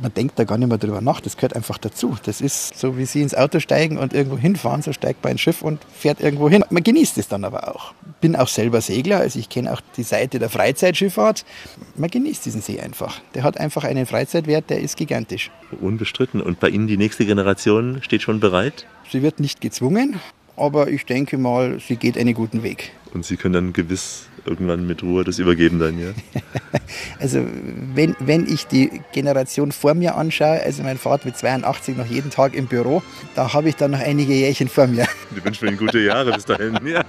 Man 0.00 0.12
denkt 0.14 0.38
da 0.38 0.44
gar 0.44 0.58
nicht 0.58 0.68
mehr 0.68 0.78
drüber 0.78 1.00
nach. 1.00 1.20
Das 1.20 1.36
gehört 1.36 1.54
einfach 1.54 1.78
dazu. 1.78 2.16
Das 2.24 2.40
ist 2.40 2.78
so, 2.78 2.96
wie 2.96 3.04
Sie 3.04 3.22
ins 3.22 3.34
Auto 3.34 3.60
steigen 3.60 3.98
und 3.98 4.12
irgendwo 4.12 4.38
hinfahren, 4.38 4.82
so 4.82 4.92
steigt 4.92 5.22
man 5.22 5.32
ein 5.32 5.38
Schiff 5.38 5.62
und 5.62 5.80
fährt 5.92 6.20
irgendwo 6.20 6.48
hin. 6.48 6.64
Man 6.70 6.82
genießt 6.82 7.18
es 7.18 7.28
dann 7.28 7.44
aber 7.44 7.74
auch. 7.74 7.94
Bin 8.20 8.36
auch 8.36 8.48
selber 8.48 8.80
Segler, 8.80 9.18
also 9.18 9.38
ich 9.38 9.48
kenne 9.48 9.72
auch 9.72 9.80
die 9.96 10.02
Seite 10.02 10.38
der 10.38 10.48
Freizeitschifffahrt. 10.48 11.44
Man 11.96 12.10
genießt 12.10 12.44
diesen 12.44 12.60
See 12.60 12.80
einfach. 12.80 13.20
Der 13.34 13.42
hat 13.42 13.58
einfach 13.58 13.84
einen 13.84 14.06
Freizeitwert, 14.06 14.70
der 14.70 14.80
ist 14.80 14.96
gigantisch. 14.96 15.50
Unbestritten. 15.80 16.40
Und 16.40 16.60
bei 16.60 16.68
Ihnen 16.68 16.86
die 16.86 16.96
nächste 16.96 17.26
Generation 17.26 18.00
steht 18.02 18.22
schon 18.22 18.40
bereit? 18.40 18.86
Sie 19.10 19.22
wird 19.22 19.40
nicht 19.40 19.60
gezwungen, 19.60 20.20
aber 20.58 20.88
ich 20.88 21.06
denke 21.06 21.38
mal, 21.38 21.78
sie 21.80 21.96
geht 21.96 22.18
einen 22.18 22.34
guten 22.34 22.62
Weg. 22.62 22.92
Und 23.14 23.24
Sie 23.24 23.36
können 23.36 23.54
dann 23.54 23.72
gewiss 23.72 24.28
irgendwann 24.44 24.86
mit 24.86 25.02
Ruhe 25.02 25.24
das 25.24 25.38
übergeben 25.38 25.78
dann, 25.78 25.98
ja? 25.98 26.08
also 27.20 27.44
wenn, 27.94 28.16
wenn 28.18 28.46
ich 28.46 28.66
die 28.66 29.02
Generation 29.12 29.72
vor 29.72 29.94
mir 29.94 30.16
anschaue, 30.16 30.62
also 30.62 30.82
mein 30.82 30.98
Vater 30.98 31.26
mit 31.26 31.36
82 31.36 31.96
noch 31.96 32.06
jeden 32.06 32.30
Tag 32.30 32.54
im 32.54 32.66
Büro, 32.66 33.02
da 33.34 33.52
habe 33.52 33.68
ich 33.68 33.76
dann 33.76 33.92
noch 33.92 34.00
einige 34.00 34.32
Jährchen 34.32 34.68
vor 34.68 34.86
mir. 34.86 35.06
Ich 35.36 35.44
wünsche 35.44 35.66
Ihnen 35.66 35.76
gute 35.76 36.00
Jahre 36.00 36.32
bis 36.32 36.46
dahin. 36.46 36.78
Ja. 36.84 37.04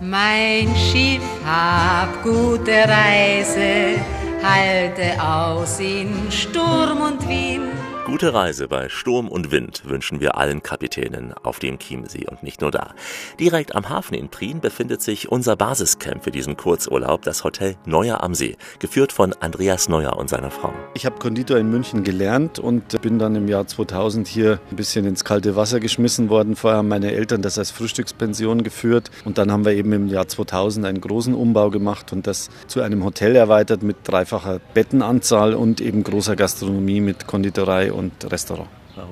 Mein 0.00 0.68
Schiff 0.76 1.20
hab 1.44 2.22
gute 2.22 2.72
Reise, 2.72 3.98
halte 4.42 5.22
aus 5.22 5.80
in 5.80 6.30
Sturm 6.30 7.00
und 7.00 7.28
Wind. 7.28 7.79
Gute 8.10 8.34
Reise 8.34 8.66
bei 8.66 8.88
Sturm 8.88 9.28
und 9.28 9.52
Wind 9.52 9.82
wünschen 9.84 10.18
wir 10.18 10.36
allen 10.36 10.64
Kapitänen 10.64 11.32
auf 11.44 11.60
dem 11.60 11.78
Chiemsee 11.78 12.26
und 12.28 12.42
nicht 12.42 12.60
nur 12.60 12.72
da. 12.72 12.92
Direkt 13.38 13.76
am 13.76 13.88
Hafen 13.88 14.14
in 14.14 14.28
Prien 14.28 14.58
befindet 14.58 15.00
sich 15.00 15.30
unser 15.30 15.54
Basiscamp 15.54 16.24
für 16.24 16.32
diesen 16.32 16.56
Kurzurlaub, 16.56 17.22
das 17.22 17.44
Hotel 17.44 17.76
Neuer 17.86 18.24
am 18.24 18.34
See, 18.34 18.56
geführt 18.80 19.12
von 19.12 19.32
Andreas 19.34 19.88
Neuer 19.88 20.16
und 20.16 20.28
seiner 20.28 20.50
Frau. 20.50 20.72
Ich 20.94 21.06
habe 21.06 21.20
Konditor 21.20 21.56
in 21.58 21.70
München 21.70 22.02
gelernt 22.02 22.58
und 22.58 23.00
bin 23.00 23.20
dann 23.20 23.36
im 23.36 23.46
Jahr 23.46 23.68
2000 23.68 24.26
hier 24.26 24.58
ein 24.72 24.76
bisschen 24.76 25.06
ins 25.06 25.24
kalte 25.24 25.54
Wasser 25.54 25.78
geschmissen 25.78 26.30
worden. 26.30 26.56
Vorher 26.56 26.78
haben 26.78 26.88
meine 26.88 27.12
Eltern 27.12 27.42
das 27.42 27.58
als 27.58 27.70
Frühstückspension 27.70 28.64
geführt 28.64 29.12
und 29.24 29.38
dann 29.38 29.52
haben 29.52 29.64
wir 29.64 29.72
eben 29.72 29.92
im 29.92 30.08
Jahr 30.08 30.26
2000 30.26 30.84
einen 30.84 31.00
großen 31.00 31.32
Umbau 31.32 31.70
gemacht 31.70 32.12
und 32.12 32.26
das 32.26 32.50
zu 32.66 32.80
einem 32.80 33.04
Hotel 33.04 33.36
erweitert 33.36 33.84
mit 33.84 33.98
dreifacher 34.02 34.60
Bettenanzahl 34.74 35.54
und 35.54 35.80
eben 35.80 36.02
großer 36.02 36.34
Gastronomie 36.34 37.00
mit 37.00 37.28
Konditorei 37.28 37.92
und 37.92 37.99
Restaurant. 38.24 38.68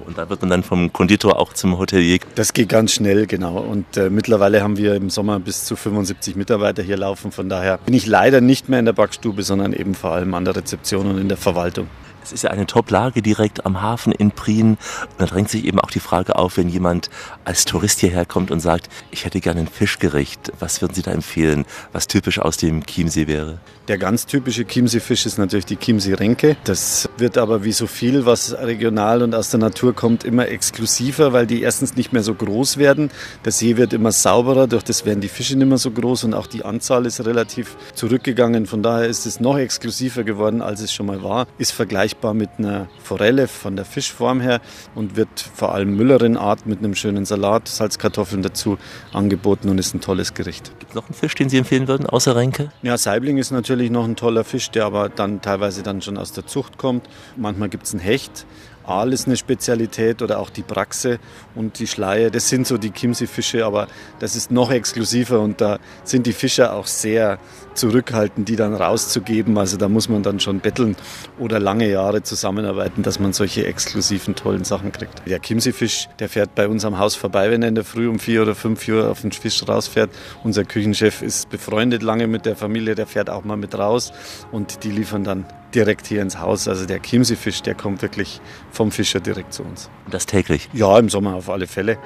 Und 0.07 0.18
da 0.18 0.28
wird 0.28 0.41
man 0.43 0.51
dann 0.51 0.62
vom 0.62 0.93
Konditor 0.93 1.39
auch 1.39 1.53
zum 1.53 1.78
Hotelier. 1.78 2.18
Das 2.34 2.53
geht 2.53 2.68
ganz 2.68 2.93
schnell, 2.93 3.26
genau. 3.26 3.59
Und 3.59 3.97
äh, 3.97 4.11
mittlerweile 4.11 4.62
haben 4.62 4.76
wir 4.76 4.95
im 4.95 5.09
Sommer 5.09 5.39
bis 5.39 5.64
zu 5.64 5.76
75 5.76 6.36
Mitarbeiter 6.36 6.82
hier 6.82 6.97
laufen. 6.97 7.32
Von 7.32 7.49
daher 7.49 7.78
bin 7.78 7.95
ich 7.95 8.07
leider 8.07 8.41
nicht 8.41 8.68
mehr 8.68 8.80
in 8.80 8.84
der 8.84 8.93
Backstube, 8.93 9.43
sondern 9.43 9.72
eben 9.72 9.95
vor 9.95 10.12
allem 10.12 10.34
an 10.34 10.45
der 10.45 10.57
Rezeption 10.57 11.07
und 11.07 11.18
in 11.18 11.28
der 11.28 11.39
Verwaltung. 11.39 11.89
Es 12.28 12.32
ist 12.34 12.42
ja 12.42 12.50
eine 12.50 12.66
Top-Lage 12.66 13.22
direkt 13.22 13.64
am 13.64 13.80
Hafen 13.80 14.12
in 14.12 14.32
Prien. 14.32 14.72
Und 14.72 14.78
da 15.16 15.24
drängt 15.24 15.48
sich 15.48 15.64
eben 15.64 15.80
auch 15.80 15.90
die 15.90 15.98
Frage 15.98 16.36
auf, 16.36 16.58
wenn 16.58 16.68
jemand 16.68 17.08
als 17.46 17.64
Tourist 17.64 18.00
hierher 18.00 18.26
kommt 18.26 18.50
und 18.50 18.60
sagt, 18.60 18.90
ich 19.10 19.24
hätte 19.24 19.40
gerne 19.40 19.60
ein 19.60 19.66
Fischgericht. 19.66 20.52
Was 20.60 20.82
würden 20.82 20.92
Sie 20.92 21.00
da 21.00 21.10
empfehlen, 21.12 21.64
was 21.92 22.06
typisch 22.06 22.38
aus 22.38 22.58
dem 22.58 22.84
Chiemsee 22.84 23.28
wäre? 23.28 23.60
Der 23.88 23.96
ganz 23.96 24.26
typische 24.26 24.66
Chiemsee-Fisch 24.66 25.24
ist 25.24 25.38
natürlich 25.38 25.64
die 25.64 25.78
Chiemsee-Renke. 25.78 26.58
Das 26.64 27.08
wird 27.16 27.38
aber 27.38 27.64
wie 27.64 27.72
so 27.72 27.86
viel, 27.86 28.26
was 28.26 28.52
regional 28.52 29.22
und 29.22 29.34
aus 29.34 29.48
der 29.48 29.60
Natur 29.60 29.94
kommt, 29.94 30.24
immer 30.24 30.46
exklusiver, 30.48 31.32
weil 31.32 31.46
die 31.46 31.62
erstens 31.62 31.96
nicht 31.96 32.12
mehr 32.12 32.22
so 32.22 32.34
groß 32.34 32.76
werden. 32.76 33.10
Der 33.46 33.52
See 33.52 33.78
wird 33.78 33.94
immer 33.94 34.12
sauberer, 34.12 34.66
durch 34.66 34.84
das 34.84 35.06
werden 35.06 35.22
die 35.22 35.28
Fische 35.28 35.56
nicht 35.56 35.68
mehr 35.68 35.78
so 35.78 35.90
groß 35.90 36.24
und 36.24 36.34
auch 36.34 36.46
die 36.46 36.66
Anzahl 36.66 37.06
ist 37.06 37.24
relativ 37.24 37.76
zurückgegangen. 37.94 38.66
Von 38.66 38.82
daher 38.82 39.06
ist 39.06 39.24
es 39.24 39.40
noch 39.40 39.56
exklusiver 39.56 40.22
geworden, 40.22 40.60
als 40.60 40.82
es 40.82 40.92
schon 40.92 41.06
mal 41.06 41.22
war. 41.22 41.46
Ist 41.56 41.72
vergleichbar 41.72 42.17
mit 42.34 42.50
einer 42.58 42.88
Forelle 43.02 43.48
von 43.48 43.76
der 43.76 43.84
Fischform 43.84 44.40
her 44.40 44.60
und 44.94 45.16
wird 45.16 45.28
vor 45.54 45.74
allem 45.74 45.96
Müllerin-Art 45.96 46.66
mit 46.66 46.78
einem 46.78 46.94
schönen 46.94 47.24
Salat, 47.24 47.68
Salzkartoffeln 47.68 48.42
dazu 48.42 48.78
angeboten 49.12 49.68
und 49.68 49.78
ist 49.78 49.94
ein 49.94 50.00
tolles 50.00 50.34
Gericht. 50.34 50.72
Gibt 50.78 50.90
es 50.90 50.94
noch 50.94 51.06
einen 51.06 51.14
Fisch, 51.14 51.34
den 51.34 51.48
Sie 51.48 51.58
empfehlen 51.58 51.88
würden, 51.88 52.06
außer 52.06 52.36
Renke? 52.36 52.70
Ja, 52.82 52.98
Saibling 52.98 53.38
ist 53.38 53.50
natürlich 53.50 53.90
noch 53.90 54.04
ein 54.04 54.16
toller 54.16 54.44
Fisch, 54.44 54.70
der 54.70 54.84
aber 54.84 55.08
dann 55.08 55.40
teilweise 55.40 55.82
dann 55.82 56.02
schon 56.02 56.16
aus 56.16 56.32
der 56.32 56.46
Zucht 56.46 56.78
kommt. 56.78 57.08
Manchmal 57.36 57.68
gibt 57.68 57.84
es 57.84 57.92
einen 57.92 58.00
Hecht, 58.00 58.46
Aal 58.88 59.12
ist 59.12 59.26
eine 59.26 59.36
Spezialität 59.36 60.22
oder 60.22 60.38
auch 60.38 60.48
die 60.48 60.62
Praxe 60.62 61.18
und 61.54 61.78
die 61.78 61.86
Schleie. 61.86 62.30
Das 62.30 62.48
sind 62.48 62.66
so 62.66 62.78
die 62.78 62.90
Chiemsee-Fische, 62.90 63.64
aber 63.66 63.86
das 64.18 64.34
ist 64.34 64.50
noch 64.50 64.70
exklusiver 64.70 65.40
und 65.40 65.60
da 65.60 65.78
sind 66.04 66.26
die 66.26 66.32
Fischer 66.32 66.72
auch 66.72 66.86
sehr 66.86 67.38
zurückhaltend, 67.78 68.48
die 68.48 68.56
dann 68.56 68.74
rauszugeben. 68.74 69.56
Also 69.56 69.76
da 69.76 69.88
muss 69.88 70.08
man 70.08 70.22
dann 70.22 70.40
schon 70.40 70.60
betteln 70.60 70.96
oder 71.38 71.58
lange 71.60 71.88
Jahre 71.88 72.22
zusammenarbeiten, 72.22 73.02
dass 73.02 73.18
man 73.18 73.32
solche 73.32 73.66
exklusiven, 73.66 74.34
tollen 74.34 74.64
Sachen 74.64 74.92
kriegt. 74.92 75.22
Der 75.26 75.40
Chiemsee-Fisch, 75.40 76.08
der 76.18 76.28
fährt 76.28 76.54
bei 76.54 76.68
uns 76.68 76.84
am 76.84 76.98
Haus 76.98 77.14
vorbei, 77.14 77.50
wenn 77.50 77.62
er 77.62 77.68
in 77.68 77.74
der 77.74 77.84
Früh 77.84 78.08
um 78.08 78.18
vier 78.18 78.42
oder 78.42 78.54
fünf 78.54 78.86
Uhr 78.88 79.10
auf 79.10 79.22
den 79.22 79.32
Fisch 79.32 79.66
rausfährt. 79.66 80.10
Unser 80.44 80.64
Küchenchef 80.64 81.22
ist 81.22 81.48
befreundet 81.50 82.02
lange 82.02 82.26
mit 82.26 82.44
der 82.44 82.56
Familie, 82.56 82.94
der 82.94 83.06
fährt 83.06 83.30
auch 83.30 83.44
mal 83.44 83.56
mit 83.56 83.76
raus 83.76 84.12
und 84.52 84.84
die 84.84 84.90
liefern 84.90 85.24
dann 85.24 85.46
direkt 85.74 86.06
hier 86.06 86.22
ins 86.22 86.38
Haus. 86.38 86.68
Also 86.68 86.86
der 86.86 87.00
Chiemsee-Fisch, 87.00 87.62
der 87.62 87.74
kommt 87.74 88.02
wirklich 88.02 88.40
vom 88.70 88.90
Fischer 88.90 89.20
direkt 89.20 89.54
zu 89.54 89.62
uns. 89.62 89.90
Und 90.04 90.14
das 90.14 90.26
täglich? 90.26 90.68
Ja, 90.72 90.98
im 90.98 91.08
Sommer 91.08 91.34
auf 91.34 91.48
alle 91.48 91.66
Fälle. 91.66 91.98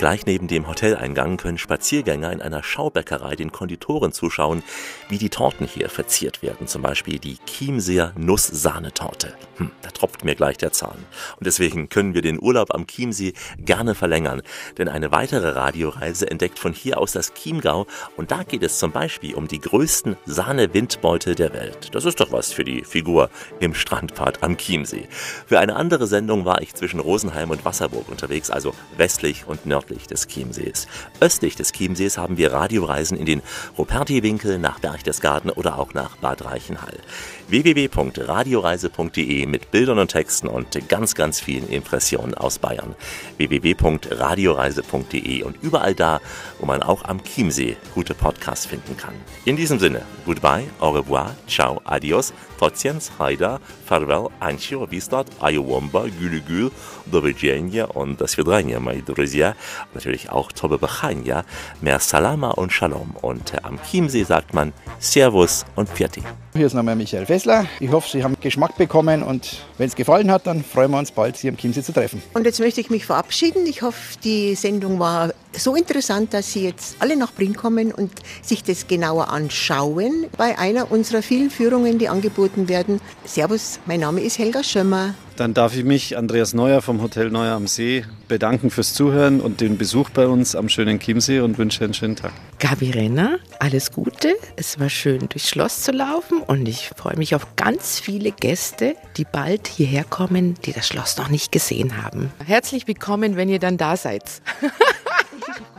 Gleich 0.00 0.24
neben 0.24 0.48
dem 0.48 0.66
Hoteleingang 0.66 1.36
können 1.36 1.58
Spaziergänger 1.58 2.32
in 2.32 2.40
einer 2.40 2.62
Schaubäckerei 2.62 3.36
den 3.36 3.52
Konditoren 3.52 4.12
zuschauen, 4.12 4.62
wie 5.10 5.18
die 5.18 5.28
Torten 5.28 5.66
hier 5.66 5.90
verziert 5.90 6.42
werden. 6.42 6.66
Zum 6.66 6.80
Beispiel 6.80 7.18
die 7.18 7.36
Chiemseer 7.44 8.14
Nuss-Sahnetorte. 8.16 9.34
Hm, 9.56 9.70
da 9.82 9.90
tropft 9.90 10.24
mir 10.24 10.34
gleich 10.36 10.56
der 10.56 10.72
Zahn. 10.72 10.96
Und 11.36 11.44
deswegen 11.46 11.90
können 11.90 12.14
wir 12.14 12.22
den 12.22 12.40
Urlaub 12.40 12.74
am 12.74 12.86
Chiemsee 12.86 13.34
gerne 13.58 13.94
verlängern. 13.94 14.40
Denn 14.78 14.88
eine 14.88 15.12
weitere 15.12 15.50
Radioreise 15.50 16.30
entdeckt 16.30 16.58
von 16.58 16.72
hier 16.72 16.96
aus 16.96 17.12
das 17.12 17.34
Chiemgau. 17.34 17.86
Und 18.16 18.30
da 18.30 18.42
geht 18.42 18.62
es 18.62 18.78
zum 18.78 18.92
Beispiel 18.92 19.34
um 19.34 19.48
die 19.48 19.60
größten 19.60 20.16
Sahne-Windbeutel 20.24 21.34
der 21.34 21.52
Welt. 21.52 21.94
Das 21.94 22.06
ist 22.06 22.20
doch 22.20 22.32
was 22.32 22.54
für 22.54 22.64
die 22.64 22.84
Figur 22.84 23.28
im 23.58 23.74
Strandbad 23.74 24.42
am 24.42 24.56
Chiemsee. 24.56 25.08
Für 25.46 25.60
eine 25.60 25.76
andere 25.76 26.06
Sendung 26.06 26.46
war 26.46 26.62
ich 26.62 26.74
zwischen 26.74 27.00
Rosenheim 27.00 27.50
und 27.50 27.66
Wasserburg 27.66 28.08
unterwegs, 28.08 28.50
also 28.50 28.74
westlich 28.96 29.46
und 29.46 29.66
nördlich 29.66 29.89
nördlich 29.89 30.07
des 30.07 30.27
Chiemsees. 30.27 30.87
Östlich 31.19 31.55
des 31.55 31.71
Chiemsees 31.71 32.17
haben 32.17 32.37
wir 32.37 32.53
Radioreisen 32.53 33.17
in 33.17 33.25
den 33.25 33.41
Ruperti-Winkel 33.77 34.59
nach 34.59 34.79
Berchtesgaden 34.79 35.51
oder 35.51 35.79
auch 35.79 35.93
nach 35.93 36.17
Bad 36.17 36.45
Reichenhall 36.45 36.99
www.radioreise.de 37.47 39.45
mit 39.45 39.71
Bildern 39.71 39.99
und 39.99 40.09
Texten 40.09 40.47
und 40.47 40.89
ganz, 40.89 41.15
ganz 41.15 41.39
vielen 41.39 41.69
Impressionen 41.69 42.33
aus 42.33 42.59
Bayern. 42.59 42.95
www.radioreise.de 43.37 45.43
und 45.43 45.55
überall 45.61 45.95
da, 45.95 46.19
wo 46.59 46.65
man 46.65 46.81
auch 46.81 47.05
am 47.05 47.23
Chiemsee 47.23 47.77
gute 47.93 48.13
Podcasts 48.13 48.65
finden 48.65 48.97
kann. 48.97 49.13
In 49.45 49.55
diesem 49.57 49.79
Sinne, 49.79 50.01
goodbye, 50.25 50.65
au 50.79 50.91
revoir, 50.91 51.35
ciao, 51.47 51.81
adios, 51.83 52.33
Totiens, 52.57 53.11
Haida, 53.19 53.59
farewell, 53.85 54.29
Ancio, 54.39 54.89
Vistat, 54.89 55.27
Ayowomba, 55.39 56.05
Gülügül, 56.19 56.71
до 57.05 57.23
widzenia 57.23 57.85
und 57.85 58.21
das 58.21 58.37
Vidrenia, 58.37 58.79
мои 58.79 59.01
друзья. 59.01 59.55
Natürlich 59.94 60.30
auch 60.30 60.52
Tobe 60.52 60.78
Bechania, 60.78 61.44
mehr 61.80 61.98
Salama 62.00 62.50
und 62.50 62.72
Shalom. 62.72 63.14
Und 63.20 63.64
am 63.64 63.78
Chiemsee 63.82 64.24
sagt 64.24 64.54
man 64.54 64.72
Servus 64.98 65.64
und 65.76 65.88
Pfiati. 65.88 66.22
Hier 66.54 66.66
ist 66.66 66.74
nochmal 66.74 66.96
Michael 66.96 67.26
Fessler. 67.26 67.66
Ich 67.78 67.90
hoffe, 67.90 68.08
Sie 68.10 68.24
haben 68.24 68.36
Geschmack 68.40 68.76
bekommen 68.76 69.22
und 69.22 69.58
wenn 69.78 69.86
es 69.86 69.94
gefallen 69.94 70.30
hat, 70.30 70.46
dann 70.46 70.64
freuen 70.64 70.90
wir 70.90 70.98
uns 70.98 71.12
bald, 71.12 71.36
Sie 71.36 71.48
am 71.48 71.56
Chiemsee 71.56 71.82
zu 71.82 71.92
treffen. 71.92 72.20
Und 72.34 72.44
jetzt 72.44 72.58
möchte 72.58 72.80
ich 72.80 72.90
mich 72.90 73.06
verabschieden. 73.06 73.66
Ich 73.66 73.82
hoffe, 73.82 74.18
die 74.24 74.56
Sendung 74.56 74.98
war 74.98 75.32
so 75.56 75.74
interessant, 75.74 76.34
dass 76.34 76.52
Sie 76.52 76.64
jetzt 76.64 76.96
alle 76.98 77.16
nach 77.16 77.32
Brünn 77.32 77.56
kommen 77.56 77.92
und 77.92 78.10
sich 78.42 78.64
das 78.64 78.88
genauer 78.88 79.28
anschauen 79.28 80.26
bei 80.36 80.58
einer 80.58 80.90
unserer 80.90 81.22
vielen 81.22 81.50
Führungen, 81.50 81.98
die 81.98 82.08
angeboten 82.08 82.68
werden. 82.68 83.00
Servus, 83.24 83.78
mein 83.86 84.00
Name 84.00 84.20
ist 84.20 84.38
Helga 84.38 84.64
Schömmer. 84.64 85.14
Dann 85.40 85.54
darf 85.54 85.74
ich 85.74 85.84
mich, 85.84 86.18
Andreas 86.18 86.52
Neuer 86.52 86.82
vom 86.82 87.00
Hotel 87.00 87.30
Neuer 87.30 87.54
am 87.54 87.66
See, 87.66 88.04
bedanken 88.28 88.68
fürs 88.68 88.92
Zuhören 88.92 89.40
und 89.40 89.62
den 89.62 89.78
Besuch 89.78 90.10
bei 90.10 90.26
uns 90.26 90.54
am 90.54 90.68
schönen 90.68 90.98
Chiemsee 90.98 91.40
und 91.40 91.56
wünsche 91.56 91.82
einen 91.82 91.94
schönen 91.94 92.14
Tag. 92.14 92.32
Gabi 92.58 92.90
Renner, 92.90 93.38
alles 93.58 93.90
Gute. 93.90 94.36
Es 94.56 94.78
war 94.78 94.90
schön, 94.90 95.30
durchs 95.30 95.48
Schloss 95.48 95.80
zu 95.80 95.92
laufen 95.92 96.42
und 96.42 96.68
ich 96.68 96.90
freue 96.94 97.16
mich 97.16 97.34
auf 97.34 97.56
ganz 97.56 97.98
viele 97.98 98.32
Gäste, 98.32 98.96
die 99.16 99.24
bald 99.24 99.66
hierher 99.66 100.04
kommen, 100.04 100.56
die 100.66 100.74
das 100.74 100.86
Schloss 100.86 101.16
noch 101.16 101.30
nicht 101.30 101.52
gesehen 101.52 102.02
haben. 102.02 102.30
Herzlich 102.44 102.86
willkommen, 102.86 103.36
wenn 103.36 103.48
ihr 103.48 103.60
dann 103.60 103.78
da 103.78 103.96
seid. 103.96 104.24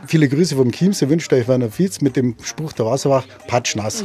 Viele 0.08 0.28
Grüße 0.28 0.56
vom 0.56 0.72
Chiemsee 0.72 1.08
wünscht 1.08 1.32
euch 1.32 1.46
Werner 1.46 1.70
Fietz 1.70 2.00
mit 2.00 2.16
dem 2.16 2.34
Spruch 2.42 2.72
der 2.72 2.86
Wasserwach, 2.86 3.26
patschnass. 3.46 4.02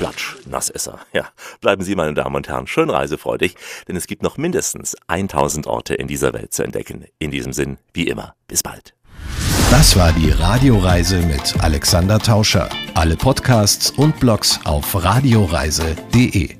Platsch, 0.00 0.36
Nassesser. 0.46 0.98
Ja, 1.12 1.28
bleiben 1.60 1.84
Sie, 1.84 1.94
meine 1.94 2.14
Damen 2.14 2.34
und 2.34 2.48
Herren, 2.48 2.66
schön 2.66 2.88
reisefreudig, 2.88 3.54
denn 3.86 3.96
es 3.96 4.06
gibt 4.06 4.22
noch 4.22 4.38
mindestens 4.38 4.96
1000 5.08 5.66
Orte 5.66 5.94
in 5.94 6.06
dieser 6.06 6.32
Welt 6.32 6.54
zu 6.54 6.62
entdecken. 6.62 7.04
In 7.18 7.30
diesem 7.30 7.52
Sinn, 7.52 7.76
wie 7.92 8.08
immer, 8.08 8.34
bis 8.48 8.62
bald. 8.62 8.94
Das 9.70 9.96
war 9.96 10.14
die 10.14 10.30
Radioreise 10.30 11.20
mit 11.20 11.62
Alexander 11.62 12.18
Tauscher. 12.18 12.70
Alle 12.94 13.16
Podcasts 13.16 13.90
und 13.90 14.18
Blogs 14.18 14.58
auf 14.64 15.04
radioreise.de. 15.04 16.59